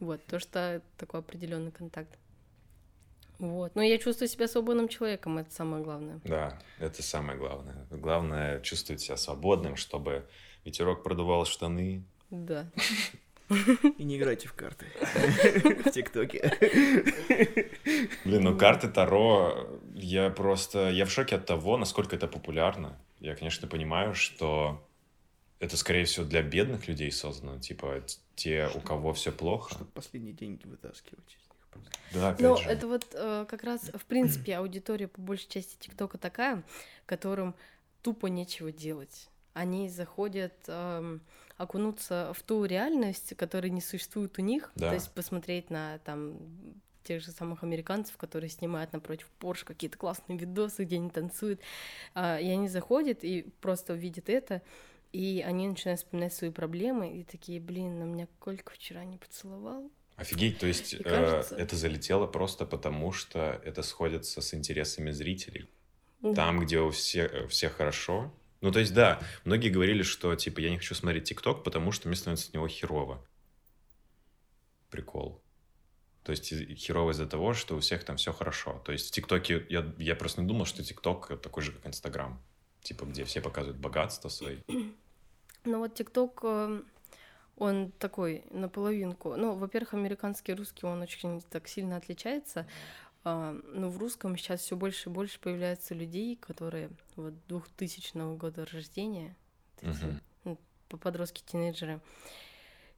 Вот, 0.01 0.23
то, 0.27 0.39
что 0.39 0.83
такой 0.99 1.21
определенный 1.21 1.73
контакт. 1.73 2.19
Вот. 3.39 3.75
Но 3.75 3.83
я 3.83 3.99
чувствую 3.99 4.29
себя 4.29 4.47
свободным 4.47 4.89
человеком, 4.89 5.39
это 5.39 5.51
самое 5.53 5.83
главное. 5.83 6.21
Да, 6.25 6.61
это 6.79 7.03
самое 7.03 7.39
главное. 7.39 7.87
Главное 7.91 8.61
чувствовать 8.61 9.01
себя 9.01 9.17
свободным, 9.17 9.77
чтобы 9.77 10.29
ветерок 10.65 11.03
продувал 11.03 11.45
штаны. 11.45 12.03
Да. 12.31 12.67
И 13.99 14.05
не 14.05 14.17
играйте 14.17 14.49
в 14.49 14.55
карты 14.55 14.87
в 15.85 15.91
ТикТоке. 15.91 16.51
Блин, 18.25 18.43
ну 18.43 18.57
карты 18.57 18.89
Таро, 18.89 19.69
я 19.95 20.31
просто, 20.31 20.91
я 20.91 21.05
в 21.05 21.11
шоке 21.11 21.37
от 21.37 21.47
того, 21.47 21.77
насколько 21.77 22.17
это 22.17 22.27
популярно. 22.27 22.99
Я, 23.21 23.35
конечно, 23.37 23.69
понимаю, 23.69 24.15
что 24.15 24.83
это, 25.61 25.77
скорее 25.77 26.05
всего, 26.05 26.25
для 26.27 26.43
бедных 26.43 26.89
людей 26.89 27.13
создано, 27.13 27.59
типа 27.59 28.03
те, 28.35 28.69
у 28.75 28.81
кого 28.81 29.13
все 29.13 29.31
плохо. 29.31 29.75
Чтобы 29.75 29.91
последние 29.91 30.33
деньги 30.35 30.67
вытаскивать 30.67 31.29
из 31.29 31.49
них 31.49 31.67
просто. 31.71 31.91
Да, 32.13 32.29
опять 32.31 32.41
Ну, 32.41 32.57
же. 32.57 32.69
это 32.69 32.87
вот 32.89 33.07
э, 33.13 33.47
как 33.49 33.63
раз, 33.63 33.91
в 33.95 34.05
принципе, 34.07 34.57
аудитория 34.57 35.09
по 35.09 35.21
большей 35.21 35.49
части 35.49 35.77
ТикТока 35.79 36.19
такая, 36.19 36.63
которым 37.07 37.55
тупо 38.03 38.27
нечего 38.27 38.73
делать. 38.73 39.29
Они 39.55 39.89
заходят 39.89 40.53
эм, 40.67 41.23
окунуться 41.57 42.33
в 42.37 42.43
ту 42.43 42.65
реальность, 42.65 43.35
которая 43.37 43.71
не 43.71 43.81
существует 43.81 44.39
у 44.39 44.43
них, 44.43 44.71
Да. 44.75 44.89
то 44.91 44.95
есть 44.95 45.11
посмотреть 45.13 45.71
на 45.71 45.99
там 46.05 46.37
тех 47.05 47.23
же 47.23 47.31
самых 47.33 47.63
американцев, 47.63 48.17
которые 48.17 48.51
снимают 48.51 48.93
напротив 48.93 49.31
Порш 49.39 49.63
какие-то 49.65 49.97
классные 49.99 50.39
видосы, 50.39 50.85
где 50.85 50.97
они 50.97 51.09
танцуют, 51.11 51.61
А, 52.15 52.39
и 52.41 52.49
они 52.49 52.69
заходят 52.69 53.23
и 53.25 53.43
просто 53.61 53.95
видят 53.95 54.29
это, 54.29 54.61
и 55.13 55.45
они 55.47 55.69
начинают 55.69 56.01
вспоминать 56.01 56.33
свои 56.35 56.51
проблемы, 56.51 57.13
и 57.21 57.23
такие, 57.25 57.61
блин, 57.61 57.99
на 58.01 58.05
меня 58.05 58.27
Колька 58.41 58.73
вчера 58.75 59.05
не 59.05 59.17
поцеловал, 59.19 59.91
Офигеть, 60.17 60.59
то 60.59 60.67
есть 60.67 60.95
И 60.95 60.99
э, 60.99 61.03
кажется- 61.03 61.57
это 61.57 61.75
залетело 61.77 62.27
просто 62.29 62.67
потому, 62.67 63.11
что 63.13 63.61
это 63.65 63.83
сходится 63.83 64.41
с 64.41 64.55
интересами 64.55 65.11
зрителей. 65.11 65.69
Ну, 66.21 66.35
Там, 66.35 66.61
где 66.61 66.79
у 66.81 66.91
всех, 66.91 67.33
у 67.45 67.49
всех 67.49 67.73
хорошо. 67.73 68.33
Ну, 68.65 68.73
то 68.73 68.79
есть, 68.79 68.95
да, 68.95 69.21
многие 69.45 69.69
говорили, 69.69 70.03
что, 70.03 70.35
типа, 70.35 70.61
я 70.61 70.71
не 70.71 70.79
хочу 70.79 70.95
смотреть 70.95 71.25
ТикТок, 71.25 71.65
потому 71.65 71.93
что 71.93 72.09
мне 72.09 72.17
становится 72.17 72.49
от 72.49 72.55
него 72.55 72.67
херово. 72.67 73.23
Прикол. 74.89 75.43
То 76.23 76.33
есть, 76.33 76.49
херово 76.79 77.11
из-за 77.11 77.27
того, 77.27 77.53
что 77.53 77.77
у 77.77 77.81
всех 77.81 78.05
там 78.05 78.17
все 78.17 78.33
хорошо. 78.33 78.81
То 78.87 78.93
есть, 78.93 79.09
в 79.09 79.11
ТикТоке, 79.11 79.67
я, 79.69 79.93
я 79.99 80.17
просто 80.17 80.41
не 80.41 80.49
думал, 80.49 80.65
что 80.65 80.83
ТикТок 80.83 81.43
такой 81.43 81.63
же, 81.63 81.73
как 81.73 81.87
Инстаграм. 81.87 82.43
Типа, 82.81 83.05
где 83.05 83.27
все 83.27 83.43
показывают 83.43 83.79
богатство 83.79 84.31
свои. 84.31 84.57
Ну 85.67 85.79
вот 85.79 85.95
ТикТок, 85.95 86.41
э, 86.43 86.83
он 87.57 87.93
такой 87.93 88.45
наполовинку. 88.51 89.37
Ну, 89.37 89.55
во-первых, 89.55 89.95
американский 89.95 90.55
русский, 90.55 90.85
он 90.85 91.01
очень 91.01 91.41
так 91.43 91.69
сильно 91.69 91.97
отличается. 91.97 92.67
А, 93.25 93.53
Но 93.73 93.89
в 93.89 93.99
русском 93.99 94.37
сейчас 94.37 94.61
все 94.61 94.77
больше 94.77 95.09
и 95.09 95.13
больше 95.13 95.41
появляется 95.41 95.95
людей, 95.95 96.37
которые 96.37 96.91
вот 97.17 97.35
2000 97.49 98.37
года 98.37 98.67
рождения, 98.67 99.35
ну, 100.45 100.59
по- 100.89 100.97
подростки, 100.99 101.43
тинейджеры. 101.47 102.01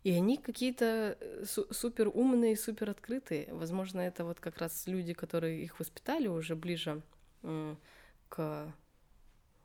И 0.03 0.13
они 0.13 0.37
какие-то 0.37 1.17
э, 1.21 1.45
су- 1.47 1.73
супер 1.73 2.09
умные, 2.09 2.57
супер 2.57 2.91
открытые. 2.91 3.53
Возможно, 3.53 4.01
это 4.01 4.25
вот 4.25 4.39
как 4.41 4.59
раз 4.59 4.87
люди, 4.87 5.13
которые 5.15 5.63
их 5.65 5.79
воспитали 5.81 6.29
уже 6.29 6.55
ближе 6.55 7.03
м, 7.43 7.77
к... 8.29 8.73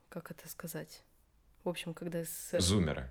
Как 0.08 0.30
это 0.30 0.48
сказать? 0.48 1.04
В 1.64 1.68
общем, 1.68 1.94
когда 1.94 2.24
СССР 2.24 2.60
Зумеры. 2.60 3.08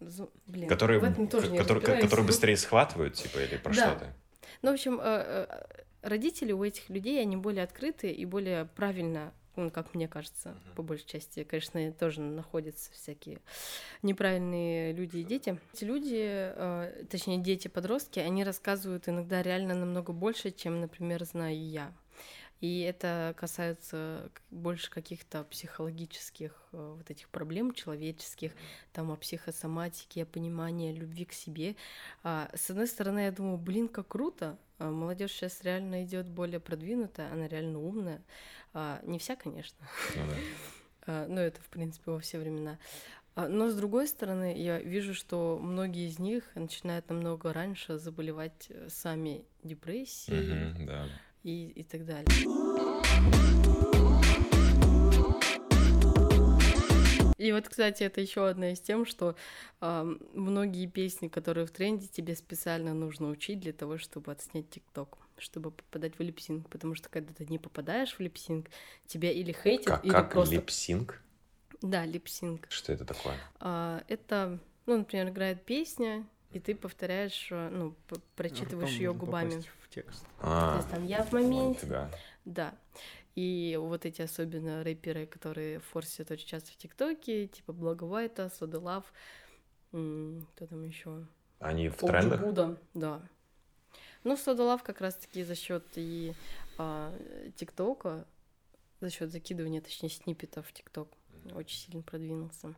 Зу- 0.00 0.30
Блин, 0.46 0.68
Которые, 0.68 1.00
в 1.00 1.04
этом 1.04 1.28
тоже 1.28 1.50
не 1.50 1.56
которые, 1.58 2.00
которые 2.00 2.26
быстрее 2.26 2.56
схватывают, 2.58 3.14
типа, 3.14 3.38
или 3.38 3.56
про 3.56 3.74
Да. 3.74 3.90
что 3.90 3.98
ты? 4.00 4.12
Ну, 4.60 4.70
в 4.70 4.74
общем, 4.74 5.00
э, 5.00 5.46
э, 5.48 5.84
родители 6.04 6.52
у 6.52 6.62
этих 6.62 6.88
людей, 6.90 7.20
они 7.20 7.36
более 7.36 7.64
открытые 7.64 8.14
и 8.14 8.24
более 8.24 8.66
правильно, 8.66 9.32
ну, 9.56 9.70
как 9.70 9.94
мне 9.94 10.08
кажется, 10.08 10.50
Мгм. 10.50 10.74
по 10.76 10.82
большей 10.82 11.06
части, 11.06 11.44
конечно, 11.44 11.92
тоже 11.92 12.20
находятся 12.20 12.90
всякие 12.92 13.40
неправильные 14.02 14.92
люди 14.92 15.18
и 15.18 15.24
дети. 15.24 15.58
Эти 15.72 15.84
люди, 15.84 16.20
э, 16.22 17.04
точнее, 17.10 17.38
дети-подростки, 17.38 18.18
они 18.18 18.44
рассказывают 18.44 19.08
иногда 19.08 19.42
реально 19.42 19.74
намного 19.74 20.12
больше, 20.12 20.50
чем, 20.50 20.80
например, 20.80 21.24
знаю 21.24 21.56
я. 21.58 21.92
И 22.60 22.80
это 22.80 23.34
касается 23.36 24.30
больше 24.50 24.90
каких-то 24.90 25.44
психологических 25.44 26.52
э, 26.72 26.94
вот 26.96 27.10
этих 27.10 27.28
проблем 27.28 27.74
человеческих, 27.74 28.52
там 28.92 29.10
о 29.10 29.16
психосоматике, 29.16 30.22
о 30.22 30.26
понимании 30.26 30.92
любви 30.92 31.24
к 31.24 31.32
себе. 31.32 31.76
А, 32.22 32.50
с 32.54 32.70
одной 32.70 32.86
стороны, 32.86 33.20
я 33.20 33.32
думаю, 33.32 33.58
блин, 33.58 33.88
как 33.88 34.08
круто, 34.08 34.56
молодежь 34.78 35.32
сейчас 35.32 35.62
реально 35.62 36.04
идет 36.04 36.26
более 36.26 36.60
продвинутая, 36.60 37.32
она 37.32 37.48
реально 37.48 37.80
умная. 37.80 38.22
А, 38.72 39.00
не 39.04 39.18
вся, 39.18 39.36
конечно, 39.36 39.86
Ну 40.16 40.26
да. 40.26 40.36
а, 41.06 41.26
но 41.28 41.40
это, 41.40 41.60
в 41.60 41.68
принципе, 41.68 42.10
во 42.10 42.18
все 42.18 42.38
времена. 42.38 42.78
А, 43.36 43.48
Но 43.48 43.70
с 43.70 43.74
другой 43.74 44.08
стороны, 44.08 44.56
я 44.56 44.80
вижу, 44.80 45.14
что 45.14 45.58
многие 45.60 46.08
из 46.08 46.18
них 46.18 46.44
начинают 46.54 47.08
намного 47.08 47.52
раньше 47.52 47.98
заболевать 47.98 48.66
э, 48.68 48.88
сами 48.88 49.44
депрессией 49.62 50.70
Мгм, 50.70 50.86
да. 50.86 51.08
И, 51.44 51.68
и 51.68 51.84
так 51.84 52.04
далее. 52.04 52.26
И 57.36 57.52
вот, 57.52 57.68
кстати, 57.68 58.02
это 58.04 58.20
еще 58.20 58.48
одна 58.48 58.72
из 58.72 58.80
тем, 58.80 59.04
что 59.04 59.36
ам, 59.80 60.18
многие 60.32 60.86
песни, 60.86 61.28
которые 61.28 61.66
в 61.66 61.70
тренде, 61.70 62.06
тебе 62.06 62.34
специально 62.36 62.94
нужно 62.94 63.28
учить 63.28 63.60
для 63.60 63.72
того, 63.72 63.98
чтобы 63.98 64.32
отснять 64.32 64.70
ТикТок, 64.70 65.18
чтобы 65.36 65.72
попадать 65.72 66.18
в 66.18 66.22
lip 66.22 66.39
sync, 66.39 66.68
потому 66.70 66.94
что 66.94 67.08
когда 67.10 67.34
ты 67.34 67.44
не 67.46 67.58
попадаешь 67.58 68.14
в 68.14 68.20
lip 68.20 68.39
sync, 68.39 68.70
тебя 69.06 69.30
или 69.30 69.52
хейтят, 69.52 69.86
Как, 69.86 70.04
или 70.04 70.12
как 70.12 70.32
просто... 70.32 70.54
lip 70.54 70.79
sync? 70.79 71.20
Да, 71.82 72.06
lip 72.06 72.29
sync. 72.29 72.66
Что 72.70 72.94
это 72.94 73.04
такое? 73.04 73.36
А, 73.60 74.02
это, 74.08 74.58
ну, 74.86 74.96
например, 74.98 75.28
играет 75.28 75.64
песня, 75.64 76.26
и 76.54 76.60
ты 76.60 76.74
повторяешь, 76.74 77.48
э, 77.50 77.68
ну, 77.70 77.94
прочитываешь 78.36 78.92
ее 78.92 79.12
губами. 79.12 79.62
в 79.82 79.88
текст. 79.88 80.22
То 80.22 80.28
А, 80.40 80.76
есть 80.76 80.90
там 80.90 81.04
я 81.06 81.22
в 81.24 81.32
моменте, 81.32 81.86
да. 81.86 82.10
да. 82.44 82.74
И 83.34 83.76
вот 83.80 84.06
эти 84.06 84.22
особенно 84.22 84.82
рэперы, 84.84 85.26
которые 85.26 85.80
форсят 85.80 86.30
очень 86.30 86.46
часто 86.46 86.70
в 86.72 86.76
ТикТоке, 86.76 87.48
типа 87.48 87.72
Blago 87.72 88.04
White'а, 88.04 88.48
Soda 88.48 88.78
Luv, 88.78 89.04
кто 89.90 90.66
там 90.68 90.84
еще? 90.84 91.26
Они 91.58 91.88
в 91.88 91.96
трендах? 91.96 92.40
Будда, 92.40 92.76
да. 92.94 93.20
Ну, 94.22 94.36
Soda 94.36 94.62
Luv 94.62 94.82
как 94.82 95.00
раз-таки 95.00 95.42
за 95.42 95.54
счет 95.54 95.84
и 95.96 96.34
а, 96.78 97.12
ТикТока, 97.56 98.26
за 99.00 99.10
счет 99.10 99.30
закидывания, 99.30 99.80
точнее, 99.80 100.08
сниппетов 100.08 100.66
в 100.68 100.72
ТикТок 100.72 101.08
очень 101.52 101.78
сильно 101.78 102.02
продвинулся. 102.02 102.74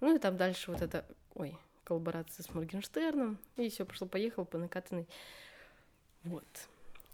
Ну 0.00 0.14
и 0.14 0.18
там 0.18 0.36
дальше 0.36 0.70
вот 0.70 0.80
это, 0.80 1.04
ой, 1.34 1.58
коллаборация 1.88 2.44
с 2.44 2.52
Моргенштерном, 2.54 3.38
и 3.56 3.70
все 3.70 3.86
пошло-поехало 3.86 4.44
по 4.44 4.58
накатанной. 4.58 5.08
Вот. 6.24 6.44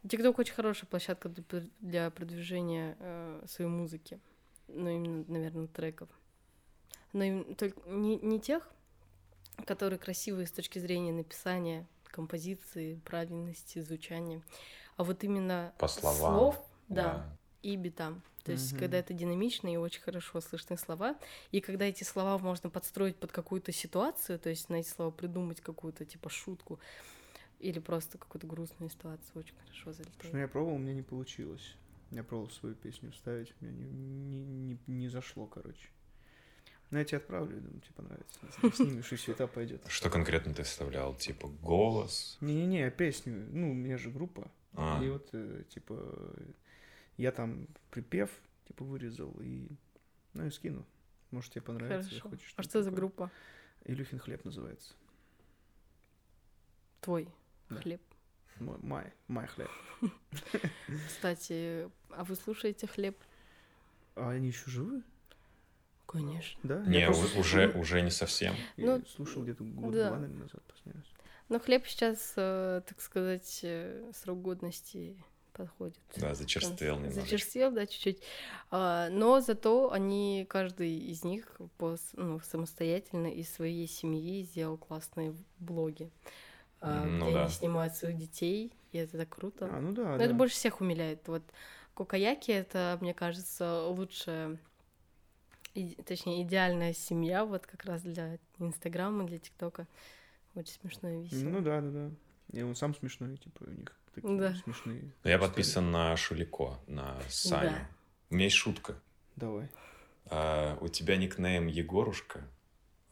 ТикТок 0.08 0.38
очень 0.38 0.54
хорошая 0.54 0.88
площадка 0.88 1.28
для, 1.28 1.44
пр- 1.44 1.68
для 1.80 2.10
продвижения 2.10 2.96
э, 2.98 3.44
своей 3.46 3.70
музыки. 3.70 4.18
Ну, 4.66 4.88
именно, 4.90 5.24
наверное, 5.28 5.68
треков. 5.68 6.08
Но 7.12 7.22
им- 7.22 7.54
только 7.54 7.80
не, 7.88 8.16
не 8.16 8.40
тех, 8.40 8.68
которые 9.64 9.98
красивые 10.00 10.46
с 10.48 10.50
точки 10.50 10.80
зрения 10.80 11.12
написания, 11.12 11.86
композиции, 12.06 13.00
правильности, 13.04 13.80
звучания, 13.80 14.42
а 14.96 15.04
вот 15.04 15.22
именно 15.22 15.72
По 15.78 15.86
словам. 15.88 16.16
слов, 16.38 16.66
да, 16.88 17.24
и 17.62 17.76
битам. 17.76 18.22
То 18.44 18.52
есть, 18.52 18.72
Мгм. 18.72 18.80
когда 18.80 18.98
это 18.98 19.14
динамично 19.14 19.72
и 19.72 19.76
очень 19.76 20.02
хорошо 20.02 20.40
слышны 20.40 20.76
слова, 20.76 21.16
и 21.50 21.60
когда 21.60 21.86
эти 21.86 22.04
слова 22.04 22.36
можно 22.38 22.68
подстроить 22.70 23.16
под 23.16 23.32
какую-то 23.32 23.72
ситуацию, 23.72 24.38
то 24.38 24.50
есть 24.50 24.68
на 24.68 24.76
эти 24.76 24.88
слова 24.88 25.10
придумать 25.10 25.60
какую-то 25.62 26.04
типа 26.04 26.28
шутку 26.28 26.78
или 27.58 27.78
просто 27.78 28.18
какую-то 28.18 28.46
грустную 28.46 28.90
ситуацию, 28.90 29.30
очень 29.34 29.54
хорошо 29.54 29.92
Слушай, 29.94 29.98
ну 29.98 30.04
залетает. 30.20 30.34
я 30.34 30.48
пробовал, 30.48 30.74
у 30.74 30.78
меня 30.78 30.92
не 30.94 31.02
получилось. 31.02 31.74
Я 32.10 32.22
пробовал 32.22 32.50
свою 32.50 32.74
песню 32.74 33.10
вставить, 33.12 33.52
у 33.60 33.64
меня 33.64 33.74
не, 33.74 33.90
не, 33.90 34.44
не, 34.44 34.78
не 34.86 35.08
зашло, 35.08 35.46
короче. 35.46 35.88
Ну, 36.90 36.98
я 36.98 37.04
тебе 37.06 37.16
отправлю, 37.18 37.56
думаю, 37.60 37.80
тебе 37.80 37.94
понравится. 37.96 38.38
Снимешь, 38.76 39.10
и 39.12 39.16
света 39.16 39.46
пойдет. 39.46 39.80
Что 39.88 40.10
конкретно 40.10 40.52
ты 40.54 40.62
вставлял? 40.64 41.14
Типа 41.16 41.48
голос? 41.48 42.36
Не-не-не, 42.42 42.90
песню, 42.90 43.48
ну, 43.52 43.70
у 43.70 43.74
меня 43.74 43.96
же 43.96 44.10
группа. 44.10 44.48
А, 44.74 45.02
И 45.02 45.08
вот, 45.08 45.28
э, 45.32 45.62
типа, 45.70 45.94
я 47.16 47.32
там 47.32 47.66
припев, 47.90 48.30
типа, 48.66 48.84
вырезал 48.84 49.34
и, 49.40 49.68
ну, 50.32 50.46
и 50.46 50.50
скину. 50.50 50.84
Может, 51.30 51.52
тебе 51.52 51.62
понравится. 51.62 52.08
Хорошо. 52.10 52.28
хочешь 52.30 52.52
А 52.56 52.62
что 52.62 52.82
за 52.82 52.90
такое. 52.90 52.96
группа? 53.00 53.30
Илюхин 53.84 54.18
хлеб 54.18 54.44
называется. 54.44 54.94
Твой 57.00 57.28
Да. 57.68 57.76
хлеб. 57.76 58.00
Мой, 58.60 58.78
май, 58.82 59.12
май 59.28 59.46
хлеб. 59.48 59.68
Кстати, 61.08 61.90
а 62.10 62.24
вы 62.24 62.36
слушаете 62.36 62.86
хлеб? 62.86 63.16
А 64.14 64.30
они 64.30 64.48
еще 64.48 64.70
живы? 64.70 65.02
Конечно. 66.06 66.60
Да? 66.62 66.84
Не, 66.86 67.08
уже, 67.10 67.26
слушал- 67.28 67.80
уже 67.80 68.00
не 68.02 68.10
совсем. 68.10 68.54
я 68.76 68.98
Ну, 68.98 69.06
слушал 69.06 69.42
где-то 69.42 69.64
год-два, 69.64 69.90
да. 69.90 70.10
наверное, 70.16 70.42
назад 70.44 70.62
последний 70.64 71.00
раз. 71.00 71.10
Но 71.48 71.58
хлеб 71.58 71.84
сейчас, 71.86 72.32
э, 72.36 72.82
так 72.86 73.00
сказать, 73.00 73.60
э, 73.64 74.12
срок 74.14 74.40
годности 74.40 75.16
подходит. 75.54 75.98
Да, 76.16 76.34
зачерствел 76.34 76.96
немножечко. 76.96 77.22
Зачерствел, 77.22 77.70
да, 77.72 77.86
чуть-чуть. 77.86 78.18
А, 78.70 79.08
но 79.10 79.40
зато 79.40 79.90
они, 79.92 80.46
каждый 80.48 80.94
из 80.98 81.24
них 81.24 81.58
по, 81.78 81.96
ну, 82.12 82.40
самостоятельно 82.40 83.28
из 83.28 83.48
своей 83.52 83.86
семьи 83.88 84.42
сделал 84.42 84.76
классные 84.76 85.34
блоги, 85.58 86.10
а, 86.80 87.04
Ну 87.04 87.26
где 87.26 87.34
да. 87.34 87.42
они 87.44 87.50
снимают 87.50 87.94
своих 87.96 88.18
детей, 88.18 88.72
и 88.92 88.98
это 88.98 89.16
так 89.16 89.28
круто. 89.30 89.68
А, 89.72 89.80
ну 89.80 89.92
да, 89.92 90.12
Но 90.12 90.18
да. 90.18 90.24
это 90.24 90.34
больше 90.34 90.54
всех 90.56 90.80
умиляет. 90.80 91.26
Вот 91.28 91.42
Кокаяки— 91.94 92.50
это, 92.52 92.98
мне 93.00 93.14
кажется, 93.14 93.86
лучшая, 93.86 94.58
иде- 95.74 96.02
точнее, 96.02 96.42
идеальная 96.42 96.92
семья 96.92 97.44
вот 97.44 97.66
как 97.66 97.84
раз 97.84 98.02
для 98.02 98.38
Инстаграма, 98.58 99.24
для 99.24 99.38
ТикТока. 99.38 99.86
Очень 100.54 100.74
смешно 100.80 101.08
и 101.08 101.22
весело. 101.22 101.48
Ну 101.50 101.60
да, 101.60 101.80
да, 101.80 101.90
да. 101.90 102.10
И 102.52 102.62
он 102.62 102.74
сам 102.76 102.94
смешной, 102.94 103.36
типа, 103.36 103.64
у 103.66 103.70
них 103.70 103.96
такие 104.14 104.38
Да. 104.38 104.54
смешные. 104.54 105.02
Ну, 105.02 105.10
Я 105.24 105.36
истории. 105.36 105.48
подписан 105.48 105.90
на 105.90 106.16
Шулико, 106.16 106.78
на 106.86 107.16
Саню. 107.28 107.70
Да. 107.70 107.88
У 108.30 108.34
меня 108.34 108.44
есть 108.44 108.56
шутка. 108.56 108.94
Давай. 109.36 109.68
А, 110.26 110.76
у 110.80 110.88
тебя 110.88 111.16
никнейм 111.16 111.66
Егорушка. 111.66 112.48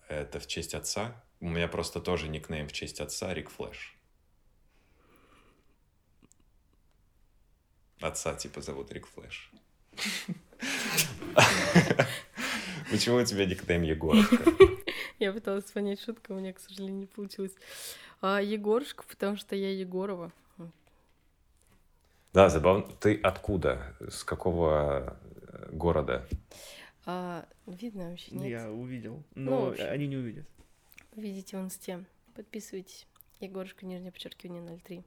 Это 0.08 0.38
в 0.40 0.46
честь 0.46 0.74
отца. 0.74 1.22
У 1.40 1.48
меня 1.48 1.68
просто 1.68 2.00
тоже 2.00 2.28
никнейм 2.28 2.68
в 2.68 2.72
честь 2.72 3.00
отца 3.00 3.32
Рик 3.34 3.50
Флэш. 3.50 3.96
Отца 8.00 8.34
типа 8.34 8.60
зовут 8.60 8.90
Рик 8.92 9.06
Флэш. 9.08 9.50
Почему 12.90 13.16
у 13.16 13.24
тебя 13.24 13.46
никнейм 13.46 13.82
Егорушка? 13.82 14.38
Я 15.18 15.32
пыталась 15.32 15.64
понять 15.70 16.00
шутку, 16.02 16.34
у 16.34 16.36
меня, 16.38 16.52
к 16.52 16.58
сожалению, 16.60 16.98
не 17.00 17.06
получилось. 17.06 17.54
А 18.20 18.40
Егорушка, 18.42 19.04
потому 19.08 19.36
что 19.36 19.54
я 19.56 19.70
Егорова. 19.72 20.32
Да, 22.32 22.48
забавно. 22.48 22.84
Ты 23.00 23.20
откуда? 23.22 23.94
С 24.08 24.24
какого 24.24 25.18
э, 25.48 25.68
города? 25.72 26.26
А, 27.04 27.44
видно 27.66 28.10
вообще? 28.10 28.34
Нет. 28.34 28.48
Я 28.48 28.70
увидел. 28.70 29.22
Ну, 29.34 29.50
Но 29.50 29.60
в 29.66 29.68
общем. 29.70 29.86
они 29.90 30.06
не 30.06 30.16
увидят. 30.16 30.46
Видите 31.14 31.58
в 31.58 31.60
инсте. 31.60 32.04
Подписывайтесь. 32.34 33.06
Егорушка, 33.40 33.84
нижнее 33.84 34.12
подчеркивание 34.12 34.78
03. 34.78 35.02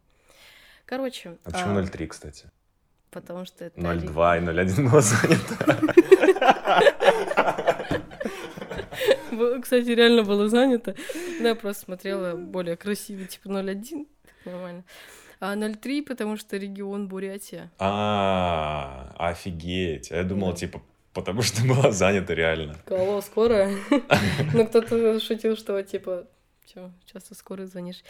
Короче. 0.85 1.37
А 1.45 1.51
почему 1.51 1.77
а, 1.79 1.81
0,3, 1.81 2.07
кстати? 2.07 2.51
Потому 3.09 3.45
что 3.45 3.65
это... 3.65 3.79
0,2 3.79 4.03
и 4.03 4.41
0,1 4.45 4.89
было 4.91 5.01
занято. 5.01 5.55
Кстати, 9.61 9.89
реально 9.89 10.23
было 10.23 10.47
занято. 10.47 10.95
Да, 11.39 11.49
я 11.49 11.55
просто 11.55 11.85
смотрела 11.85 12.35
более 12.35 12.77
красивый, 12.77 13.25
типа 13.25 13.47
0,1. 13.47 14.07
Нормально. 14.45 14.83
А 15.51 15.55
0,3, 15.55 16.03
потому 16.03 16.37
что 16.37 16.57
регион 16.57 17.07
Бурятия. 17.07 17.71
А, 17.77 19.13
офигеть. 19.17 20.09
Я 20.09 20.23
думал, 20.23 20.53
типа, 20.55 20.81
потому 21.13 21.41
что 21.43 21.61
была 21.65 21.91
занята 21.91 22.33
реально. 22.33 22.75
Алло, 22.87 23.21
скоро. 23.21 23.69
Ну, 24.53 24.65
кто-то 24.67 25.19
шутил, 25.19 25.55
что 25.55 25.81
типа, 25.83 26.25
чё, 26.65 26.91
часто 27.11 27.35
скоро 27.35 27.67
звонишь. 27.67 28.03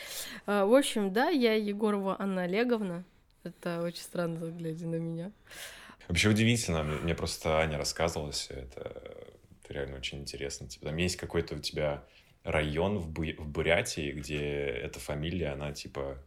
А, 0.46 0.66
В 0.66 0.74
общем, 0.74 1.12
да, 1.12 1.30
я 1.30 1.54
Егорова 1.56 2.16
Анна 2.20 2.44
Олеговна. 2.44 3.04
Это 3.44 3.82
очень 3.82 4.02
странно, 4.02 4.50
глядя 4.52 4.88
на 4.88 4.96
меня. 4.96 5.32
Вообще 6.08 6.30
удивительно. 6.30 6.84
Мне, 6.84 6.98
мне 6.98 7.16
просто 7.16 7.60
Аня 7.60 7.78
рассказывала 7.78 8.32
все 8.32 8.54
это. 8.54 8.92
Это 9.64 9.74
реально 9.74 9.98
очень 9.98 10.20
интересно. 10.20 10.68
Типа, 10.68 10.86
там 10.86 10.98
есть 10.98 11.18
какой-то 11.18 11.56
у 11.56 11.60
тебя 11.60 12.04
район 12.44 12.98
в, 13.00 13.10
Бу- 13.12 13.36
в 13.40 13.48
Бурятии, 13.48 14.12
где 14.12 14.40
эта 14.40 15.00
фамилия, 15.00 15.50
она 15.50 15.74
типа... 15.74 16.18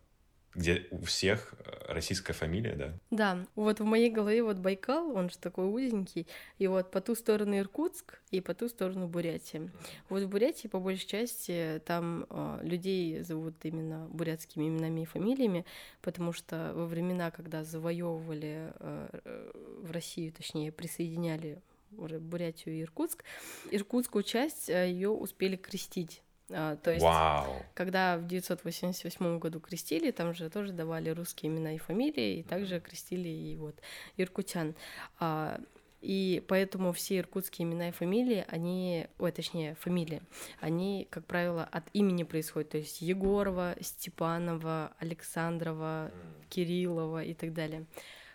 Где 0.59 0.89
у 0.91 1.03
всех 1.03 1.55
э, 1.61 1.93
российская 1.93 2.33
фамилия, 2.33 2.75
да? 2.75 2.93
Да, 3.13 3.47
вот 3.55 3.79
в 3.79 3.85
моей 3.85 4.11
голове 4.11 4.43
вот 4.43 4.57
Байкал, 4.57 5.15
он 5.15 5.31
же 5.31 5.39
такой 5.39 5.67
узенький, 5.67 6.27
и 6.59 6.67
вот 6.67 6.91
по 6.91 7.01
ту 7.01 7.15
сторону 7.15 7.57
Иркутск 7.57 8.19
и 8.33 8.41
по 8.41 8.55
ту 8.55 8.69
сторону 8.69 9.07
Бурятия. 9.07 9.71
Вот 10.09 10.25
в 10.25 10.29
Бурятии, 10.29 10.67
по 10.67 10.81
большей 10.81 11.07
части, 11.07 11.81
там 11.87 12.27
э, 12.29 12.59
людей 12.63 13.23
зовут 13.23 13.55
именно 13.63 14.09
бурятскими 14.09 14.67
именами 14.67 15.03
и 15.03 15.05
фамилиями, 15.05 15.65
потому 16.03 16.33
что 16.33 16.73
во 16.75 16.87
времена, 16.87 17.31
когда 17.31 17.63
завоевывали 17.63 18.73
э, 18.81 19.09
э, 19.25 19.51
в 19.83 19.93
Россию, 19.93 20.33
точнее, 20.33 20.73
присоединяли 20.73 21.63
Бурятию 21.93 22.75
и 22.75 22.83
Иркутск, 22.83 23.23
иркутскую 23.71 24.25
часть 24.25 24.69
ее 24.69 25.11
успели 25.11 25.55
крестить. 25.55 26.21
А, 26.51 26.77
то 26.77 26.91
есть 26.91 27.05
Вау! 27.05 27.63
когда 27.75 28.17
в 28.17 28.27
988 28.27 29.39
году 29.39 29.61
крестили, 29.61 30.11
там 30.11 30.35
же 30.35 30.49
тоже 30.49 30.73
давали 30.73 31.11
русские 31.11 31.53
имена 31.53 31.75
и 31.75 31.79
фамилии, 31.79 32.39
и 32.39 32.43
также 32.43 32.81
крестили 32.81 33.29
и 33.29 33.57
вот 33.57 33.77
иркутян. 34.17 34.75
А, 35.21 35.61
и 36.01 36.43
поэтому 36.47 36.93
все 36.93 37.19
иркутские 37.19 37.67
имена 37.67 37.89
и 37.89 37.93
фамилии, 37.93 38.45
они, 38.49 39.09
ой, 39.19 39.33
точнее, 39.33 39.75
фамилии, 39.75 40.23
они, 40.61 41.09
как 41.11 41.27
правило, 41.27 41.65
от 41.65 41.85
имени 41.93 42.23
происходят. 42.23 42.71
То 42.71 42.79
есть 42.79 43.03
Егорова, 43.03 43.75
Степанова, 43.81 44.93
Александрова, 45.01 46.13
Кириллова 46.51 47.25
и 47.25 47.35
так 47.35 47.53
далее. 47.53 47.85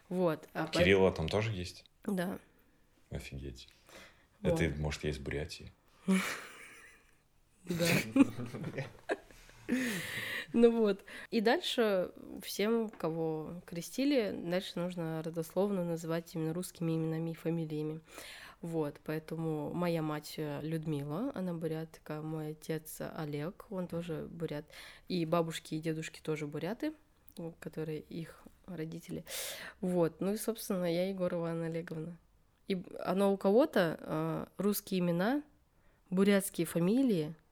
Вот. 0.09 0.47
а 0.53 0.67
по- 0.67 0.79
Кирилла 0.79 1.11
там 1.11 1.29
тоже 1.29 1.51
есть? 1.51 1.85
Да. 2.05 2.37
Офигеть. 3.09 3.69
Вот. 4.41 4.59
Это, 4.59 4.77
может, 4.79 5.05
есть 5.05 5.19
в 5.19 5.23
Бурятии. 5.23 5.71
Да. 7.65 7.85
Ну 10.53 10.69
вот. 10.69 11.03
И 11.31 11.41
дальше 11.41 12.11
всем, 12.43 12.89
кого 12.89 13.61
крестили, 13.65 14.31
дальше 14.45 14.73
нужно 14.75 15.23
родословно 15.23 15.83
называть 15.83 16.35
именно 16.35 16.53
русскими 16.53 16.95
именами 16.95 17.31
и 17.31 17.33
фамилиями. 17.33 18.01
Вот, 18.61 19.01
поэтому 19.03 19.73
моя 19.73 20.01
мать 20.01 20.35
э, 20.37 20.61
Людмила, 20.61 21.33
она 21.35 21.53
бурятка, 21.53 22.21
мой 22.21 22.51
отец 22.51 23.01
Олег, 23.17 23.65
он 23.69 23.87
тоже 23.87 24.27
бурят, 24.31 24.63
и 25.09 25.25
бабушки 25.25 25.75
и 25.75 25.81
дедушки 25.81 26.21
тоже 26.21 26.47
буряты, 26.47 26.93
которые 27.59 27.99
их 27.99 28.41
родители. 28.65 29.25
Вот, 29.81 30.21
ну 30.21 30.33
и, 30.33 30.37
собственно, 30.37 30.85
я 30.85 31.09
Егорова 31.09 31.49
Анна 31.49 31.65
Олеговна. 31.65 32.17
И 32.69 32.81
оно 32.99 33.33
у 33.33 33.37
кого-то 33.37 33.97
э, 33.99 34.45
русские 34.57 35.01
имена, 35.01 35.43
бурятские 36.09 36.65
фамилии, 36.65 37.35
а, 37.35 37.42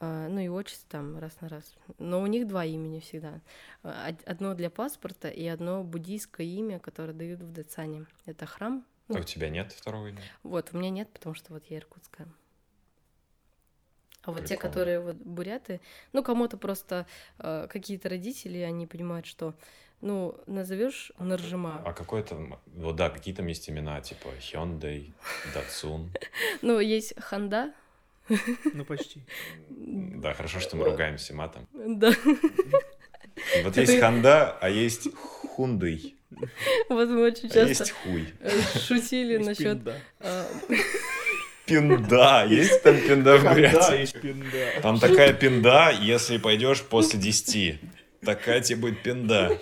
ну 0.00 0.38
и 0.38 0.48
отчество 0.48 0.88
там 0.90 1.18
раз 1.18 1.40
на 1.40 1.48
раз. 1.48 1.74
Но 1.98 2.20
у 2.20 2.26
них 2.26 2.46
два 2.46 2.64
имени 2.64 3.00
всегда. 3.00 3.40
А, 3.82 4.10
од- 4.10 4.22
Одно 4.26 4.54
для 4.54 4.70
паспорта 4.70 5.28
и 5.28 5.44
одно 5.46 5.82
буддийское 5.82 6.46
имя, 6.46 6.78
которое 6.78 7.12
дают 7.12 7.40
в 7.40 7.52
Дацане. 7.52 8.06
Это 8.26 8.46
храм. 8.46 8.84
А 9.08 9.14
Ну. 9.14 9.20
у 9.20 9.22
тебя 9.24 9.48
нет 9.48 9.72
второго 9.72 10.08
имени? 10.08 10.22
Вот, 10.42 10.70
у 10.72 10.78
меня 10.78 10.90
нет, 10.90 11.08
потому 11.12 11.34
что 11.34 11.52
вот 11.52 11.64
я 11.70 11.78
иркутская. 11.78 12.28
А 14.22 14.30
вот 14.32 14.40
те, 14.42 14.48
Прикольно. 14.56 14.68
которые 14.68 15.00
вот 15.00 15.16
буряты, 15.16 15.80
ну 16.12 16.22
кому-то 16.22 16.58
просто 16.58 17.06
э, 17.38 17.66
какие-то 17.70 18.08
родители, 18.08 18.58
они 18.58 18.86
понимают, 18.86 19.24
что, 19.26 19.54
ну, 20.02 20.38
назовешь 20.46 21.12
Наржима. 21.18 21.82
А 21.86 21.92
какой 21.94 22.22
там... 22.22 22.58
Вот 22.66 22.96
да, 22.96 23.08
какие 23.10 23.34
там 23.34 23.46
есть 23.46 23.70
имена, 23.70 24.00
типа 24.02 24.28
Hyundai, 24.38 25.12
Datsun. 25.54 26.08
Ну, 26.62 26.78
есть 26.78 27.18
Ханда, 27.18 27.72
Ну, 28.74 28.84
почти. 28.84 29.22
Да, 29.68 30.34
хорошо, 30.34 30.60
что 30.60 30.76
мы 30.76 30.84
ругаемся 30.84 31.34
матом. 31.34 31.66
да, 31.72 32.12
Вот 33.64 33.76
есть 33.76 33.98
Ханда, 34.00 34.56
а 34.60 34.68
есть 34.68 35.08
Хундый, 35.54 36.16
вот 36.88 37.08
мы 37.08 37.22
очень 37.22 37.50
а 37.54 37.66
есть 37.66 37.78
часто 37.80 37.94
хуй. 37.94 38.26
э, 38.40 38.50
шутили 38.86 39.34
Есть 39.34 39.46
насчет 39.46 39.78
пинда. 39.78 40.00
Пинда, 41.66 42.46
есть 42.48 42.82
там 42.82 42.98
пинда 43.00 43.36
в 43.38 43.42
Да, 43.44 43.52
Бурятии? 43.54 44.00
есть 44.00 44.20
пинда. 44.20 44.80
Там 44.82 44.98
такая 44.98 45.32
пинда, 45.34 45.90
если 46.00 46.38
пойдешь 46.38 46.82
после 46.82 47.18
10. 47.20 47.80
Такая 48.24 48.60
тебе 48.60 48.78
будет 48.80 49.02
пинда. 49.02 49.56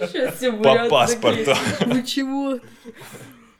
По 0.63 0.89
паспорту. 0.89 1.55
Вы 1.87 2.03
чего? 2.05 2.61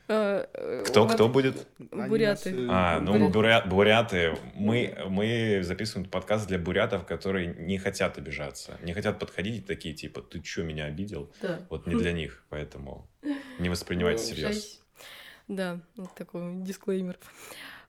А, 0.09 0.47
э, 0.53 0.83
Кто, 0.87 1.03
вот 1.03 1.13
кто 1.13 1.27
будет? 1.27 1.67
Буряты. 1.79 2.51
нас, 2.51 2.63
э, 2.63 2.67
А, 2.69 2.99
ну 3.01 3.29
буря- 3.29 3.67
буряты. 3.67 4.37
Мы, 4.55 4.97
мы 5.09 5.59
записываем 5.63 6.09
подкаст 6.09 6.47
для 6.47 6.57
бурятов, 6.57 7.05
которые 7.05 7.47
не 7.47 7.77
хотят 7.77 8.17
обижаться. 8.17 8.77
Не 8.83 8.93
хотят 8.93 9.19
подходить 9.19 9.65
такие, 9.65 9.93
типа, 9.93 10.21
ты 10.21 10.39
чё, 10.39 10.63
меня 10.63 10.85
обидел? 10.85 11.31
Да. 11.41 11.59
Вот 11.69 11.87
не 11.87 11.95
для 11.95 12.13
них, 12.13 12.43
поэтому 12.49 13.09
не 13.59 13.69
воспринимайте 13.69 14.23
Ну, 14.23 14.33
всерьез. 14.33 14.81
Да, 15.47 15.79
вот 15.95 16.13
такой 16.15 16.55
дисклеймер. 16.61 17.17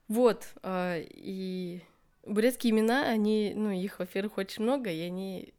Вот, 0.08 0.46
а, 0.62 0.96
и 1.00 1.82
бурятские 2.24 2.72
имена, 2.72 3.08
они, 3.08 3.52
ну, 3.54 3.70
их, 3.70 3.98
во-первых, 3.98 4.38
очень 4.38 4.62
много, 4.62 4.90
и 4.90 5.00
они 5.02 5.52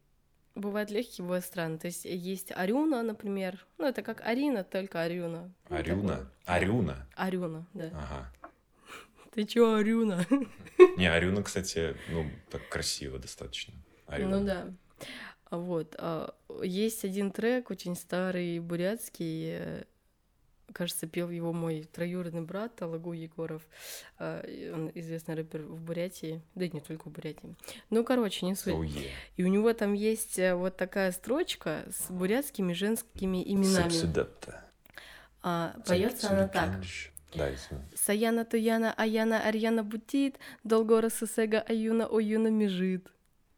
бывают 0.60 0.90
легкие, 0.90 1.24
бывают 1.24 1.44
странные. 1.44 1.78
То 1.78 1.86
есть 1.86 2.04
есть 2.04 2.52
Арюна, 2.52 3.02
например. 3.02 3.64
Ну, 3.78 3.86
это 3.86 4.02
как 4.02 4.20
Арина, 4.20 4.64
только 4.64 5.02
Арюна. 5.02 5.52
Арюна? 5.68 6.30
Арюна? 6.44 7.06
Арюна, 7.16 7.66
да. 7.74 7.86
Ага. 7.94 8.32
Ты 9.32 9.44
чё, 9.44 9.74
Арюна? 9.74 10.26
Не, 10.96 11.10
Арюна, 11.10 11.42
кстати, 11.42 11.96
ну, 12.10 12.30
так 12.50 12.68
красиво 12.68 13.18
достаточно. 13.18 13.74
Арюна. 14.06 14.38
Ну 14.38 14.46
да. 14.46 14.66
Вот. 15.50 15.96
а, 15.98 16.34
Есть 16.62 17.04
один 17.04 17.30
трек, 17.32 17.70
очень 17.70 17.96
старый, 17.96 18.60
бурятский. 18.60 19.84
Кажется, 20.72 21.06
пел 21.06 21.30
его 21.30 21.52
мой 21.52 21.88
троюродный 21.92 22.42
брат 22.42 22.80
Алагу 22.82 23.12
Егоров. 23.12 23.62
А, 24.18 24.42
Он 24.72 24.90
известный 24.94 25.34
рэпер 25.34 25.62
в 25.62 25.80
Бурятии. 25.80 26.42
Да 26.54 26.64
и 26.64 26.70
не 26.70 26.80
только 26.80 27.08
в 27.08 27.12
Бурятии. 27.12 27.54
Ну, 27.90 28.04
короче, 28.04 28.46
не 28.46 28.54
суть. 28.54 28.74
Oh, 28.74 28.82
yeah. 28.82 29.08
И 29.36 29.44
у 29.44 29.48
него 29.48 29.72
там 29.72 29.94
есть 29.94 30.38
э, 30.38 30.54
вот 30.54 30.76
такая 30.76 31.12
строчка 31.12 31.84
с 31.90 32.10
бурятскими 32.10 32.72
женскими 32.72 33.42
именами. 33.42 34.26
А, 35.42 35.74
поется 35.86 36.30
она 36.30 36.48
так. 36.48 36.80
Саяна 37.94 38.44
Туяна 38.44 38.92
Аяна 38.92 39.40
Арьяна 39.40 39.84
Бутит, 39.84 40.36
Долгора 40.64 41.10
Сесега 41.10 41.60
Аюна 41.60 42.06
Оюна 42.06 42.48
Межит. 42.48 43.06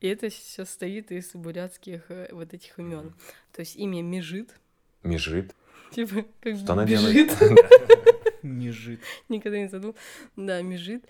И 0.01 0.09
это 0.09 0.29
все 0.29 0.65
стоит 0.65 1.11
из 1.11 1.33
бурятских 1.33 2.11
э, 2.11 2.29
вот 2.33 2.53
этих 2.53 2.79
имен. 2.79 3.15
То 3.53 3.61
есть 3.61 3.77
имя 3.77 4.03
Межит, 4.03 4.59
Межит. 5.03 5.55
Типа 5.93 6.25
как 6.41 6.57
Что 6.57 6.73
она 6.73 6.85
бежит. 6.85 7.39
делает? 7.39 8.43
Не 8.43 8.71
жит. 8.71 9.01
Никогда 9.29 9.59
не 9.59 9.69
задумал. 9.69 9.95
Да, 10.37 10.61
Межит. 10.63 11.05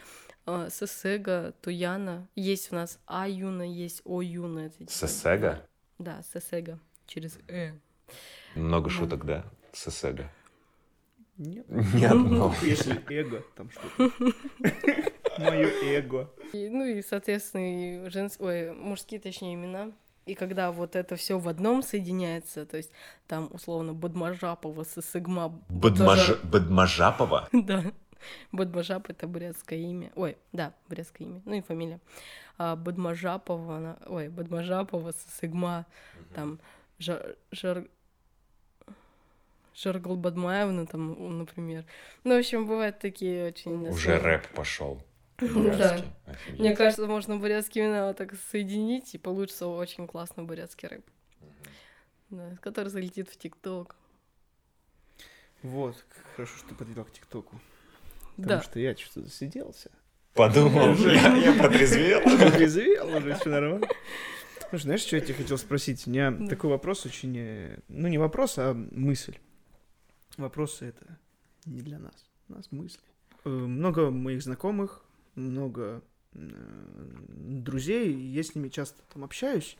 А, 0.44 0.68
Сесега, 0.70 1.54
Туяна. 1.62 2.28
Есть 2.34 2.72
у 2.72 2.74
нас 2.74 2.98
Аюна, 3.06 3.62
есть 3.62 4.02
Оюна. 4.04 4.68
типа- 4.68 4.90
Сесега? 4.90 5.66
Да, 5.98 6.22
Сесега. 6.34 6.78
Через 7.06 7.38
Э. 7.48 7.72
Много 8.54 8.90
шуток, 8.90 9.24
да? 9.24 9.44
Сесега. 9.72 10.30
Нет. 11.38 11.64
Ни 11.94 12.04
одного. 12.04 12.54
Если 12.62 13.00
эго, 13.10 13.42
там 13.56 13.70
что-то. 13.70 14.12
Мое 15.38 15.68
эго. 15.84 16.30
И, 16.52 16.68
ну 16.68 16.84
и, 16.84 17.00
соответственно, 17.02 18.04
и 18.06 18.10
женс... 18.10 18.36
Ой, 18.38 18.72
мужские, 18.72 19.20
точнее, 19.20 19.54
имена. 19.54 19.92
И 20.26 20.34
когда 20.34 20.70
вот 20.70 20.94
это 20.94 21.16
все 21.16 21.38
в 21.38 21.48
одном 21.48 21.82
соединяется, 21.82 22.64
то 22.64 22.76
есть 22.76 22.92
там 23.26 23.48
условно 23.52 23.92
Бадмажапова, 23.92 24.84
Сысыгма... 24.84 25.60
Бадмаж- 25.68 26.38
Бадмажапова? 26.44 27.48
Да. 27.52 27.82
Бадмажап— 28.52 29.06
это 29.10 29.26
бурятское 29.26 29.80
имя. 29.80 30.12
Ой, 30.14 30.36
да, 30.52 30.72
бурятское 30.88 31.26
имя. 31.26 31.42
Ну 31.44 31.54
и 31.54 31.60
фамилия. 31.60 31.98
А 32.56 32.76
Бадмажапова, 32.76 33.76
она... 33.76 33.96
Ой, 34.06 34.28
Бадмажапова, 34.28 35.12
Сысыгма, 35.12 35.86
там 36.34 36.60
Жар... 37.00 37.36
Жар... 37.50 37.84
Жаргал 39.74 40.16
Бадмаевна, 40.16 40.86
там, 40.86 41.38
например. 41.38 41.84
Ну, 42.24 42.36
в 42.36 42.38
общем, 42.38 42.66
бывают 42.66 42.98
такие 43.00 43.48
очень... 43.48 43.88
Уже 43.88 44.18
рэп 44.18 44.46
пошел. 44.48 45.02
Да. 45.38 46.04
Мне 46.58 46.76
кажется, 46.76 47.06
можно 47.06 47.36
бурятские 47.36 47.86
имена 47.86 48.06
вот 48.08 48.16
так 48.16 48.34
соединить, 48.50 49.14
и 49.14 49.18
получится 49.18 49.66
очень 49.66 50.06
классный 50.06 50.44
бурятский 50.44 50.88
рэп. 50.88 51.04
Да, 52.30 52.56
который 52.62 52.88
залетит 52.88 53.28
в 53.28 53.36
ТикТок. 53.36 53.96
Вот, 55.62 55.96
хорошо, 56.34 56.56
что 56.58 56.68
ты 56.70 56.74
подвел 56.74 57.04
к 57.04 57.12
ТикТоку. 57.12 57.60
Да. 58.36 58.42
Потому 58.44 58.62
что 58.62 58.80
я 58.80 58.96
что-то 58.96 59.22
засиделся. 59.22 59.90
Подумал, 60.34 60.94
я, 60.94 61.36
я 61.36 61.52
протрезвел. 61.60 62.20
Резвел 62.58 63.16
уже, 63.16 63.34
все 63.34 63.48
нормально. 63.50 63.86
Слушай, 64.70 64.82
знаешь, 64.84 65.02
что 65.02 65.16
я 65.16 65.22
тебе 65.22 65.34
хотел 65.34 65.58
спросить? 65.58 66.06
У 66.06 66.10
меня 66.10 66.30
Да. 66.30 66.46
такой 66.46 66.70
вопрос 66.70 67.04
очень... 67.04 67.36
э, 67.36 67.78
Ну, 67.88 68.08
не 68.08 68.16
вопрос, 68.16 68.56
а 68.56 68.72
мысль. 68.72 69.36
Вопросы 70.38 70.86
это 70.86 71.18
не 71.66 71.82
для 71.82 71.98
нас. 71.98 72.24
У 72.48 72.54
нас 72.54 72.72
мысли. 72.72 73.02
Э, 73.44 73.50
Много 73.50 74.10
моих 74.10 74.42
знакомых, 74.42 75.04
много 75.34 76.02
э, 76.34 76.38
друзей, 77.28 78.12
я 78.14 78.42
с 78.42 78.54
ними 78.54 78.68
часто 78.68 79.02
там 79.12 79.24
общаюсь. 79.24 79.76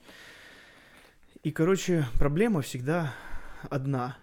И, 1.43 1.51
короче, 1.51 2.07
проблема 2.19 2.63
всегда 2.63 3.15
одна. 3.71 4.17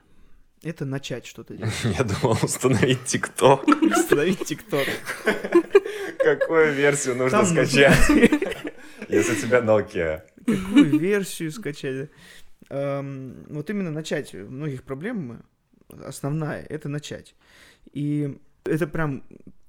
Это 0.61 0.83
начать 0.85 1.25
что-то 1.25 1.55
делать. 1.55 1.73
Я 1.97 2.03
думал 2.03 2.37
установить 2.43 3.05
ТикТок. 3.05 3.65
Установить 3.81 4.43
ТикТок. 4.45 4.87
Какую 6.17 6.73
версию 6.73 7.15
нужно 7.15 7.45
скачать? 7.45 7.97
Если 9.09 9.31
у 9.33 9.35
тебя 9.35 9.59
Nokia. 9.59 10.21
какую 10.45 10.99
версию 10.99 11.51
скачать. 11.51 12.09
Эм, 12.69 13.45
Вот 13.49 13.69
именно 13.69 13.91
начать. 13.91 14.33
Многих 14.33 14.83
проблем 14.83 15.43
основная— 15.89 16.61
это 16.69 16.89
начать. 16.89 17.35
И 17.93 18.37
это 18.65 18.85
прям, 18.85 19.23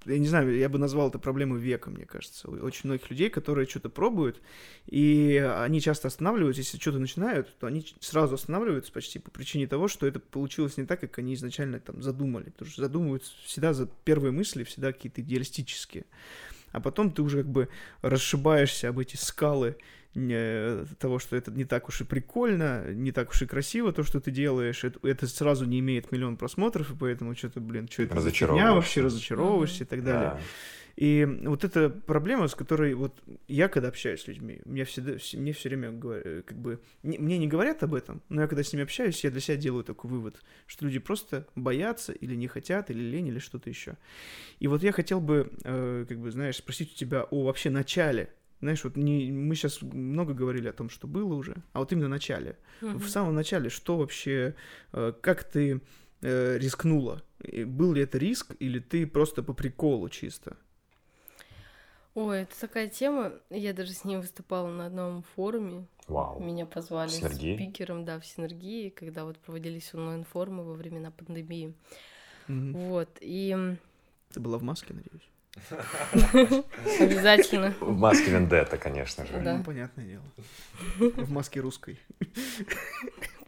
я 0.07 0.19
не 0.19 0.27
знаю, 0.27 0.57
я 0.57 0.69
бы 0.69 0.79
назвал 0.79 1.09
это 1.09 1.19
проблемой 1.19 1.61
века, 1.61 1.91
мне 1.91 2.07
кажется. 2.07 2.49
Очень 2.49 2.89
многих 2.89 3.11
людей, 3.11 3.31
которые 3.31 3.67
что-то 3.67 3.91
пробуют, 3.91 4.41
и 4.87 5.37
они 5.59 5.81
часто 5.81 6.09
останавливаются, 6.09 6.63
если 6.63 6.79
что-то 6.79 6.99
начинают, 6.99 7.55
то 7.59 7.67
они 7.67 7.87
сразу 8.01 8.35
останавливаются 8.35 8.93
почти 8.93 9.19
по 9.19 9.31
причине 9.31 9.67
того, 9.67 9.89
что 9.89 10.07
это 10.07 10.21
получилось 10.21 10.77
не 10.77 10.87
так, 10.87 11.01
как 11.01 11.19
они 11.19 11.35
изначально 11.35 11.81
там 11.81 12.03
задумали. 12.03 12.51
Потому 12.51 12.71
что 12.71 12.83
задумываются 12.83 13.33
всегда 13.45 13.75
за 13.75 13.87
первые 14.05 14.33
мысли, 14.33 14.65
всегда 14.65 14.93
какие-то 14.93 15.21
идеалистические. 15.21 16.07
А 16.73 16.81
потом 16.81 17.11
ты 17.11 17.23
уже 17.23 17.39
как 17.39 17.51
бы 17.51 17.69
расшибаешься 18.01 18.89
об 18.89 18.99
эти 18.99 19.17
скалы 19.17 19.77
того, 20.15 21.19
что 21.19 21.37
это 21.37 21.51
не 21.53 21.65
так 21.65 21.89
уж 21.89 22.01
и 22.01 22.05
прикольно, 22.05 22.93
не 22.93 23.13
так 23.13 23.31
уж 23.31 23.43
и 23.43 23.47
красиво 23.47 23.93
то, 23.93 24.03
что 24.03 24.21
ты 24.21 24.31
делаешь. 24.31 24.83
Это, 24.85 24.99
это 25.07 25.27
сразу 25.27 25.65
не 25.67 25.79
имеет 25.81 26.11
миллион 26.13 26.37
просмотров, 26.37 26.91
и 26.93 26.97
поэтому 26.97 27.35
что-то, 27.37 27.61
блин, 27.61 27.89
что 27.89 28.03
это 28.03 28.17
Разочаровываешься. 28.17 28.75
вообще, 28.75 29.01
разочаровываешься 29.03 29.85
и 29.85 29.87
так 29.87 30.03
далее. 30.05 30.31
Да. 30.31 30.41
И 30.97 31.25
вот 31.45 31.65
эта 31.65 31.89
проблема, 31.89 32.47
с 32.49 32.55
которой 32.55 32.93
вот 32.95 33.23
я, 33.49 33.69
когда 33.69 33.89
общаюсь 33.89 34.21
с 34.23 34.27
людьми, 34.27 34.61
мне 34.67 34.85
всегда, 34.85 35.13
вс- 35.13 35.39
мне 35.39 35.53
все 35.53 35.69
время 35.71 35.93
говорят, 35.93 36.45
как 36.45 36.59
бы, 36.59 36.81
не- 37.03 37.17
мне 37.17 37.39
не 37.39 37.47
говорят 37.47 37.83
об 37.85 37.95
этом, 37.95 38.21
но 38.29 38.43
я 38.43 38.49
когда 38.49 38.63
с 38.63 38.73
ними 38.73 38.83
общаюсь, 38.83 39.23
я 39.25 39.31
для 39.31 39.41
себя 39.41 39.57
делаю 39.57 39.85
такой 39.85 40.11
вывод, 40.11 40.43
что 40.67 40.85
люди 40.85 40.99
просто 40.99 41.47
боятся 41.55 42.13
или 42.13 42.35
не 42.35 42.49
хотят, 42.49 42.91
или 42.91 43.01
лень, 43.01 43.29
или 43.29 43.39
что-то 43.39 43.71
еще. 43.71 43.97
И 44.59 44.67
вот 44.67 44.83
я 44.83 44.93
хотел 44.93 45.21
бы, 45.21 45.51
э, 45.65 46.05
как 46.07 46.19
бы, 46.19 46.31
знаешь, 46.33 46.57
спросить 46.57 46.93
у 46.93 46.97
тебя 46.97 47.23
о 47.23 47.45
вообще 47.45 47.71
начале. 47.71 48.29
Знаешь, 48.61 48.85
вот 48.85 48.97
не, 48.97 49.33
мы 49.33 49.55
сейчас 49.55 49.81
много 49.81 50.35
говорили 50.35 50.69
о 50.69 50.73
том, 50.73 50.91
что 50.91 51.07
было 51.07 51.35
уже, 51.35 51.57
а 51.73 51.79
вот 51.79 51.93
именно 51.93 52.09
начале. 52.09 52.59
В 52.81 53.09
самом 53.09 53.35
начале, 53.35 53.71
что 53.71 53.97
вообще, 53.97 54.55
э, 54.93 55.13
как 55.21 55.45
ты 55.45 55.81
э, 56.21 56.59
рискнула? 56.59 57.23
И 57.43 57.65
Был 57.65 57.95
ли 57.95 58.03
это 58.03 58.19
риск, 58.19 58.55
или 58.59 58.79
ты 58.79 59.07
просто 59.07 59.43
по 59.43 59.55
приколу 59.55 60.09
чисто? 60.11 60.57
Ой, 62.15 62.41
это 62.43 62.61
такая 62.61 62.89
тема. 62.89 63.33
Я 63.51 63.73
даже 63.73 63.93
с 63.93 64.05
ней 64.05 64.17
выступала 64.17 64.69
на 64.69 64.87
одном 64.87 65.23
форуме. 65.35 65.87
Вау. 66.09 66.41
Меня 66.41 66.67
позвали 66.67 67.09
Синергии? 67.09 67.55
спикером, 67.55 68.05
да, 68.05 68.19
в 68.19 68.27
Синергии, 68.27 68.91
когда 68.91 69.25
вот 69.25 69.39
проводились 69.39 69.95
онлайн-форумы 69.95 70.65
во 70.65 70.75
времена 70.75 71.13
пандемии. 71.13 71.73
Мгм. 72.49 72.75
Вот, 72.75 73.09
и 73.21 73.77
Ты 74.33 74.41
была 74.41 74.59
в 74.59 74.63
маске, 74.63 74.93
надеюсь? 74.93 75.31
Обязательно. 77.01 77.75
В 77.81 77.97
маске 77.97 78.31
Вендетта, 78.31 78.77
конечно 78.79 79.27
же. 79.27 79.33
Да. 79.41 79.57
Ну, 79.59 79.65
понятное 79.65 80.05
дело. 80.07 80.23
В 80.99 81.31
маске 81.31 81.61
русской. 81.61 81.99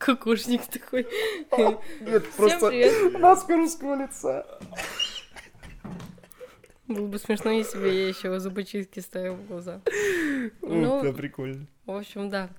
Кукушник 0.04 0.66
такой. 0.66 1.06
Нет, 1.56 2.24
привет. 2.36 3.20
маска 3.20 3.56
русского 3.56 3.94
лица. 4.02 4.46
Было 6.88 7.06
бы 7.06 7.18
смешно, 7.18 7.50
если 7.52 7.78
бы 7.78 7.88
я 7.88 8.08
еще 8.08 8.38
зубочистки 8.40 8.98
ставила 9.00 9.36
в 9.36 9.46
глаза. 9.46 9.80
Ну, 10.60 11.02
Да, 11.02 11.12
прикольно. 11.12 11.66
в 11.86 11.92
общем, 11.92 12.28
да. 12.28 12.50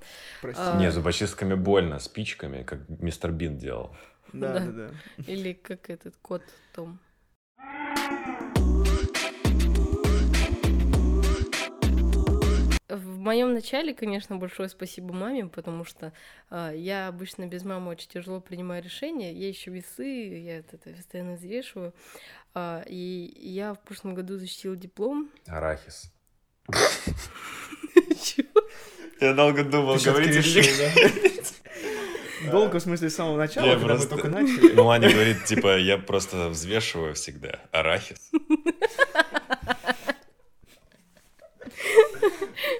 Прости. 0.42 0.62
А, 0.64 0.80
Не, 0.80 0.92
зубочистками 0.92 1.54
больно, 1.56 2.00
спичками, 2.00 2.64
как 2.64 2.80
мистер 2.88 3.32
Бин 3.32 3.58
делал. 3.58 3.96
Да, 4.32 4.54
да. 4.54 4.60
да, 4.66 4.72
да. 4.72 5.24
Или 5.28 5.54
как 5.54 5.90
этот 5.90 6.16
кот 6.22 6.42
Том. 6.74 7.00
В 12.94 13.18
моем 13.18 13.54
начале, 13.56 13.96
конечно, 13.96 14.38
большое 14.38 14.70
спасибо 14.70 15.14
маме, 15.14 15.48
потому 15.48 15.84
что 15.84 16.14
а, 16.52 16.72
я 16.72 17.08
обычно 17.08 17.48
без 17.48 17.64
мамы 17.64 17.90
очень 17.90 18.08
тяжело 18.08 18.40
принимаю 18.40 18.84
решения. 18.84 19.34
Я 19.34 19.48
еще 19.48 19.72
весы, 19.72 20.04
я 20.04 20.60
это, 20.60 20.76
это 20.76 20.92
постоянно 20.92 21.34
взвешиваю. 21.34 21.92
А, 22.54 22.84
и 22.86 23.34
я 23.40 23.74
в 23.74 23.80
прошлом 23.80 24.14
году 24.14 24.38
защитила 24.38 24.76
диплом. 24.76 25.32
Арахис. 25.48 26.12
Я 29.20 29.34
долго 29.34 29.64
думал, 29.64 29.94
Ты 29.94 30.00
всё-таки 30.00 30.28
говорить 30.28 30.46
решил, 30.46 30.62
или 30.62 31.42
да? 32.44 32.52
Долго, 32.52 32.78
в 32.80 32.82
смысле, 32.84 33.10
с 33.10 33.16
самого 33.16 33.38
начала, 33.38 33.66
Я 33.66 33.80
когда 33.80 33.96
мы 33.96 34.06
только 34.06 34.28
начали. 34.28 34.72
Ну, 34.76 34.90
Аня 34.90 35.10
говорит, 35.12 35.46
типа, 35.46 35.78
я 35.80 35.98
просто 35.98 36.50
взвешиваю 36.50 37.16
всегда. 37.16 37.60
Арахис. 37.72 38.30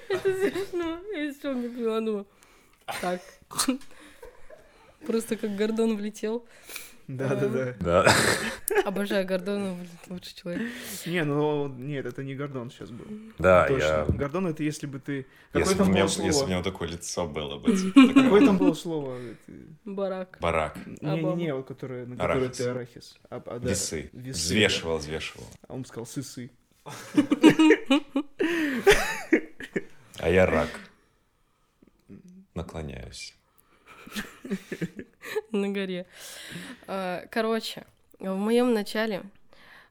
Это 0.08 0.33
смешно. 0.50 0.98
Я 1.14 1.32
все 1.32 1.52
не 1.52 1.68
поняла, 1.68 2.00
ну, 2.00 2.26
так. 3.00 3.20
Просто 5.06 5.36
как 5.36 5.54
Гордон 5.56 5.96
влетел. 5.96 6.46
Да-да-да. 7.06 7.74
Да. 7.80 8.14
Обожаю 8.84 9.26
Гордона, 9.26 9.76
лучший 10.08 10.34
человек. 10.34 10.70
Не, 11.04 11.22
ну 11.24 11.68
нет, 11.68 12.06
это 12.06 12.22
не 12.22 12.34
Гордон 12.34 12.70
сейчас 12.70 12.90
был. 12.90 13.04
Да, 13.38 13.66
Точно. 13.66 13.84
я... 13.84 14.06
Гордон 14.08 14.46
это 14.46 14.62
если 14.62 14.86
бы 14.86 14.98
ты... 15.00 15.26
Какое 15.52 15.60
Если 15.62 15.74
бы 15.74 15.78
там 15.78 15.88
у 15.88 15.92
меня, 15.92 16.04
было 16.04 16.24
если 16.24 16.44
бы 16.46 16.52
у 16.52 16.54
вот 16.56 16.64
такое 16.64 16.88
лицо 16.88 17.26
было 17.26 17.58
бы. 17.58 17.76
Какое 18.14 18.46
там 18.46 18.56
было 18.56 18.72
слово? 18.72 19.18
Барак. 19.84 20.38
Барак. 20.40 20.78
Не-не-не, 21.02 21.54
вот 21.54 21.66
которое, 21.66 22.06
на 22.06 22.16
которое 22.16 22.48
ты 22.48 22.64
арахис. 22.64 23.18
А, 23.28 23.42
а, 23.44 23.58
да, 23.58 23.68
Весы. 23.68 24.08
Взвешивал, 24.12 24.96
взвешивал. 24.98 25.44
да. 25.52 25.58
А 25.68 25.74
он 25.74 25.84
сказал 25.84 26.06
сысы. 26.06 26.50
А 30.24 30.28
я 30.30 30.46
рак. 30.46 30.70
Наклоняюсь. 32.54 33.34
на 35.52 35.68
горе. 35.68 36.06
А, 36.86 37.26
Короче, 37.30 37.84
в 38.18 38.34
моем 38.34 38.72
начале 38.72 39.24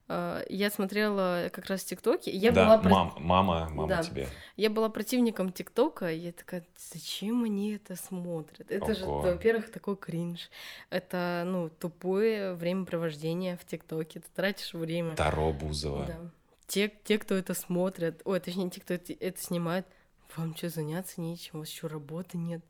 а, 0.07 0.43
я 0.49 0.71
смотрела 0.71 1.51
как 1.53 1.67
раз 1.67 1.83
ТикТоки. 1.83 2.31
Я 2.31 2.51
да, 2.51 2.79
была 2.79 2.89
мам, 2.89 3.13
мама, 3.19 3.69
мама 3.69 3.87
Да. 3.87 4.01
тебе. 4.01 4.27
Я 4.55 4.71
была 4.71 4.89
противником 4.89 5.51
ТикТока, 5.51 6.11
и 6.11 6.17
я 6.17 6.31
такая, 6.31 6.65
зачем 6.91 7.43
они 7.43 7.75
это 7.75 7.95
смотрят? 7.95 8.71
Это 8.71 8.95
же, 8.95 9.05
Ого. 9.05 9.21
во-первых, 9.21 9.71
такой 9.71 9.95
кринж. 9.95 10.49
Это, 10.89 11.43
ну, 11.45 11.69
тупое 11.69 12.55
времяпровождение 12.55 13.55
в 13.55 13.65
ТикТоке. 13.65 14.21
Ты 14.21 14.25
тратишь 14.33 14.73
время. 14.73 15.15
Таро 15.15 15.53
Бузова. 15.53 16.05
Да. 16.07 16.19
Те, 16.65 16.91
те, 17.03 17.19
кто 17.19 17.35
это 17.35 17.53
смотрят, 17.53 18.23
ой, 18.25 18.39
точнее, 18.39 18.71
те, 18.71 18.81
кто 18.81 18.95
это, 18.95 19.13
это 19.13 19.39
снимает, 19.39 19.85
вам 20.37 20.55
что, 20.55 20.69
заняться 20.69 21.21
нечем, 21.21 21.51
у 21.55 21.59
вас 21.59 21.69
еще 21.69 21.87
работы 21.87 22.37
нет. 22.37 22.61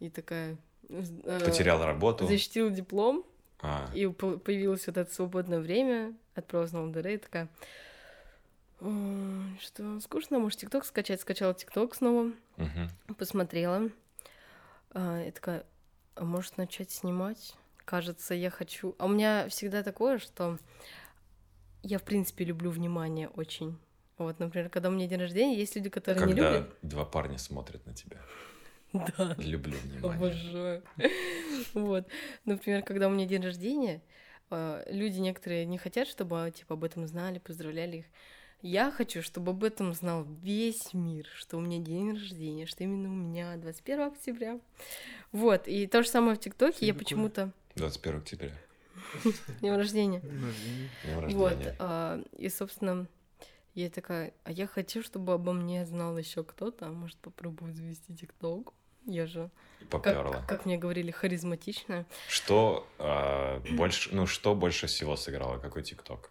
И 0.00 0.08
такая... 0.10 0.56
э, 0.88 1.40
Потерял 1.44 1.84
работу. 1.84 2.26
Защитил 2.26 2.70
диплом, 2.70 3.24
А, 3.60 3.90
и 3.94 4.06
по- 4.06 4.38
появилось 4.38 4.86
вот 4.86 4.96
это 4.96 5.12
свободное 5.12 5.60
время, 5.60 6.14
отправилась 6.34 6.72
на 6.72 6.84
ЛДР 6.84 7.08
и 7.08 7.16
такая... 7.18 7.48
«Ой, 8.80 9.58
Что, 9.60 10.00
скучно, 10.00 10.38
может, 10.38 10.60
ТикТок 10.60 10.84
скачать? 10.86 11.20
Скачала 11.20 11.52
ТикТок 11.52 11.94
снова, 11.94 12.32
мгм. 12.56 12.88
посмотрела. 13.18 13.90
А, 14.92 15.22
И 15.22 15.30
такая, 15.30 15.66
а 16.14 16.24
может, 16.24 16.56
начать 16.56 16.90
снимать? 16.90 17.54
Кажется, 17.84 18.34
я 18.34 18.50
хочу... 18.50 18.94
А 18.98 19.04
у 19.04 19.08
меня 19.08 19.48
всегда 19.50 19.82
такое, 19.82 20.18
что 20.18 20.58
я, 21.82 21.98
в 21.98 22.02
принципе, 22.04 22.44
люблю 22.44 22.70
внимание 22.70 23.28
очень. 23.28 23.78
Вот, 24.20 24.38
например, 24.38 24.68
когда 24.68 24.90
у 24.90 24.92
меня 24.92 25.06
день 25.06 25.18
рождения, 25.20 25.56
есть 25.56 25.74
люди, 25.76 25.88
которые 25.88 26.26
не 26.26 26.32
Когда 26.34 26.52
любят. 26.58 26.74
два 26.82 27.06
парня 27.06 27.38
смотрят 27.38 27.84
на 27.86 27.94
тебя. 27.94 28.18
Да. 28.92 29.34
Люблю 29.38 29.78
внимание. 29.78 30.16
Обожаю. 30.16 30.82
Вот. 31.74 32.06
Например, 32.44 32.82
когда 32.82 33.06
у 33.08 33.10
меня 33.10 33.24
день 33.24 33.42
рождения, 33.42 34.02
э, 34.50 34.82
люди 34.88 35.18
некоторые 35.20 35.64
не 35.64 35.78
хотят, 35.78 36.06
чтобы 36.06 36.52
типа 36.54 36.74
об 36.74 36.84
этом 36.84 37.06
знали, 37.06 37.38
поздравляли 37.38 37.98
их. 37.98 38.04
Я 38.62 38.90
хочу, 38.90 39.22
чтобы 39.22 39.52
об 39.52 39.64
этом 39.64 39.94
знал 39.94 40.24
весь 40.42 40.92
мир, 40.92 41.26
что 41.34 41.56
у 41.56 41.60
меня 41.60 41.78
день 41.78 42.10
рождения, 42.12 42.66
что 42.66 42.84
именно 42.84 43.08
у 43.08 43.12
меня 43.14 43.56
21 43.56 44.00
октября. 44.08 44.60
Вот, 45.32 45.66
и 45.66 45.86
то 45.86 46.02
же 46.02 46.08
самое 46.10 46.36
в 46.36 46.40
ТикТоке, 46.40 46.84
я 46.86 46.92
почему-то... 46.92 47.52
21 47.76 48.18
октября. 48.18 48.52
День 49.62 49.76
рождения. 49.76 50.20
Днем 50.20 51.36
Вот, 51.38 51.52
рождения. 51.52 51.76
а, 51.78 52.22
и, 52.36 52.50
собственно, 52.50 53.06
я 53.74 53.90
такая, 53.90 54.32
а 54.44 54.52
я 54.52 54.66
хочу, 54.66 55.02
чтобы 55.02 55.32
обо 55.32 55.52
мне 55.52 55.84
знал 55.86 56.16
еще 56.18 56.44
кто-то, 56.44 56.86
а 56.86 56.92
может 56.92 57.18
попробую 57.18 57.72
завести 57.72 58.14
ТикТок. 58.14 58.72
Я 59.06 59.26
же, 59.26 59.50
Поперла. 59.88 60.32
как, 60.32 60.46
как 60.46 60.66
мне 60.66 60.76
говорили, 60.76 61.10
харизматичная. 61.10 62.06
Что 62.28 62.86
а, 62.98 63.60
больше, 63.70 64.14
ну 64.14 64.26
что 64.26 64.54
больше 64.54 64.86
всего 64.86 65.16
сыграло? 65.16 65.58
Какой 65.58 65.82
ТикТок? 65.82 66.30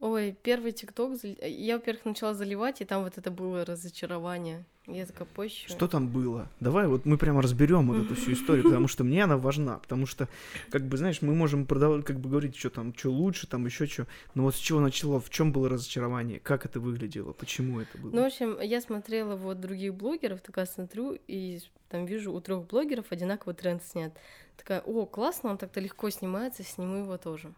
Ой, 0.00 0.36
первый 0.42 0.72
ТикТок, 0.72 1.16
зал- 1.16 1.36
я, 1.40 1.76
во-первых, 1.76 2.04
начала 2.04 2.34
заливать, 2.34 2.80
и 2.80 2.84
там 2.84 3.04
вот 3.04 3.16
это 3.16 3.30
было 3.30 3.64
разочарование. 3.64 4.64
Я 4.86 5.06
такая, 5.06 5.26
позже. 5.26 5.66
Что 5.66 5.88
там 5.88 6.08
было? 6.08 6.46
Давай 6.60 6.86
вот 6.86 7.06
мы 7.06 7.16
прямо 7.16 7.40
разберем 7.40 7.86
вот 7.88 8.04
эту 8.04 8.14
всю 8.14 8.32
историю, 8.32 8.64
потому 8.64 8.86
что 8.86 9.02
мне 9.02 9.24
она 9.24 9.38
важна, 9.38 9.78
потому 9.78 10.04
что, 10.04 10.28
как 10.68 10.82
бы, 10.86 10.98
знаешь, 10.98 11.22
мы 11.22 11.34
можем 11.34 11.64
продавать, 11.64 12.04
как 12.04 12.20
бы 12.20 12.28
говорить, 12.28 12.54
что 12.54 12.68
там, 12.68 12.94
что 12.94 13.10
лучше, 13.10 13.46
там 13.46 13.64
еще 13.64 13.86
что, 13.86 14.06
но 14.34 14.42
вот 14.42 14.54
с 14.54 14.58
чего 14.58 14.80
начало, 14.80 15.20
в 15.20 15.30
чем 15.30 15.52
было 15.52 15.70
разочарование, 15.70 16.38
как 16.38 16.66
это 16.66 16.80
выглядело, 16.80 17.32
почему 17.32 17.80
это 17.80 17.96
было? 17.96 18.10
Ну, 18.10 18.22
в 18.24 18.26
общем, 18.26 18.60
я 18.60 18.82
смотрела 18.82 19.36
вот 19.36 19.58
других 19.58 19.94
блогеров, 19.94 20.42
такая 20.42 20.66
смотрю, 20.66 21.16
и 21.28 21.60
там 21.88 22.04
вижу 22.04 22.30
у 22.34 22.40
трех 22.42 22.66
блогеров 22.66 23.06
одинаковый 23.10 23.54
тренд 23.54 23.82
снят. 23.82 24.12
Такая, 24.58 24.82
о, 24.82 25.06
классно, 25.06 25.50
он 25.50 25.56
так-то 25.56 25.80
легко 25.80 26.10
снимается, 26.10 26.62
сниму 26.62 26.96
его 26.96 27.16
тоже. 27.16 27.54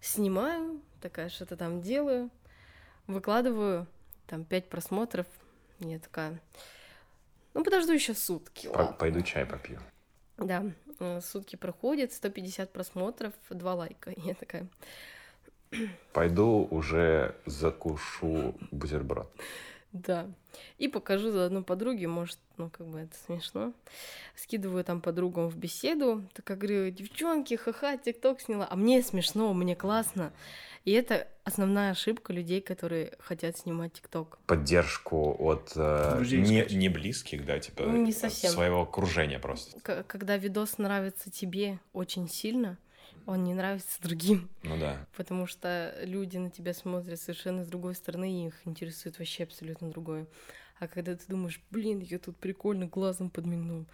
Снимаю, 0.00 0.80
такая, 1.02 1.28
что-то 1.28 1.56
там 1.56 1.82
делаю, 1.82 2.30
выкладываю, 3.06 3.86
там 4.26 4.44
пять 4.44 4.68
просмотров, 4.68 5.26
я 5.80 5.98
такая, 5.98 6.40
ну, 7.54 7.64
подожду 7.64 7.92
еще 7.92 8.14
сутки, 8.14 8.68
По- 8.68 8.78
ладно. 8.78 8.96
Пойду 8.98 9.20
чай 9.22 9.44
попью. 9.44 9.80
Да, 10.38 10.64
э, 10.98 11.20
сутки 11.20 11.56
проходят, 11.56 12.12
150 12.12 12.72
просмотров, 12.72 13.34
два 13.50 13.74
лайка. 13.74 14.10
И 14.10 14.20
Я 14.22 14.34
такая, 14.34 14.66
Пойду 16.12 16.66
уже 16.70 17.34
закушу 17.46 18.54
бутерброд. 18.70 19.30
да. 19.92 20.28
И 20.78 20.88
покажу 20.88 21.30
заодно 21.30 21.62
подруге, 21.62 22.08
может, 22.08 22.38
ну, 22.58 22.68
как 22.70 22.86
бы 22.86 23.00
это 23.00 23.14
смешно. 23.26 23.72
Скидываю 24.36 24.84
там 24.84 25.00
подругам 25.00 25.48
в 25.48 25.56
беседу, 25.56 26.22
такая 26.34 26.58
говорю, 26.58 26.90
девчонки, 26.90 27.54
ха-ха, 27.56 27.96
тикток 27.96 28.40
сняла. 28.42 28.66
А 28.70 28.76
мне 28.76 29.02
смешно, 29.02 29.52
мне 29.54 29.74
классно. 29.74 30.32
И 30.84 30.92
это 30.92 31.28
основная 31.44 31.92
ошибка 31.92 32.32
людей, 32.32 32.60
которые 32.60 33.12
хотят 33.20 33.56
снимать 33.56 33.92
тикток. 33.92 34.38
Поддержку 34.46 35.36
от 35.38 35.72
э, 35.76 36.14
Друзей 36.16 36.40
не, 36.40 36.64
не 36.74 36.88
близких, 36.88 37.44
да, 37.46 37.58
типа 37.60 37.84
Ну, 37.84 38.02
не 38.04 38.12
совсем. 38.12 38.50
своего 38.50 38.82
окружения 38.82 39.38
просто. 39.38 39.80
К- 39.80 40.02
когда 40.04 40.36
видос 40.36 40.78
нравится 40.78 41.30
тебе 41.30 41.78
очень 41.92 42.28
сильно, 42.28 42.78
он 43.26 43.44
не 43.44 43.54
нравится 43.54 44.02
другим. 44.02 44.48
Ну 44.64 44.76
да. 44.78 45.06
Потому 45.16 45.46
что 45.46 45.94
люди 46.02 46.36
на 46.38 46.50
тебя 46.50 46.74
смотрят 46.74 47.20
совершенно 47.20 47.64
с 47.64 47.68
другой 47.68 47.94
стороны, 47.94 48.42
и 48.42 48.46
их 48.48 48.54
интересует 48.64 49.18
вообще 49.20 49.44
абсолютно 49.44 49.88
другое. 49.90 50.26
А 50.80 50.88
когда 50.88 51.14
ты 51.14 51.22
думаешь, 51.28 51.60
блин, 51.70 52.00
я 52.00 52.18
тут 52.18 52.36
прикольно 52.36 52.86
глазом 52.86 53.30
подмигнул, 53.30 53.86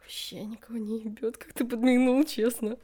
вообще 0.00 0.44
никого 0.44 0.78
не 0.78 0.98
ебет, 1.00 1.36
как 1.36 1.52
ты 1.52 1.64
подмигнул, 1.64 2.24
честно. 2.24 2.76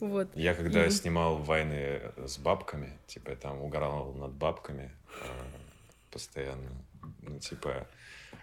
Вот. 0.00 0.34
Я 0.36 0.54
когда 0.54 0.86
И- 0.86 0.90
снимал 0.90 1.36
войны 1.38 2.00
с 2.16 2.38
бабками, 2.38 2.98
типа 3.06 3.30
я 3.30 3.36
там 3.36 3.60
угорал 3.60 4.12
над 4.14 4.32
бабками 4.32 4.90
э, 5.22 5.26
постоянно, 6.10 6.70
ну, 7.22 7.38
типа 7.38 7.86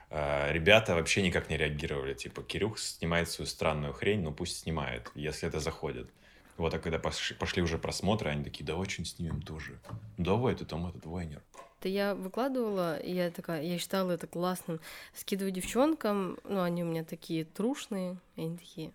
э, 0.09 0.51
ребята 0.53 0.95
вообще 0.95 1.21
никак 1.21 1.49
не 1.49 1.57
реагировали, 1.57 2.13
типа 2.13 2.43
Кирюх 2.43 2.79
снимает 2.79 3.29
свою 3.29 3.47
странную 3.47 3.93
хрень, 3.93 4.21
ну 4.21 4.33
пусть 4.33 4.59
снимает, 4.59 5.11
если 5.15 5.47
это 5.49 5.59
заходит. 5.59 6.09
Вот, 6.57 6.73
а 6.73 6.79
когда 6.79 6.97
пошли, 6.97 7.35
пошли 7.35 7.61
уже 7.61 7.77
просмотры, 7.77 8.31
они 8.31 8.43
такие, 8.43 8.65
давай 8.65 8.89
что-нибудь 8.89 9.11
снимем 9.15 9.41
тоже. 9.43 9.79
Ну 10.17 10.23
давай, 10.25 10.55
ты 10.55 10.65
там 10.65 10.87
этот 10.87 11.05
вайнер. 11.05 11.41
Это 11.87 11.93
я 11.93 12.15
выкладывала, 12.15 12.97
и 12.97 13.13
я 13.13 13.31
такая, 13.31 13.63
я 13.63 13.77
считала 13.77 14.11
это 14.11 14.27
классным. 14.27 14.81
Скидываю 15.13 15.53
девчонкам, 15.53 16.37
ну, 16.43 16.61
они 16.61 16.83
у 16.83 16.85
меня 16.85 17.05
такие 17.05 17.45
трушные, 17.45 18.17
и 18.35 18.41
они 18.41 18.57
такие, 18.57 18.91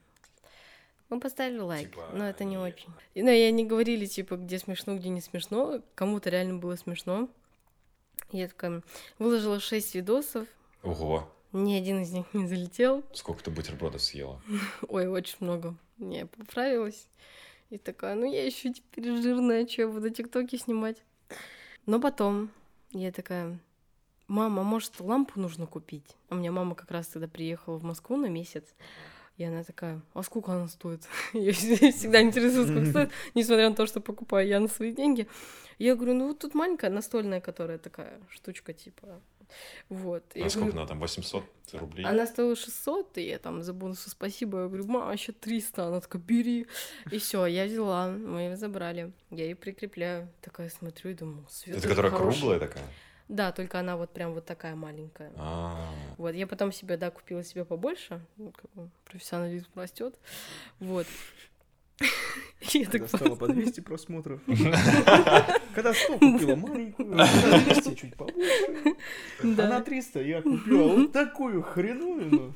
мы 1.09 1.19
поставили 1.19 1.59
лайк, 1.61 1.89
Типа, 1.91 2.11
но 2.13 2.29
это 2.29 2.45
не 2.45 2.57
они- 2.57 2.67
очень. 2.67 2.91
Ну, 3.15 3.31
и 3.31 3.41
они 3.41 3.65
говорили, 3.65 4.05
типа, 4.05 4.37
где 4.37 4.59
смешно, 4.59 4.95
где 4.99 5.09
не 5.09 5.23
смешно. 5.23 5.81
Кому-то 5.95 6.29
реально 6.29 6.59
было 6.59 6.77
смешно. 6.77 7.31
Я 8.31 8.47
такая, 8.49 8.83
выложила 9.19 9.59
6 9.59 9.95
видосов, 9.95 10.47
Ого, 10.83 11.27
ни 11.53 11.73
один 11.73 12.03
из 12.03 12.11
них 12.13 12.27
не 12.35 12.47
залетел. 12.47 13.03
сколько 13.15 13.43
ты 13.43 13.51
бутербродов 13.51 14.03
съела? 14.03 14.39
Ой, 14.89 15.07
очень 15.07 15.37
много. 15.41 15.75
Я 15.97 16.27
поправилась. 16.27 17.09
И 17.71 17.79
такая, 17.79 18.17
ну 18.17 18.31
я 18.31 18.45
еще 18.45 18.71
теперь 18.71 19.17
жирная, 19.23 19.67
что 19.67 19.81
я 19.81 19.89
буду 19.89 20.11
тиктоки 20.11 20.57
снимать. 20.57 20.99
Но 21.87 21.99
потом 21.99 22.51
я 22.93 23.13
такая, 23.13 23.59
мама, 24.29 24.63
может, 24.63 25.01
лампу 25.01 25.41
нужно 25.41 25.67
купить? 25.67 26.17
А 26.29 26.35
у 26.35 26.39
меня 26.39 26.53
мама 26.53 26.75
как 26.75 26.91
раз 26.91 27.09
тогда 27.09 27.29
приехала 27.29 27.79
в 27.79 27.85
Москву 27.85 28.17
на 28.17 28.27
месяц. 28.27 28.65
И 29.39 29.45
она 29.45 29.65
такая, 29.65 30.03
а 30.13 30.23
сколько 30.23 30.53
она 30.53 30.69
стоит? 30.69 31.09
Я 31.33 31.53
всегда 31.53 32.21
интересуюсь, 32.21 32.69
сколько 32.69 32.91
стоит, 32.91 33.11
несмотря 33.35 33.71
на 33.71 33.75
то, 33.75 33.87
что 33.87 34.01
покупаю 34.01 34.47
я 34.47 34.61
на 34.61 34.69
свои 34.69 34.93
деньги. 34.93 35.27
Я 35.79 35.97
говорю, 35.97 36.15
ну 36.15 36.29
вот 36.29 36.39
тут 36.39 36.55
маленькая 36.55 36.91
настольная, 36.91 37.41
которая 37.41 37.79
такая 37.79 38.21
штучка 38.29 38.75
типа. 38.75 39.21
Вот. 39.89 40.25
Я 40.35 40.47
А 40.47 40.51
сколько 40.51 40.67
говорю, 40.67 40.81
она 40.81 40.89
там, 40.89 41.01
800 41.01 41.45
рублей? 41.75 42.07
она 42.07 42.27
стоила 42.27 42.57
600, 42.57 43.19
и 43.19 43.29
я 43.29 43.39
там 43.39 43.63
за 43.63 43.73
бонусы 43.73 44.11
спасибо. 44.11 44.63
Я 44.63 44.67
говорю, 44.69 44.87
мама, 44.87 45.13
еще 45.13 45.33
300. 45.33 45.87
Она 45.87 46.01
такая, 46.01 46.21
бери. 46.23 46.67
И 47.11 47.19
все, 47.19 47.47
я 47.47 47.65
взяла, 47.67 48.09
мы 48.09 48.41
ее 48.41 48.57
забрали. 48.57 49.13
Я 49.31 49.45
ее 49.45 49.55
прикрепляю. 49.57 50.29
Такая 50.41 50.69
смотрю 50.71 51.11
и 51.11 51.15
думаю, 51.15 51.47
свет 51.49 51.77
Это 51.77 51.89
которая 51.89 52.13
круглая 52.13 52.59
такая? 52.59 52.85
Да, 53.29 53.51
только 53.53 53.79
она 53.81 53.97
вот 53.97 54.11
прям 54.13 54.35
вот 54.35 54.45
такая 54.45 54.75
маленькая. 54.75 55.33
А, 55.37 55.89
Вот, 56.19 56.35
я 56.35 56.47
потом 56.47 56.71
себе, 56.73 56.97
да, 56.99 57.11
купила 57.11 57.43
себе 57.43 57.65
побольше. 57.65 58.21
Ну, 58.37 58.53
профессионализм 59.05 59.69
растет. 59.75 60.19
Вот. 60.81 61.07
Я 62.73 62.87
так 62.91 63.09
стало 63.09 63.31
по 63.31 63.37
просто- 63.37 63.55
200 63.55 63.81
просмотров. 63.81 64.41
Когда 65.75 65.95
100 65.95 66.19
купила 66.19 66.57
маленькую, 66.57 67.09
когда 67.17 67.59
200 67.59 67.95
чуть 67.95 68.17
побольше. 68.17 68.95
А 69.43 69.47
на 69.47 69.57
Да. 69.57 69.81
300 69.81 70.21
я 70.23 70.43
купила 70.43 70.89
вот 70.89 71.13
такую 71.13 71.63
хреновину. 71.63 72.55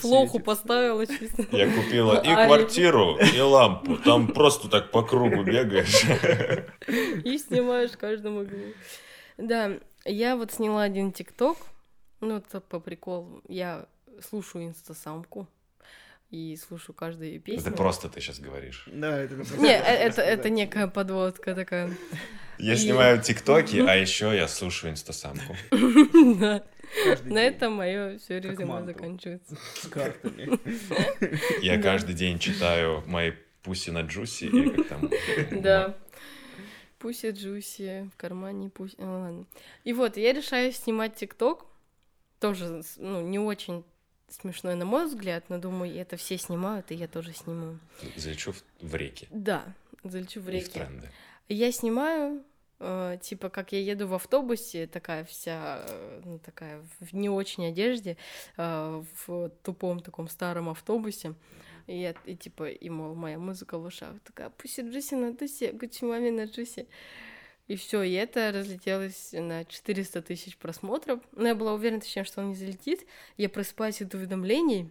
Флоху 0.00 0.40
поставила 0.40 1.06
чисто. 1.06 1.44
Я 1.52 1.70
купила 1.70 2.22
и 2.22 2.28
А, 2.28 2.46
квартиру, 2.46 3.18
и 3.18 3.40
лампу. 3.40 3.96
Там 3.98 4.28
просто 4.28 4.68
так 4.68 4.90
по 4.90 5.02
кругу 5.02 5.42
бегаешь. 5.42 6.04
И 7.24 7.38
снимаешь 7.38 7.90
в 7.90 7.98
каждом 7.98 8.38
углу. 8.38 8.72
Да, 9.36 9.72
я 10.04 10.36
вот 10.36 10.52
сняла 10.52 10.82
один 10.82 11.12
ТикТок. 11.12 11.58
Ну, 12.20 12.38
это 12.38 12.60
по 12.60 12.80
приколу. 12.80 13.42
Я 13.46 13.86
слушаю 14.20 14.66
инстасамку. 14.66 15.46
И 16.30 16.56
слушаю 16.56 16.94
каждую 16.94 17.40
песню. 17.40 17.62
Это 17.62 17.70
просто 17.70 18.08
ты 18.10 18.20
сейчас 18.20 18.38
говоришь. 18.38 18.84
Да, 18.92 19.18
это... 19.18 19.34
Не, 19.56 19.70
э, 19.70 19.80
это, 19.80 20.20
это 20.20 20.50
некая 20.50 20.86
подводка 20.86 21.54
такая. 21.54 21.90
Я 22.58 22.74
И- 22.74 22.76
снимаю 22.76 23.22
тиктоки, 23.22 23.78
а 23.78 23.94
еще 23.94 24.36
я 24.36 24.46
слушаю 24.48 24.92
инстасамку. 24.92 25.56
Да. 26.38 26.64
На 27.24 27.38
этом 27.40 27.74
мое 27.74 28.18
все 28.18 28.40
резюме 28.40 28.82
заканчивается. 28.84 29.56
С 29.74 29.88
картами. 29.88 30.58
Я 31.62 31.80
каждый 31.82 32.14
день 32.14 32.38
читаю 32.38 33.02
мои 33.06 33.32
пуси 33.62 33.90
на 33.90 34.00
джуси, 34.00 34.44
и 34.44 34.70
как 34.70 34.88
там... 34.88 35.10
Да. 35.62 35.94
Пуси 36.98 37.30
Джуси, 37.30 38.10
в 38.12 38.16
кармане 38.16 38.70
пусть... 38.70 38.98
Ну, 38.98 39.20
ладно. 39.20 39.44
И 39.84 39.92
вот, 39.92 40.16
я 40.16 40.32
решаю 40.32 40.72
снимать 40.72 41.14
ТикТок. 41.14 41.66
Тоже, 42.40 42.82
ну, 42.96 43.20
не 43.20 43.38
очень 43.38 43.84
смешной, 44.28 44.74
на 44.74 44.84
мой 44.84 45.06
взгляд, 45.06 45.44
но 45.48 45.58
думаю, 45.58 45.94
это 45.94 46.16
все 46.16 46.38
снимают, 46.38 46.90
и 46.90 46.94
я 46.94 47.08
тоже 47.08 47.32
сниму. 47.32 47.78
Залечу 48.16 48.52
в- 48.52 48.64
в 48.80 48.94
реки. 48.94 49.26
Да, 49.30 49.64
залечу 50.04 50.40
в 50.40 50.48
И 50.50 50.60
в 50.60 50.68
тренды. 50.68 51.10
Я 51.48 51.72
снимаю, 51.72 52.44
э, 52.80 53.18
типа, 53.22 53.48
как 53.48 53.72
я 53.72 53.80
еду 53.80 54.06
в 54.06 54.14
автобусе, 54.14 54.86
такая 54.86 55.24
вся, 55.24 55.82
э, 55.88 56.20
ну, 56.24 56.38
такая 56.38 56.82
в 57.00 57.14
не 57.14 57.30
очень 57.30 57.66
одежде, 57.66 58.16
э, 58.56 59.02
в 59.26 59.50
тупом 59.62 60.00
таком 60.00 60.28
старом 60.28 60.68
автобусе. 60.68 61.34
И, 61.86 61.98
я, 61.98 62.14
и 62.26 62.36
типа, 62.36 62.68
и, 62.68 62.90
мол, 62.90 63.14
моя 63.14 63.38
музыка 63.38 63.78
в 63.78 63.84
ушах. 63.84 64.14
Такая, 64.24 64.50
пусть 64.50 64.78
Джуси 64.78 65.14
на 65.14 65.34
тусе, 65.34 65.72
Гуччи 65.72 66.04
маме 66.04 66.30
на 66.30 66.44
Джуси. 66.44 66.86
И 67.68 67.76
все, 67.76 68.02
и 68.02 68.12
это 68.12 68.50
разлетелось 68.52 69.30
на 69.32 69.64
400 69.64 70.22
тысяч 70.22 70.56
просмотров. 70.56 71.20
Но 71.32 71.48
я 71.48 71.54
была 71.54 71.74
уверена, 71.74 72.00
точнее, 72.00 72.24
что 72.24 72.40
он 72.40 72.48
не 72.48 72.54
залетит. 72.54 73.06
Я 73.36 73.48
просыпаюсь 73.50 74.00
от 74.00 74.14
уведомлений, 74.14 74.90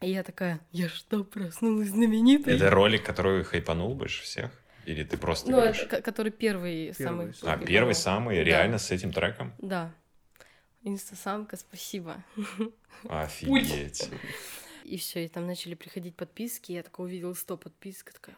и 0.00 0.10
я 0.10 0.22
такая, 0.22 0.60
я 0.70 0.88
что, 0.88 1.24
проснулась 1.24 1.88
знаменитой? 1.88 2.54
Это 2.54 2.70
ролик, 2.70 3.04
который 3.04 3.42
хайпанул 3.42 3.94
больше 3.94 4.22
всех? 4.22 4.52
Или 4.86 5.02
ты 5.02 5.18
просто 5.18 5.50
Ну, 5.50 5.56
говоришь? 5.56 5.78
это, 5.80 5.96
ко- 5.96 6.02
который 6.02 6.30
первый, 6.32 6.94
Первый, 6.96 7.04
самый... 7.04 7.30
А, 7.42 7.46
хайповый. 7.46 7.66
первый 7.66 7.94
самый, 7.94 8.36
Да. 8.36 8.44
реально 8.44 8.78
с 8.78 8.90
этим 8.92 9.12
треком? 9.12 9.52
Да. 9.58 9.92
Инстасамка, 10.84 11.56
спасибо. 11.56 12.22
Офигеть. 13.08 14.08
И 14.84 14.96
все, 14.96 15.24
и 15.26 15.28
там 15.28 15.46
начали 15.46 15.74
приходить 15.74 16.16
подписки. 16.16 16.72
Я 16.72 16.82
такая 16.82 17.04
увидела 17.06 17.34
100 17.34 17.56
подписок, 17.58 18.12
такая... 18.14 18.36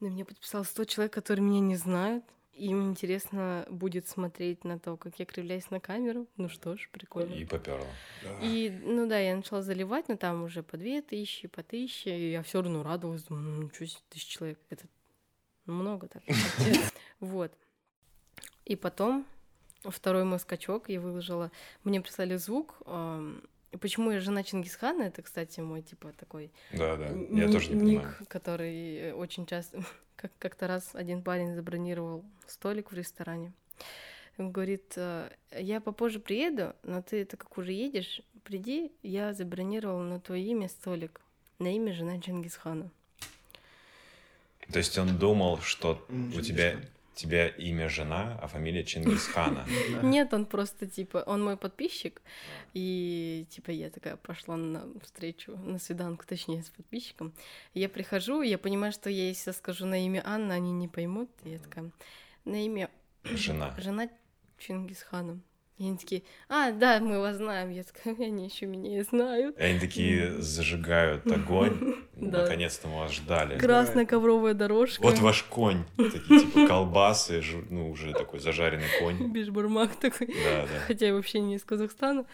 На 0.00 0.06
меня 0.06 0.24
подписалось 0.24 0.68
100 0.68 0.84
человек, 0.84 1.12
которые 1.12 1.44
меня 1.44 1.60
не 1.60 1.76
знают. 1.76 2.24
Им 2.54 2.90
интересно 2.90 3.66
будет 3.70 4.06
смотреть 4.08 4.62
на 4.64 4.78
то, 4.78 4.96
как 4.98 5.18
я 5.18 5.24
кривляюсь 5.24 5.70
на 5.70 5.80
камеру. 5.80 6.26
Ну 6.36 6.50
что 6.50 6.76
ж, 6.76 6.90
прикольно. 6.92 7.32
И 7.32 7.46
поперла. 7.46 7.86
И, 8.42 8.70
ну 8.84 9.06
да, 9.08 9.18
я 9.18 9.34
начала 9.34 9.62
заливать, 9.62 10.08
но 10.08 10.16
там 10.16 10.44
уже 10.44 10.62
по 10.62 10.76
две 10.76 11.00
тысячи, 11.00 11.48
по 11.48 11.62
тысяче, 11.62 12.16
и 12.16 12.30
я 12.32 12.42
все 12.42 12.60
равно 12.60 12.82
радовалась, 12.82 13.24
думаю, 13.24 13.44
ну 13.44 13.62
ничего 13.62 13.86
себе, 13.86 14.02
тысяч 14.10 14.26
человек, 14.26 14.58
это 14.68 14.86
много 15.64 16.08
так. 16.08 16.22
Вот. 17.20 17.52
И 18.64 18.76
потом, 18.76 19.26
второй 19.84 20.24
мой 20.24 20.38
скачок 20.38 20.88
я 20.88 21.00
выложила, 21.00 21.50
мне 21.84 22.00
прислали 22.00 22.36
звук, 22.36 22.74
почему 23.78 24.10
я 24.10 24.20
жена 24.20 24.42
Чингисхана, 24.42 25.02
это, 25.02 25.22
кстати, 25.22 25.60
мой, 25.60 25.82
типа, 25.82 26.12
такой 26.18 26.50
Да, 26.72 26.96
да. 26.96 27.08
Я 27.30 27.50
тоже 27.50 27.70
не 27.70 27.74
ник, 27.82 28.00
понимаю. 28.02 28.16
который 28.28 28.96
э, 28.96 29.12
очень 29.14 29.46
часто... 29.46 29.82
Как- 30.16 30.32
Как-то 30.38 30.66
раз 30.68 30.90
один 30.94 31.22
парень 31.22 31.54
забронировал 31.54 32.24
столик 32.46 32.92
в 32.92 32.94
ресторане. 32.94 33.52
Он 34.38 34.52
говорит, 34.52 34.92
«Э, 34.96 35.28
я 35.58 35.80
попозже 35.80 36.20
приеду, 36.20 36.74
но 36.84 37.02
ты, 37.02 37.24
так 37.24 37.40
как 37.40 37.58
уже 37.58 37.72
едешь, 37.72 38.22
приди, 38.44 38.92
я 39.02 39.32
забронировал 39.34 39.98
на 40.00 40.20
твое 40.20 40.44
имя 40.44 40.68
столик. 40.68 41.20
На 41.58 41.74
имя 41.74 41.92
жена 41.92 42.20
Чингисхана. 42.20 42.90
То 44.72 44.78
есть 44.78 44.96
он 44.98 45.18
думал, 45.18 45.58
что 45.60 46.04
у 46.08 46.40
тебя. 46.40 46.76
Тебя 47.14 47.48
имя 47.48 47.88
жена, 47.88 48.38
а 48.42 48.46
фамилия 48.46 48.84
Чингисхана. 48.84 49.66
Нет, 50.02 50.32
он 50.32 50.46
просто, 50.46 50.86
типа, 50.86 51.22
он 51.26 51.44
мой 51.44 51.56
подписчик, 51.56 52.22
и, 52.74 53.46
типа, 53.50 53.70
я 53.70 53.90
такая 53.90 54.16
пошла 54.16 54.56
на 54.56 54.86
встречу, 55.02 55.56
на 55.56 55.78
свиданку, 55.78 56.24
точнее, 56.26 56.62
с 56.62 56.70
подписчиком. 56.70 57.32
Я 57.74 57.88
прихожу, 57.88 58.42
я 58.42 58.58
понимаю, 58.58 58.92
что 58.92 59.10
я 59.10 59.28
если 59.28 59.52
скажу 59.52 59.86
на 59.86 60.04
имя 60.04 60.22
Анна, 60.24 60.54
они 60.54 60.72
не 60.72 60.88
поймут. 60.88 61.30
И 61.44 61.50
я 61.50 61.58
такая, 61.58 61.90
на 62.44 62.64
имя 62.64 62.90
Жена. 63.24 63.74
жена 63.78 64.08
Чингисхана. 64.58 65.40
И 65.82 65.86
они 65.88 65.96
такие, 65.96 66.22
а, 66.48 66.70
да, 66.70 67.00
мы 67.00 67.18
вас 67.18 67.38
знаем. 67.38 67.70
Я 67.70 67.82
такая, 67.82 68.14
они 68.14 68.44
еще 68.46 68.66
меня 68.66 69.00
и 69.00 69.02
знают. 69.02 69.58
И 69.58 69.62
они 69.62 69.80
такие 69.80 70.40
зажигают 70.40 71.26
огонь. 71.26 71.96
Наконец-то 72.14 72.86
мы 72.86 72.98
вас 73.00 73.12
ждали. 73.12 73.58
Красная 73.58 74.06
ковровая 74.06 74.54
дорожка. 74.54 75.02
Вот 75.02 75.18
ваш 75.18 75.42
конь. 75.42 75.82
Такие 75.96 76.38
типа 76.40 76.68
колбасы, 76.68 77.42
ну 77.68 77.90
уже 77.90 78.12
такой 78.12 78.38
зажаренный 78.38 78.86
конь. 79.00 79.26
Бишбармак 79.32 79.96
такой. 79.96 80.28
Да, 80.28 80.66
да. 80.66 80.80
Хотя 80.86 81.06
я 81.06 81.14
вообще 81.14 81.40
не 81.40 81.56
из 81.56 81.64
Казахстана. 81.64 82.26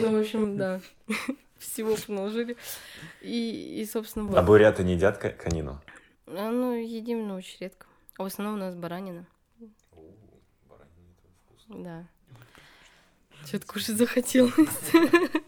Ну, 0.00 0.16
в 0.16 0.20
общем, 0.20 0.56
да. 0.56 0.80
Всего 1.58 1.94
поналожили. 2.04 2.56
И, 3.20 3.80
и 3.80 3.84
собственно, 3.86 4.24
вот. 4.24 4.36
А 4.36 4.42
буряты 4.42 4.82
не 4.82 4.94
едят 4.94 5.18
ко- 5.18 5.30
конину? 5.30 5.80
А, 6.26 6.50
Ну, 6.50 6.74
едим, 6.74 7.28
но 7.28 7.36
очень 7.36 7.58
редко. 7.60 7.86
А 8.18 8.24
в 8.24 8.26
основном 8.26 8.56
у 8.56 8.58
нас 8.58 8.74
баранина. 8.74 9.24
Да. 11.68 12.06
Что-то 13.46 13.66
кушать 13.66 13.96
захотелось. 13.96 14.54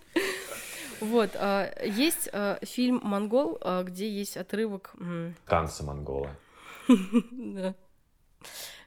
Вот, 1.00 1.30
а, 1.34 1.70
есть 1.84 2.30
а, 2.32 2.58
фильм 2.64 3.00
«Монгол», 3.02 3.58
а, 3.60 3.82
где 3.82 4.08
есть 4.08 4.38
отрывок... 4.38 4.94
Танцы 5.44 5.82
монгола. 5.82 6.34
Да. 7.32 7.74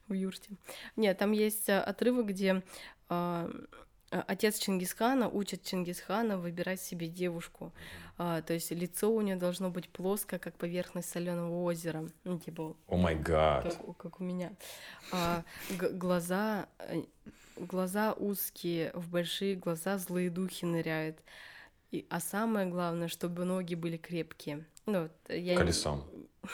В 0.08 0.14
юрте. 0.14 0.52
Нет, 0.96 1.18
там 1.18 1.32
есть 1.34 1.70
отрывок, 1.70 2.28
где 2.28 2.64
отец 4.10 4.58
Чингисхана 4.60 5.28
учит 5.28 5.64
Чингисхана 5.64 6.38
выбирать 6.38 6.82
себе 6.82 7.08
девушку. 7.08 7.74
А, 8.18 8.42
то 8.42 8.54
есть 8.54 8.72
лицо 8.72 9.12
у 9.12 9.22
нее 9.22 9.36
должно 9.36 9.70
быть 9.70 9.90
плоское, 9.90 10.40
как 10.40 10.56
поверхность 10.56 11.10
соленого 11.10 11.62
озера. 11.64 12.08
Ну, 12.24 12.40
типа, 12.40 12.76
О 12.88 12.98
май 12.98 13.16
гад. 13.16 13.78
как, 13.98 14.20
у- 14.20 14.24
меня. 14.24 14.54
А, 15.12 15.44
глаза, 15.78 16.68
э, 16.80 17.04
глаза 17.60 18.14
узкие, 18.14 18.92
в 18.94 19.10
большие 19.10 19.56
глаза 19.56 19.98
злые 19.98 20.30
духи 20.30 20.66
ныряют. 20.66 21.20
И, 21.92 22.06
а 22.10 22.20
самое 22.20 22.68
главное, 22.68 23.08
чтобы 23.08 23.46
ноги 23.46 23.76
были 23.76 23.98
крепкие. 23.98 24.66
Ну, 24.86 25.10
я 25.30 25.56
Колесом. 25.56 26.04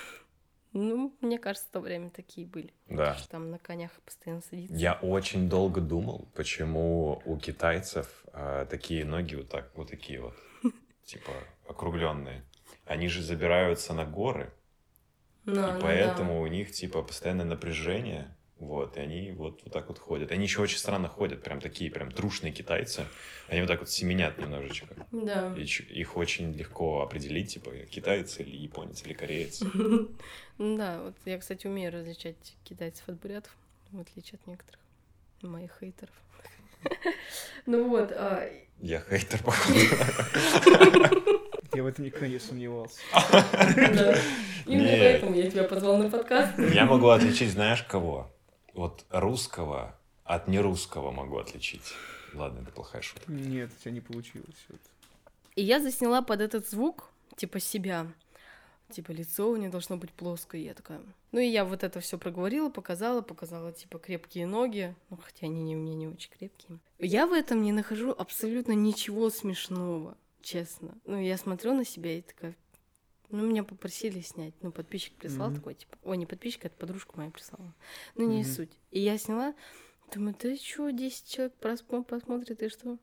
Ну, 0.76 1.16
мне 1.22 1.38
кажется, 1.38 1.68
в 1.68 1.72
то 1.72 1.80
время 1.82 2.10
такие 2.10 2.48
были. 2.48 2.74
Да. 2.88 3.14
Что 3.14 3.30
там 3.30 3.52
на 3.52 3.60
конях 3.60 3.92
постоянно 4.04 4.42
садится. 4.42 4.76
Я 4.76 4.94
очень 4.96 5.48
долго 5.48 5.82
думал, 5.82 6.28
почему 6.34 7.22
у 7.26 7.38
китайцев 7.38 8.26
а, 8.34 8.66
такие 8.66 9.06
ноги 9.06 9.36
вот 9.36 9.50
так, 9.50 9.70
вот 9.76 9.92
такие 9.92 10.20
вот, 10.20 10.34
типа 11.06 11.32
округленные. 11.68 12.44
Они 12.86 13.08
же 13.08 13.22
забираются 13.22 13.94
на 13.94 14.04
горы, 14.04 14.52
Ну, 15.46 15.54
и 15.54 15.56
ну 15.58 15.62
да. 15.62 15.80
поэтому 15.80 16.42
у 16.42 16.48
них 16.48 16.72
типа 16.72 17.04
постоянное 17.04 17.46
напряжение, 17.46 18.36
вот, 18.64 18.98
и 18.98 19.00
они 19.02 19.32
вот, 19.32 19.62
вот 19.64 19.74
так 19.74 19.88
вот 19.90 20.00
ходят. 20.00 20.32
Они 20.32 20.44
еще 20.44 20.62
очень 20.62 20.78
странно 20.78 21.08
ходят, 21.08 21.44
прям 21.44 21.60
такие, 21.62 21.90
прям 21.92 22.12
трушные 22.12 22.52
китайцы. 22.52 23.06
Они 23.48 23.62
вот 23.62 23.68
так 23.68 23.80
вот 23.80 23.90
семенят 23.90 24.38
немножечко. 24.38 24.88
Да. 25.12 25.54
И 25.58 25.66
ч- 25.66 25.84
их 25.84 26.18
очень 26.18 26.54
легко 26.54 27.02
определить, 27.02 27.54
типа, 27.54 27.72
китаец 27.90 28.40
или 28.40 28.56
японец 28.56 29.04
или 29.06 29.14
кореец. 29.14 29.62
Ну 30.60 30.78
да, 30.78 31.02
вот 31.02 31.16
я, 31.26 31.40
кстати, 31.40 31.66
умею 31.66 31.92
различать 31.92 32.36
китайцев 32.64 33.10
от 33.10 33.20
бурятов, 33.20 33.52
в 33.92 34.00
отличие 34.00 34.36
от 34.40 34.46
некоторых 34.48 34.80
моих 35.42 35.72
хейтеров. 35.80 36.14
Ну 37.66 37.88
вот, 37.90 38.12
а, 38.12 38.48
Я 38.80 39.00
хейтер, 39.02 39.40
походу. 39.44 39.80
Я 41.74 41.82
в 41.84 41.88
этом 41.88 42.06
никогда 42.06 42.28
не 42.28 42.40
сомневался. 42.40 43.00
Именно 44.66 44.90
поэтому 44.90 45.36
я 45.36 45.50
тебя 45.50 45.64
позвал 45.64 45.98
на 45.98 46.10
подкаст. 46.10 46.58
Я 46.60 46.86
могу 46.86 47.08
отличить, 47.10 47.52
знаешь, 47.52 47.84
кого? 47.84 48.33
Вот 48.74 49.06
русского 49.10 49.96
от 50.24 50.48
нерусского 50.48 51.12
могу 51.12 51.38
отличить. 51.38 51.94
Ладно, 52.34 52.62
это 52.62 52.72
плохая 52.72 53.02
шутка. 53.02 53.32
Нет, 53.32 53.72
у 53.78 53.82
тебя 53.82 53.92
не 53.92 54.02
получилось. 54.02 54.66
Вот. 54.70 54.80
И 55.56 55.64
я 55.64 55.80
засняла 55.80 56.22
под 56.22 56.42
этот 56.42 56.68
звук, 56.68 57.10
типа 57.36 57.60
себя, 57.60 58.08
типа 58.90 59.12
лицо 59.12 59.50
у 59.50 59.56
нее 59.56 59.70
должно 59.70 59.98
быть 59.98 60.12
плоское. 60.12 60.62
Я 60.62 60.74
такая... 60.74 61.02
Ну 61.32 61.40
и 61.40 61.48
я 61.48 61.66
вот 61.66 61.84
это 61.84 62.00
все 62.00 62.18
проговорила, 62.18 62.70
показала, 62.70 63.22
показала 63.22 63.72
типа 63.72 64.00
крепкие 64.00 64.48
ноги, 64.48 64.96
ну 65.10 65.18
хотя 65.18 65.48
они 65.48 65.64
не, 65.64 65.76
у 65.76 65.80
меня 65.80 65.96
не 65.96 66.08
очень 66.08 66.32
крепкие. 66.32 66.80
Я 67.00 67.28
в 67.28 67.34
этом 67.34 67.62
не 67.62 67.72
нахожу 67.72 68.12
абсолютно 68.12 68.74
ничего 68.74 69.30
смешного, 69.30 70.18
честно. 70.42 70.96
Ну 71.06 71.20
я 71.20 71.38
смотрю 71.38 71.74
на 71.74 71.86
себя 71.86 72.18
и 72.18 72.22
такая... 72.22 72.56
Ну, 73.34 73.48
меня 73.48 73.64
попросили 73.64 74.20
снять. 74.22 74.54
Ну, 74.62 74.72
подписчик 74.72 75.16
прислал 75.16 75.48
Мгм. 75.50 75.56
такой, 75.58 75.74
типа... 75.74 75.98
Ой, 76.04 76.18
не 76.18 76.28
подписчик, 76.28 76.66
это 76.66 76.76
подружка 76.78 77.14
моя 77.16 77.32
прислала. 77.32 77.74
Ну, 78.14 78.30
не 78.30 78.42
Мгм. 78.44 78.46
суть. 78.52 78.78
И 78.92 79.00
я 79.00 79.18
сняла, 79.18 79.56
думаю, 80.14 80.36
да 80.40 80.56
чё, 80.56 80.92
10 80.92 81.28
человек 81.28 81.54
просмо- 81.60 82.04
посмотрит, 82.04 82.62
и 82.62 82.70
что? 82.70 83.00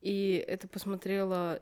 И 0.00 0.44
это 0.46 0.68
посмотрело 0.68 1.60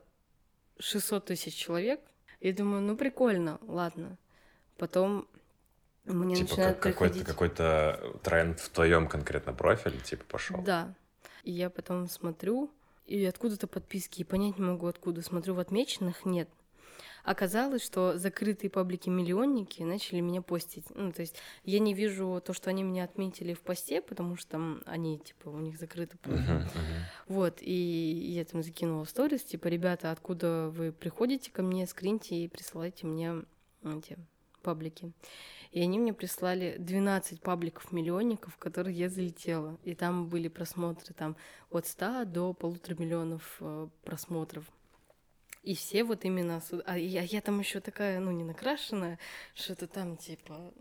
600 0.79 1.25
тысяч 1.25 1.55
человек. 1.55 2.01
И 2.41 2.53
думаю, 2.53 2.83
ну 2.83 2.95
прикольно, 2.95 3.59
ладно. 3.63 4.19
Потом 4.77 5.27
мне 6.05 6.35
Типа 6.37 6.51
начинает 6.51 6.79
как 6.79 6.93
какой-то 6.93 7.25
какой-то 7.25 8.19
тренд 8.23 8.61
в 8.61 8.69
твоем 8.69 9.09
конкретно 9.09 9.55
профиле, 9.55 9.99
типа, 10.01 10.25
пошел. 10.29 10.61
Да. 10.61 10.93
И 11.43 11.53
я 11.53 11.71
потом 11.71 12.07
смотрю, 12.09 12.71
и 13.07 13.25
откуда-то 13.25 13.67
подписки, 13.67 14.21
и 14.21 14.25
понять 14.25 14.59
не 14.59 14.65
могу 14.67 14.89
откуда. 14.89 15.23
Смотрю, 15.23 15.55
в 15.55 15.59
отмеченных 15.59 16.27
нет. 16.27 16.51
Оказалось, 17.25 17.83
что 17.83 18.19
закрытые 18.19 18.71
паблики-миллионники 18.71 19.83
начали 19.83 20.21
меня 20.21 20.43
постить. 20.43 20.87
Ну, 20.95 21.13
то 21.13 21.21
есть 21.21 21.37
я 21.65 21.79
не 21.79 21.95
вижу 21.95 22.43
то, 22.45 22.53
что 22.53 22.71
они 22.71 22.83
меня 22.83 23.05
отметили 23.05 23.55
в 23.55 23.61
посте, 23.61 24.03
потому 24.03 24.37
что 24.37 24.51
там 24.53 24.83
они, 24.87 25.19
типа, 25.19 25.49
у 25.49 25.59
них 25.59 25.79
закрыты 25.79 26.17
паблики. 26.19 26.51
Мгм, 26.51 26.59
мгм. 26.59 26.69
Вот, 27.29 27.59
и 27.61 27.73
я 28.35 28.45
там 28.45 28.63
закинула 28.63 29.05
сторис, 29.05 29.43
типа, 29.43 29.69
ребята, 29.69 30.11
откуда 30.11 30.69
вы 30.71 30.93
приходите 30.93 31.51
ко 31.51 31.63
мне, 31.63 31.87
скриньте 31.87 32.35
и 32.37 32.49
присылайте 32.49 33.07
мне 33.07 33.43
эти 33.85 34.19
паблики. 34.63 35.13
И 35.73 35.81
они 35.81 35.99
мне 35.99 36.13
прислали 36.13 36.77
12 36.79 37.41
пабликов-миллионников, 37.41 38.55
в 38.55 38.59
которые 38.59 38.97
я 38.97 39.09
залетела. 39.09 39.79
И 39.85 39.95
там 39.95 40.29
были 40.29 40.49
просмотры 40.49 41.15
там 41.15 41.37
от 41.71 41.87
100 41.87 42.27
до 42.27 42.53
полутора 42.53 42.97
миллионов 42.99 43.57
э, 43.61 43.89
просмотров. 44.05 44.65
И 45.63 45.75
все 45.75 46.03
вот 46.05 46.25
именно... 46.25 46.61
А 46.87 46.99
я, 46.99 47.23
я 47.23 47.41
там 47.41 47.61
еще 47.61 47.81
такая, 47.81 48.19
ну, 48.21 48.33
не 48.33 48.43
накрашенная, 48.43 49.19
что-то 49.55 49.87
там, 49.87 50.17
типа, 50.17 50.73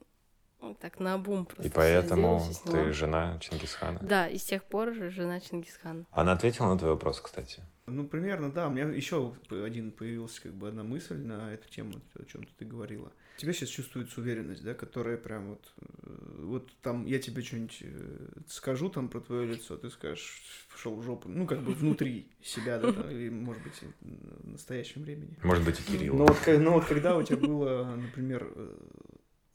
ну, 0.59 0.75
так 0.75 0.99
на 0.99 1.13
обум 1.13 1.45
просто 1.45 1.67
И 1.67 1.71
поэтому 1.71 2.41
ты 2.65 2.91
жена 2.91 3.37
Чингисхана. 3.39 3.99
Да, 4.01 4.27
и 4.27 4.37
с 4.37 4.43
тех 4.43 4.63
пор 4.63 4.93
жена 4.93 5.39
Чингисхана. 5.39 6.05
Она 6.11 6.31
ответила 6.33 6.67
на 6.67 6.77
твой 6.77 6.91
вопрос, 6.91 7.21
кстати. 7.21 7.63
Ну, 7.85 8.07
примерно, 8.07 8.51
да. 8.51 8.67
У 8.67 8.71
меня 8.71 8.85
еще 8.85 9.35
один 9.49 9.91
появился, 9.91 10.41
как 10.43 10.53
бы, 10.53 10.69
одна 10.69 10.83
мысль 10.83 11.17
на 11.17 11.53
эту 11.53 11.69
тему, 11.69 11.93
о 12.15 12.25
чем 12.25 12.43
ты 12.57 12.65
говорила. 12.65 13.11
У 13.41 13.43
тебя 13.43 13.53
сейчас 13.53 13.69
чувствуется 13.69 14.21
уверенность, 14.21 14.63
да, 14.63 14.75
которая 14.75 15.17
прям 15.17 15.49
вот... 15.49 15.73
э, 15.81 16.43
Вот 16.43 16.69
там 16.83 17.07
я 17.07 17.17
тебе 17.17 17.41
что-нибудь 17.41 17.79
э, 17.81 18.17
скажу 18.47 18.87
там 18.89 19.09
про 19.09 19.19
твое 19.19 19.47
лицо, 19.47 19.77
ты 19.77 19.89
скажешь, 19.89 20.43
пошел 20.71 20.95
в 20.95 21.01
жопу. 21.01 21.27
Ну, 21.27 21.47
как 21.47 21.63
бы 21.63 21.73
внутри 21.73 22.27
себя, 22.43 22.77
да, 22.77 22.91
там, 22.93 23.09
или, 23.09 23.29
может 23.29 23.63
быть, 23.63 23.73
в 24.01 24.47
настоящем 24.47 25.01
времени. 25.01 25.35
Может 25.41 25.65
быть, 25.65 25.79
и 25.79 25.83
Кирилл. 25.91 26.13
Но 26.17 26.25
вот, 26.27 26.37
но 26.59 26.73
вот 26.73 26.85
когда 26.85 27.17
у 27.17 27.23
тебя 27.23 27.37
было, 27.37 27.95
например, 27.95 28.47
э, 28.55 28.77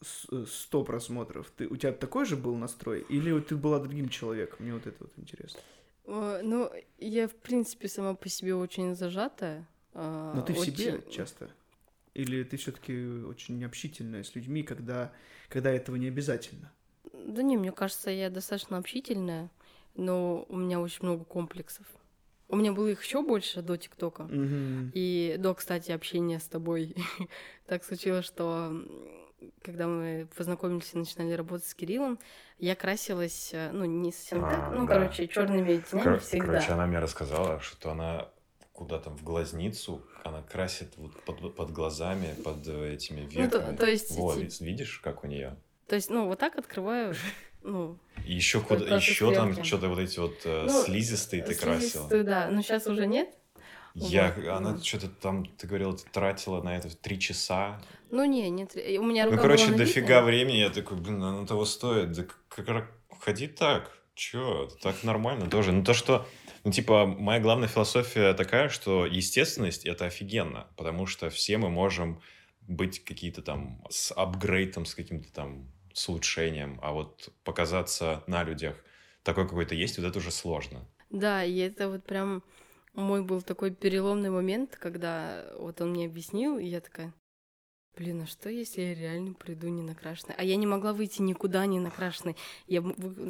с- 0.03 0.27
э, 0.33 0.45
100 0.49 0.83
просмотров, 0.83 1.53
ты, 1.57 1.69
у 1.69 1.77
тебя 1.77 1.93
такой 1.93 2.25
же 2.27 2.35
был 2.37 2.57
настрой? 2.57 3.03
Или 3.09 3.39
ты 3.39 3.55
была 3.55 3.79
другим 3.79 4.09
человеком? 4.09 4.57
Мне 4.63 4.75
вот 4.75 4.89
это 4.89 4.97
вот 4.99 5.13
интересно. 5.17 5.61
Ну, 6.07 6.73
я, 6.99 7.29
в 7.29 7.37
принципе, 7.37 7.87
сама 7.87 8.15
по 8.15 8.29
себе 8.29 8.57
очень 8.57 8.97
зажатая. 8.97 9.69
а, 9.95 10.35
Но 10.35 10.43
ты 10.43 10.55
в 10.55 10.59
себе 10.59 11.05
часто? 11.13 11.51
Или 12.17 12.45
ты 12.45 12.57
все-таки 12.57 13.07
очень 13.25 13.63
общительная 13.63 14.23
с 14.23 14.35
людьми, 14.35 14.63
когда, 14.63 15.13
когда 15.51 15.71
этого 15.71 15.97
не 15.97 16.09
обязательно? 16.09 16.73
Да 17.13 17.43
не, 17.43 17.59
мне 17.59 17.73
кажется, 17.73 18.11
я 18.11 18.31
достаточно 18.31 18.79
общительная, 18.79 19.51
но 19.97 20.47
у 20.49 20.57
меня 20.57 20.81
очень 20.81 21.01
много 21.03 21.25
комплексов. 21.25 21.85
У 22.49 22.57
меня 22.57 22.73
было 22.73 22.89
их 22.89 23.03
еще 23.05 23.21
больше 23.23 23.61
до 23.61 23.77
ТикТока. 23.77 24.23
Мгм. 24.23 24.93
И 24.95 25.37
до, 25.39 25.53
кстати, 25.55 25.93
общения 25.93 26.41
с 26.41 26.47
тобой. 26.47 26.97
так 27.67 27.85
случилось, 27.85 28.25
что 28.25 28.73
когда 29.63 29.87
мы 29.87 30.27
познакомились 30.35 30.95
и 30.95 30.99
начинали 30.99 31.35
работать 31.35 31.67
с 31.67 31.75
Кириллом, 31.75 32.19
я 32.59 32.75
красилась, 32.77 33.51
э, 33.53 33.73
ну, 33.73 33.85
не 33.85 34.11
совсем 34.11 34.43
А, 34.43 34.51
так, 34.51 34.73
ну, 34.73 34.87
да. 34.87 34.95
короче, 34.95 35.29
черными 35.29 35.83
тенями 35.83 36.05
Кор- 36.05 36.21
всегда. 36.21 36.47
Короче, 36.47 36.73
она 36.73 36.87
мне 36.87 36.99
рассказала, 36.99 37.61
что 37.61 37.91
она 37.91 38.31
куда 38.73 38.99
там 38.99 39.17
в 39.17 39.23
глазницу, 39.23 40.03
она 40.29 40.43
красит 40.43 40.93
вот 40.97 41.13
под, 41.25 41.55
под 41.55 41.71
глазами, 41.73 42.35
под 42.45 42.67
этими 42.67 43.23
Ну, 43.23 43.51
то, 43.51 43.59
веками. 43.59 43.77
то 43.77 43.87
есть, 43.87 44.11
Вот, 44.13 44.35
ти- 44.37 44.43
ведь 44.43 44.61
видишь, 44.61 44.99
как 45.03 45.25
у 45.25 45.27
нее? 45.27 45.57
то 45.89 45.95
есть, 45.95 46.11
ну, 46.11 46.27
вот 46.27 46.39
так 46.39 46.57
открываю, 46.57 47.15
ну, 47.63 47.99
И 48.27 48.35
еще 48.35 48.61
куда, 48.61 48.97
еще 48.97 49.33
там 49.35 49.63
что-то 49.65 49.89
вот 49.89 49.99
эти 49.99 50.19
вот 50.19 50.37
э, 50.45 50.67
Ну, 50.69 50.83
слизистые 50.85 51.43
ты 51.43 51.55
красила. 51.55 52.09
да, 52.25 52.49
но 52.51 52.63
сейчас 52.63 52.87
уже 52.87 53.07
нет. 53.07 53.29
Я, 53.99 54.35
Вот, 54.37 54.47
она 54.49 54.73
вот. 54.73 54.85
что-то 54.85 55.09
там, 55.09 55.47
ты 55.47 55.67
говорила, 55.67 55.97
ты 55.97 56.05
тратила 56.13 56.61
на 56.63 56.77
это 56.77 56.95
три 56.95 57.19
часа. 57.19 57.81
Ну, 58.11 58.27
не, 58.27 58.51
нет, 58.51 58.77
у 58.77 59.03
меня 59.03 59.25
Ну, 59.25 59.31
рука 59.31 59.43
короче, 59.43 59.69
была 59.69 59.79
дофига 59.79 60.21
времени. 60.21 60.59
Я 60.59 60.69
такой, 60.69 60.99
блин, 60.99 61.23
оно 61.23 61.47
того 61.47 61.65
стоит. 61.65 62.13
Да 62.13 62.25
как, 62.25 62.67
как- 62.67 62.93
ходи 63.21 63.47
так. 63.47 63.91
Чё, 64.15 64.69
так 64.83 65.03
нормально 65.03 65.49
тоже. 65.49 65.73
Ну, 65.73 65.83
то, 65.83 65.95
что, 65.95 66.27
ну, 66.67 66.73
типа, 66.73 67.07
моя 67.07 67.39
главная 67.39 67.69
философия 67.69 68.35
такая, 68.35 68.69
что 68.71 69.07
естественность— 69.07 69.85
это 69.87 70.07
офигенно, 70.07 70.67
потому 70.77 71.07
что 71.07 71.31
все 71.31 71.59
мы 71.59 71.71
можем 71.71 72.21
быть 72.63 73.05
какие-то 73.05 73.41
там 73.41 73.85
с 73.89 74.11
апгрейдом, 74.11 74.85
с 74.85 74.97
каким-то 74.97 75.33
там 75.33 75.71
с 75.93 76.09
улучшением, 76.09 76.81
а 76.83 76.91
вот 76.91 77.33
показаться 77.45 78.25
на 78.27 78.43
людях 78.43 78.75
такой 79.23 79.47
какой-то 79.47 79.77
есть, 79.77 79.97
вот 79.97 80.09
это 80.09 80.19
уже 80.19 80.33
сложно. 80.33 80.81
Да, 81.09 81.45
и 81.45 81.57
это 81.59 81.89
вот 81.89 82.03
прям 82.03 82.43
мой 82.95 83.23
был 83.23 83.43
такой 83.43 83.71
переломный 83.71 84.31
момент, 84.31 84.77
когда 84.77 85.45
вот 85.61 85.81
он 85.81 85.91
мне 85.91 86.07
объяснил, 86.07 86.59
и 86.59 86.67
я 86.67 86.81
такая, 86.81 87.15
блин, 87.97 88.23
а 88.23 88.27
что, 88.27 88.51
если 88.51 88.81
я 88.81 88.95
реально 88.95 89.35
приду 89.35 89.69
не 89.69 89.83
накрашенной? 89.83 90.35
А 90.37 90.43
я 90.43 90.57
не 90.57 90.67
могла 90.67 90.93
выйти 90.93 91.23
никуда 91.23 91.65
не 91.67 91.79
накрашенной. 91.79 92.35
Я 92.67 92.83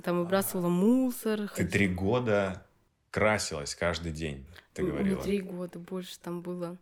там 0.03 0.21
выбрасывала 0.21 0.69
мусор. 0.69 1.41
Ты 1.41 1.49
ходила. 1.49 1.71
три 1.71 1.89
года 1.89 2.66
красилась 3.17 3.75
каждый 3.75 4.13
день, 4.13 4.45
ты 4.75 4.83
говорила. 4.85 5.23
Три 5.23 5.41
года, 5.41 5.79
больше 5.79 6.19
там 6.21 6.43
было 6.43 6.77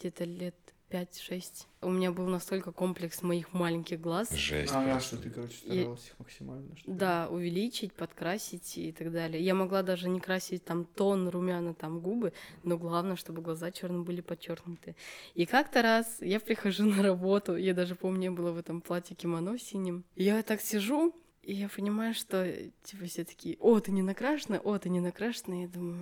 где-то 0.00 0.24
лет 0.24 0.56
5-6. 0.90 1.66
У 1.82 1.90
меня 1.90 2.10
был 2.10 2.26
настолько 2.26 2.72
комплекс 2.72 3.22
моих 3.22 3.52
маленьких 3.52 4.00
глаз. 4.00 4.32
Жесть 4.32 4.72
А, 4.74 4.82
просто. 4.82 5.14
что 5.14 5.22
ты, 5.22 5.30
короче, 5.30 5.54
старалась 5.58 6.06
их 6.08 6.18
максимально. 6.18 6.76
что? 6.76 6.90
Да, 6.90 7.28
увеличить, 7.30 7.92
подкрасить 7.92 8.78
и 8.78 8.90
так 8.90 9.12
далее. 9.12 9.40
Я 9.40 9.54
могла 9.54 9.84
даже 9.84 10.08
не 10.08 10.18
красить 10.18 10.64
там 10.64 10.84
тон 10.84 11.28
румяна, 11.28 11.72
там 11.74 12.00
губы, 12.00 12.32
но 12.64 12.76
главное, 12.76 13.14
чтобы 13.14 13.40
глаза 13.40 13.70
черные 13.70 14.02
были 14.02 14.22
подчеркнуты. 14.22 14.96
И 15.34 15.46
как-то 15.46 15.82
раз 15.82 16.16
я 16.20 16.40
прихожу 16.40 16.84
на 16.96 17.00
работу, 17.04 17.54
я 17.56 17.74
даже 17.74 17.94
помню, 17.94 18.24
я 18.24 18.32
была 18.32 18.50
в 18.50 18.58
этом 18.58 18.80
платье 18.80 19.14
кимоно 19.14 19.56
синим. 19.56 20.02
Я 20.16 20.42
так 20.42 20.60
сижу, 20.60 21.14
и 21.50 21.54
я 21.54 21.68
понимаю, 21.68 22.14
что 22.14 22.46
типа 22.84 23.06
все 23.06 23.24
такие, 23.24 23.56
о, 23.58 23.80
ты 23.80 23.90
не 23.90 24.02
накрашена, 24.02 24.60
о, 24.62 24.78
ты 24.78 24.88
не 24.88 25.00
накрашена. 25.00 25.62
Я 25.62 25.66
думаю, 25.66 25.98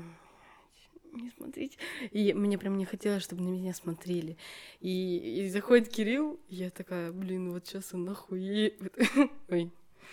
не 1.15 1.31
смотрите. 1.31 1.79
И 2.11 2.35
мне 2.35 2.59
прям 2.59 2.77
не 2.77 2.85
хотелось, 2.85 3.23
чтобы 3.23 3.45
на 3.45 3.49
меня 3.49 3.73
смотрели. 3.73 4.37
И, 4.81 5.41
и 5.41 5.49
заходит 5.49 5.89
Кирилл, 5.89 6.39
и 6.51 6.57
я 6.57 6.69
такая, 6.69 7.13
блин, 7.13 7.51
вот 7.53 7.67
сейчас 7.67 7.95
он 7.95 8.05
нахуй. 8.05 8.75
Ой, 9.49 9.71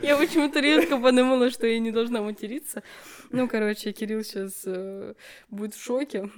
я 0.00 0.16
почему-то 0.16 0.60
резко 0.60 0.96
подумала, 0.98 1.50
что 1.50 1.66
я 1.66 1.78
не 1.78 1.90
должна 1.90 2.22
материться. 2.22 2.82
Ну, 3.28 3.48
короче, 3.48 3.92
Кирилл 3.92 4.24
сейчас 4.24 4.66
будет 5.50 5.74
в 5.74 5.82
шоке. 5.82 6.30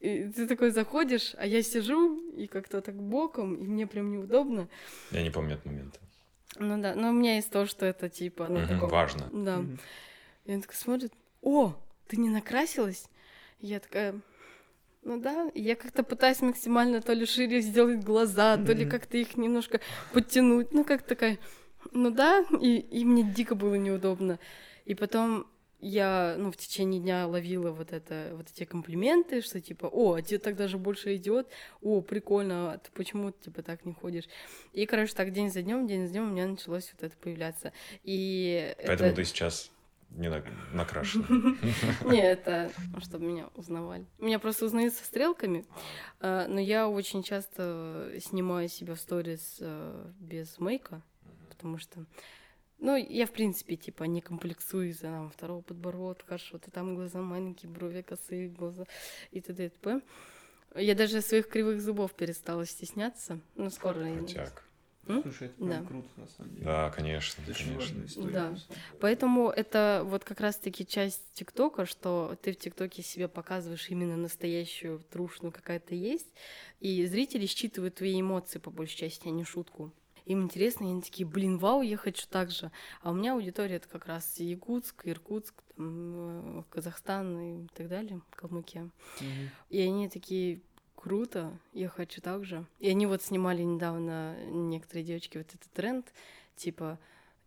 И 0.00 0.24
ты 0.34 0.46
такой 0.46 0.70
заходишь, 0.70 1.34
а 1.36 1.46
я 1.46 1.62
сижу 1.62 2.18
и 2.30 2.46
как-то 2.46 2.80
так 2.80 2.94
боком, 2.94 3.54
и 3.54 3.66
мне 3.66 3.86
прям 3.86 4.10
неудобно. 4.10 4.66
Я 5.10 5.22
не 5.22 5.30
помню 5.30 5.56
этот 5.56 5.66
момент. 5.66 6.00
Ну 6.56 6.80
да, 6.80 6.94
но 6.94 7.10
у 7.10 7.12
меня 7.12 7.36
есть 7.36 7.50
то, 7.50 7.66
что 7.66 7.86
это 7.86 8.08
типа... 8.08 8.46
Ну, 8.48 8.60
Мгм, 8.60 8.68
такое- 8.68 8.88
важно. 8.90 9.28
Да. 9.32 9.58
Мгм. 9.58 9.78
И 10.46 10.54
он 10.54 10.60
такой 10.62 10.76
смотрит, 10.76 11.12
о, 11.42 11.74
ты 12.08 12.16
не 12.16 12.30
накрасилась? 12.30 13.06
Я 13.60 13.80
такая, 13.80 14.14
ну 15.02 15.20
да, 15.20 15.50
я 15.54 15.76
как-то 15.76 16.02
пытаюсь 16.02 16.40
максимально 16.40 17.00
то 17.02 17.12
ли 17.12 17.26
шире 17.26 17.60
сделать 17.60 18.02
глаза, 18.04 18.56
то 18.56 18.72
ли 18.72 18.86
как-то 18.86 19.16
их 19.18 19.36
немножко 19.36 19.80
подтянуть, 20.12 20.72
ну 20.72 20.84
как 20.84 21.02
такая, 21.02 21.38
ну 21.92 22.10
да, 22.10 22.44
и, 22.60 22.78
и 22.78 23.04
мне 23.04 23.22
дико 23.22 23.54
было 23.54 23.74
неудобно. 23.74 24.38
И 24.84 24.94
потом 24.94 25.46
я, 25.80 26.36
ну, 26.38 26.50
в 26.50 26.56
течение 26.56 27.00
дня 27.00 27.26
ловила 27.26 27.70
вот 27.70 27.92
это, 27.92 28.32
вот 28.34 28.48
эти 28.50 28.64
комплименты, 28.64 29.40
что 29.42 29.60
типа, 29.60 29.86
о, 29.86 30.14
а 30.14 30.22
тебе 30.22 30.38
так 30.38 30.56
даже 30.56 30.78
больше 30.78 31.16
идет, 31.16 31.48
о, 31.80 32.00
прикольно, 32.00 32.72
а 32.72 32.78
ты 32.78 32.90
почему 32.92 33.30
типа 33.30 33.62
так 33.62 33.84
не 33.84 33.92
ходишь? 33.92 34.24
И, 34.72 34.86
короче, 34.86 35.14
так 35.14 35.32
день 35.32 35.50
за 35.50 35.62
днем, 35.62 35.86
день 35.86 36.06
за 36.06 36.12
днем 36.12 36.24
у 36.24 36.32
меня 36.32 36.46
началось 36.46 36.92
вот 36.92 37.02
это 37.04 37.16
появляться. 37.16 37.72
И 38.02 38.74
Поэтому 38.84 39.10
это... 39.10 39.16
ты 39.16 39.24
сейчас 39.24 39.70
не 40.10 40.28
на- 40.30 40.42
накрашена. 40.72 41.26
Не, 42.04 42.20
это 42.20 42.70
чтобы 43.02 43.26
меня 43.26 43.48
узнавали. 43.54 44.06
Меня 44.18 44.38
просто 44.38 44.64
узнают 44.64 44.94
со 44.94 45.04
стрелками, 45.04 45.64
э, 46.20 46.46
но 46.48 46.60
я 46.60 46.88
очень 46.88 47.22
часто 47.22 48.10
снимаю 48.18 48.68
себя 48.68 48.94
в 48.94 49.00
сторис 49.00 49.58
э, 49.60 50.10
без 50.18 50.58
мейка, 50.58 51.02
потому 51.50 51.78
что, 51.78 52.04
ну, 52.78 52.96
я, 52.96 53.26
в 53.26 53.32
принципе, 53.32 53.76
типа, 53.76 54.04
не 54.04 54.20
комплексую 54.20 54.90
из-за 54.90 55.02
там, 55.08 55.30
второго 55.30 55.62
подбородка, 55.62 56.38
что-то 56.38 56.70
там 56.70 56.94
глаза 56.94 57.20
маленькие, 57.20 57.70
брови 57.70 58.02
косые, 58.02 58.48
глаза 58.48 58.84
и 59.30 59.40
т.д. 59.40 59.66
и 59.66 59.68
т.п. 59.68 60.00
Я 60.76 60.94
даже 60.94 61.20
своих 61.22 61.48
кривых 61.48 61.80
зубов 61.80 62.14
перестала 62.14 62.66
стесняться. 62.66 63.40
Ну, 63.56 63.70
скоро... 63.70 64.06
я- 64.06 64.16
Крутяк. 64.18 64.64
М? 65.06 65.22
Слушай, 65.22 65.46
это 65.48 65.56
прям 65.56 65.70
Да. 65.70 65.88
круто, 65.88 66.08
на 66.18 66.28
самом 66.28 66.50
деле. 66.52 66.64
Да, 66.66 66.90
конечно, 66.90 67.42
Это 67.48 67.54
конечно. 67.64 68.04
история. 68.04 68.30
Да. 68.30 68.58
Поэтому 69.00 69.48
это 69.48 70.02
вот 70.04 70.22
как 70.24 70.38
раз-таки 70.40 70.86
часть 70.86 71.22
ТикТока, 71.32 71.86
что 71.86 72.36
ты 72.42 72.52
в 72.52 72.56
ТикТоке 72.58 73.02
себе 73.02 73.26
показываешь 73.26 73.88
именно 73.88 74.18
настоящую 74.18 74.98
трушную 75.10 75.50
какая-то 75.50 75.94
есть, 75.94 76.26
и 76.80 77.06
зрители 77.06 77.46
считывают 77.46 77.94
твои 77.94 78.20
эмоции 78.20 78.58
по 78.58 78.70
большей 78.70 78.98
части, 78.98 79.26
а 79.28 79.30
не 79.30 79.44
шутку. 79.44 79.90
Им 80.28 80.42
интересно, 80.42 80.84
и 80.84 80.88
они 80.88 81.00
такие, 81.00 81.26
блин, 81.26 81.56
вау, 81.56 81.80
я 81.80 81.96
хочу 81.96 82.26
так 82.28 82.50
же. 82.50 82.70
А 83.00 83.10
у 83.10 83.14
меня 83.14 83.32
аудитория 83.32 83.76
это 83.76 83.88
как 83.88 84.04
раз 84.04 84.38
Якутск, 84.38 85.06
Иркутск, 85.06 85.54
там, 85.74 86.58
э, 86.58 86.62
Казахстан 86.68 87.40
и 87.40 87.66
так 87.68 87.88
далее, 87.88 88.20
Калмыкия. 88.32 88.90
Мгм. 89.20 89.50
И 89.70 89.80
они 89.80 90.06
такие, 90.10 90.60
круто, 90.94 91.58
я 91.72 91.88
хочу 91.88 92.20
так 92.20 92.44
же. 92.44 92.66
И 92.78 92.90
они 92.90 93.06
вот 93.06 93.22
снимали 93.22 93.62
недавно, 93.62 94.36
некоторые 94.50 95.04
девочки, 95.04 95.38
вот 95.38 95.46
этот 95.48 95.70
тренд, 95.72 96.12
типа, 96.56 96.98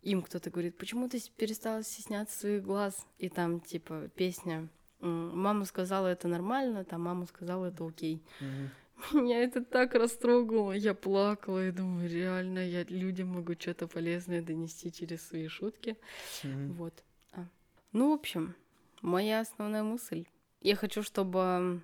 им 0.02 0.20
кто-то 0.20 0.50
говорит, 0.50 0.76
почему 0.76 1.08
ты 1.08 1.20
перестала 1.36 1.84
стесняться 1.84 2.36
своих 2.36 2.64
глаз? 2.64 3.06
И 3.18 3.28
там, 3.28 3.60
типа, 3.60 4.10
песня 4.16 4.68
«Мама 4.98 5.66
сказала, 5.66 6.08
это 6.08 6.26
нормально», 6.26 6.84
там 6.84 7.02
«Мама 7.02 7.26
сказала, 7.26 7.66
это 7.66 7.86
окей». 7.86 8.20
Мгм. 8.40 8.70
Меня 9.12 9.42
это 9.42 9.64
так 9.64 9.94
растрогало, 9.94 10.72
я 10.72 10.94
плакала, 10.94 11.68
и 11.68 11.72
думаю, 11.72 12.08
реально, 12.08 12.58
я 12.60 12.84
людям 12.84 13.28
могу 13.28 13.54
что-то 13.54 13.88
полезное 13.88 14.42
донести 14.42 14.92
через 14.92 15.26
свои 15.26 15.48
шутки. 15.48 15.96
Мгм. 16.42 16.72
Вот. 16.74 17.04
А. 17.32 17.46
Ну, 17.92 18.10
в 18.10 18.14
общем, 18.14 18.54
моя 19.00 19.40
основная 19.40 19.82
мысль. 19.82 20.26
Я 20.60 20.76
хочу, 20.76 21.02
чтобы 21.02 21.82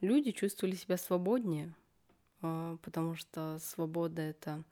люди 0.00 0.32
чувствовали 0.32 0.74
себя 0.74 0.96
свободнее, 0.96 1.74
а, 2.42 2.76
потому 2.82 3.14
что 3.14 3.58
свобода 3.60 4.22
это 4.22 4.64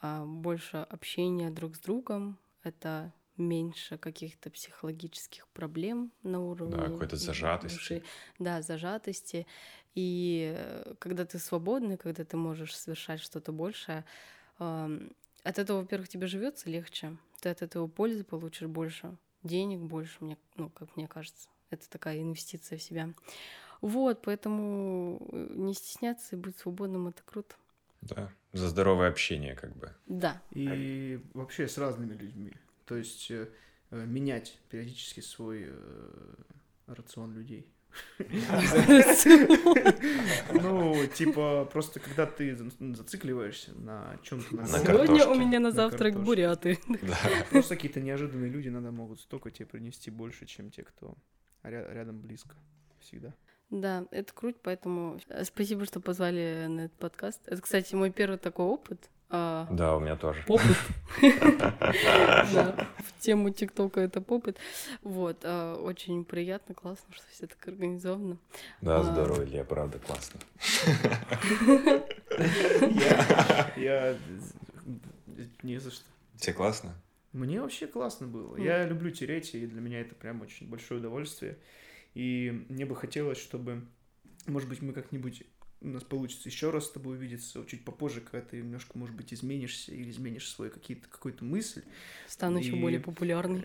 а, 0.00 0.24
больше 0.24 0.76
общения 0.76 1.50
друг 1.50 1.76
с 1.76 1.80
другом, 1.80 2.38
это 2.62 3.12
меньше 3.36 3.98
каких-то 3.98 4.50
психологических 4.50 5.48
проблем 5.48 6.12
на 6.22 6.40
уровне 6.40 6.76
какой-то 6.76 7.16
ду- 7.16 7.22
зажатости. 7.22 7.74
души. 7.74 8.02
Да, 8.38 8.62
зажатости. 8.62 9.46
И 9.94 10.54
э, 10.56 10.94
когда 10.98 11.24
ты 11.24 11.38
свободный, 11.38 11.96
когда 11.96 12.24
ты 12.24 12.36
можешь 12.36 12.76
совершать 12.76 13.20
что-то 13.20 13.52
большее, 13.52 14.04
от 14.58 15.58
этого, 15.58 15.80
во-первых, 15.80 16.08
тебе 16.08 16.26
живется 16.26 16.68
легче, 16.68 17.16
ты 17.40 17.48
от 17.48 17.62
этого 17.62 17.86
пользы 17.86 18.24
получишь 18.24 18.68
больше, 18.68 19.16
денег 19.42 19.80
больше, 19.80 20.16
мне, 20.20 20.36
ну, 20.56 20.68
как 20.68 20.96
мне 20.96 21.08
кажется. 21.08 21.48
Это 21.70 21.88
такая 21.88 22.20
инвестиция 22.20 22.78
в 22.78 22.82
себя. 22.82 23.10
Вот, 23.80 24.20
поэтому 24.22 25.26
э, 25.32 25.46
не 25.54 25.72
стесняться 25.72 26.36
и 26.36 26.38
быть 26.38 26.58
свободным 26.58 27.08
это 27.08 27.22
круто. 27.24 27.54
Да, 28.02 28.30
за 28.52 28.68
здоровое 28.68 29.08
общение 29.08 29.54
как 29.54 29.74
бы. 29.76 29.94
Да. 30.06 30.42
И 30.50 31.20
вообще 31.32 31.66
с 31.68 31.78
разными 31.78 32.14
людьми. 32.14 32.52
То 32.84 32.96
есть 32.96 33.30
э, 33.30 33.48
менять 33.90 34.58
периодически 34.68 35.20
свой 35.20 35.72
рацион 36.86 37.32
людей. 37.32 37.66
Ну, 40.52 41.06
типа, 41.14 41.68
просто 41.72 42.00
когда 42.00 42.26
ты 42.26 42.54
за- 42.56 42.70
зацикливаешься 42.94 43.72
на 43.74 44.16
чем-то 44.22 44.56
На 44.56 44.66
Сегодня 44.66 45.26
у 45.26 45.34
меня 45.34 45.60
на 45.60 45.70
завтрак 45.70 46.20
буряты. 46.22 46.78
Да. 46.88 47.16
Просто 47.50 47.76
какие-то 47.76 48.00
неожиданные 48.00 48.50
люди 48.50 48.68
иногда 48.68 48.90
могут 48.90 49.20
столько 49.20 49.50
тебе 49.50 49.66
принести 49.66 50.10
больше, 50.10 50.46
чем 50.46 50.70
те, 50.70 50.82
кто 50.82 51.14
ря- 51.62 51.92
рядом 51.92 52.20
близко. 52.20 52.54
Всегда. 53.00 53.32
Да, 53.70 54.06
это 54.10 54.32
круто, 54.34 54.58
поэтому 54.62 55.20
э, 55.28 55.44
спасибо, 55.44 55.84
что 55.86 56.00
позвали 56.00 56.66
на 56.68 56.80
этот 56.86 56.98
подкаст. 56.98 57.40
Это, 57.46 57.62
кстати, 57.62 57.94
мой 57.94 58.10
первый 58.10 58.36
такой 58.38 58.66
опыт. 58.66 59.08
А, 59.30 59.66
Да, 59.70 59.96
у 59.96 60.00
меня 60.00 60.16
тоже. 60.16 60.42
Попыт. 60.46 60.76
Да, 62.52 62.88
в 62.98 63.20
тему 63.20 63.50
ТикТока 63.50 64.00
это 64.00 64.20
попыт. 64.20 64.56
Вот, 65.02 65.38
а, 65.44 65.76
очень 65.76 66.24
приятно, 66.24 66.74
классно, 66.74 67.12
что 67.14 67.24
все 67.30 67.46
так 67.46 67.66
организовано. 67.68 68.38
Да, 68.80 69.00
А. 69.00 69.02
здорово, 69.02 69.44
Илья, 69.44 69.64
правда, 69.64 69.98
классно. 69.98 70.40
Я, 72.90 73.72
я 73.76 74.16
не 75.62 75.78
за 75.78 75.90
что. 75.90 76.04
Тебе 76.38 76.54
классно? 76.54 76.94
Мне 77.32 77.60
вообще 77.60 77.86
классно 77.86 78.26
было. 78.26 78.56
Я 78.56 78.84
люблю 78.86 79.10
тереть, 79.10 79.54
и 79.54 79.66
для 79.66 79.80
меня 79.80 80.00
это 80.00 80.14
прям 80.14 80.42
очень 80.42 80.68
большое 80.68 81.00
удовольствие. 81.00 81.58
И 82.14 82.64
мне 82.68 82.86
бы 82.86 82.96
хотелось, 82.96 83.38
чтобы, 83.38 83.86
может 84.46 84.68
быть, 84.68 84.82
мы 84.82 84.92
как-нибудь 84.92 85.44
у 85.80 85.88
нас 85.88 86.02
получится 86.04 86.48
еще 86.48 86.70
раз 86.70 86.86
с 86.86 86.90
тобой 86.90 87.16
увидеться 87.16 87.64
чуть 87.66 87.84
попозже, 87.84 88.20
когда 88.20 88.40
ты 88.46 88.58
немножко, 88.58 88.98
может 88.98 89.16
быть, 89.16 89.32
изменишься 89.32 89.92
или 89.92 90.10
изменишь 90.10 90.48
свой 90.48 90.70
какие-то, 90.70 91.08
какую-то 91.08 91.44
мысль. 91.44 91.82
Стану 92.28 92.58
еще 92.58 92.76
И- 92.76 92.80
более 92.80 93.00
популярной. 93.00 93.64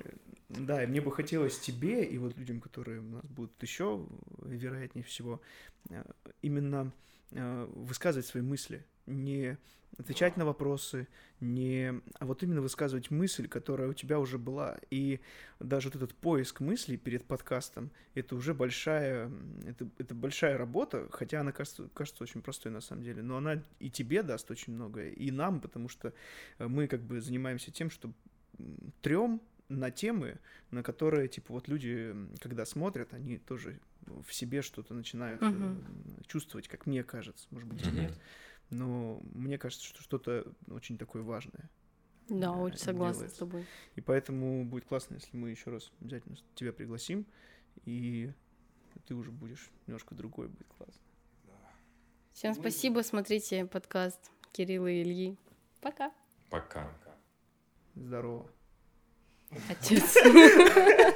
Да, 0.49 0.83
и 0.83 0.87
мне 0.87 1.01
бы 1.01 1.11
хотелось 1.11 1.59
тебе 1.59 2.05
и 2.05 2.17
вот 2.17 2.37
людям, 2.37 2.61
которые 2.61 2.99
у 2.99 3.03
нас 3.03 3.25
будут 3.25 3.61
еще, 3.63 4.07
вероятнее 4.43 5.03
всего, 5.03 5.41
э, 5.89 6.03
именно 6.41 6.91
э, 7.31 7.65
высказывать 7.73 8.27
свои 8.27 8.43
мысли, 8.43 8.85
не 9.07 9.57
отвечать 9.97 10.37
на 10.37 10.45
вопросы, 10.45 11.07
не, 11.39 12.01
а 12.19 12.25
вот 12.25 12.43
именно 12.43 12.61
высказывать 12.61 13.11
мысль, 13.11 13.47
которая 13.47 13.89
у 13.89 13.93
тебя 13.93 14.19
уже 14.19 14.37
была. 14.37 14.77
И 14.89 15.19
даже 15.59 15.89
вот 15.89 15.95
этот 15.95 16.15
поиск 16.15 16.59
мыслей 16.59 16.97
перед 16.97 17.25
подкастом, 17.25 17.91
это 18.13 18.35
уже 18.35 18.53
большая, 18.53 19.31
это, 19.65 19.87
это 19.97 20.15
большая 20.15 20.57
работа, 20.57 21.07
хотя 21.11 21.41
она 21.41 21.51
кажется, 21.51 21.89
кажется 21.93 22.23
очень 22.23 22.41
простой 22.41 22.71
на 22.71 22.81
самом 22.81 23.03
деле, 23.03 23.21
но 23.21 23.37
она 23.37 23.63
и 23.79 23.89
тебе 23.89 24.23
даст 24.23 24.51
очень 24.51 24.73
многое, 24.73 25.11
и 25.11 25.31
нам, 25.31 25.61
потому 25.61 25.89
что 25.89 26.13
э, 26.59 26.67
мы 26.67 26.87
как 26.87 27.01
бы 27.01 27.21
занимаемся 27.21 27.71
тем, 27.71 27.89
что 27.89 28.11
трем 29.01 29.41
на 29.69 29.91
темы, 29.91 30.39
на 30.71 30.83
которые, 30.83 31.27
типа, 31.27 31.53
вот 31.53 31.67
люди, 31.67 32.15
когда 32.39 32.65
смотрят, 32.65 33.13
они 33.13 33.37
тоже 33.37 33.79
в 34.05 34.31
себе 34.31 34.61
что-то 34.61 34.93
начинают 34.93 35.41
Мгм. 35.41 35.83
чувствовать, 36.27 36.67
как 36.67 36.85
мне 36.85 37.03
кажется, 37.03 37.47
может 37.51 37.67
быть, 37.67 37.85
Мгм. 37.87 37.95
нет. 37.95 38.13
Но 38.69 39.21
мне 39.33 39.57
кажется, 39.57 39.85
что 39.85 40.01
что-то 40.01 40.51
очень 40.69 40.97
такое 40.97 41.21
важное. 41.21 41.69
Да, 42.27 42.47
э, 42.47 42.51
очень 42.51 42.79
согласна 42.79 43.21
делается. 43.21 43.35
с 43.35 43.39
тобой. 43.39 43.65
И 43.95 44.01
поэтому 44.01 44.65
будет 44.65 44.85
классно, 44.85 45.15
если 45.15 45.37
мы 45.37 45.51
еще 45.51 45.69
раз 45.69 45.91
обязательно 46.01 46.37
тебя 46.55 46.73
пригласим, 46.73 47.25
и 47.85 48.31
ты 49.05 49.13
уже 49.13 49.31
будешь 49.31 49.69
немножко 49.85 50.15
другой, 50.15 50.47
будет 50.47 50.67
классно. 50.67 51.01
Всем 52.33 52.53
спасибо, 52.53 53.01
смотрите 53.01 53.65
подкаст 53.65 54.31
Кирилла 54.51 54.87
и 54.87 55.03
Ильи. 55.03 55.37
Пока. 55.81 56.11
Пока. 56.49 56.91
Здорово. 57.95 58.49
Отец. 59.69 60.17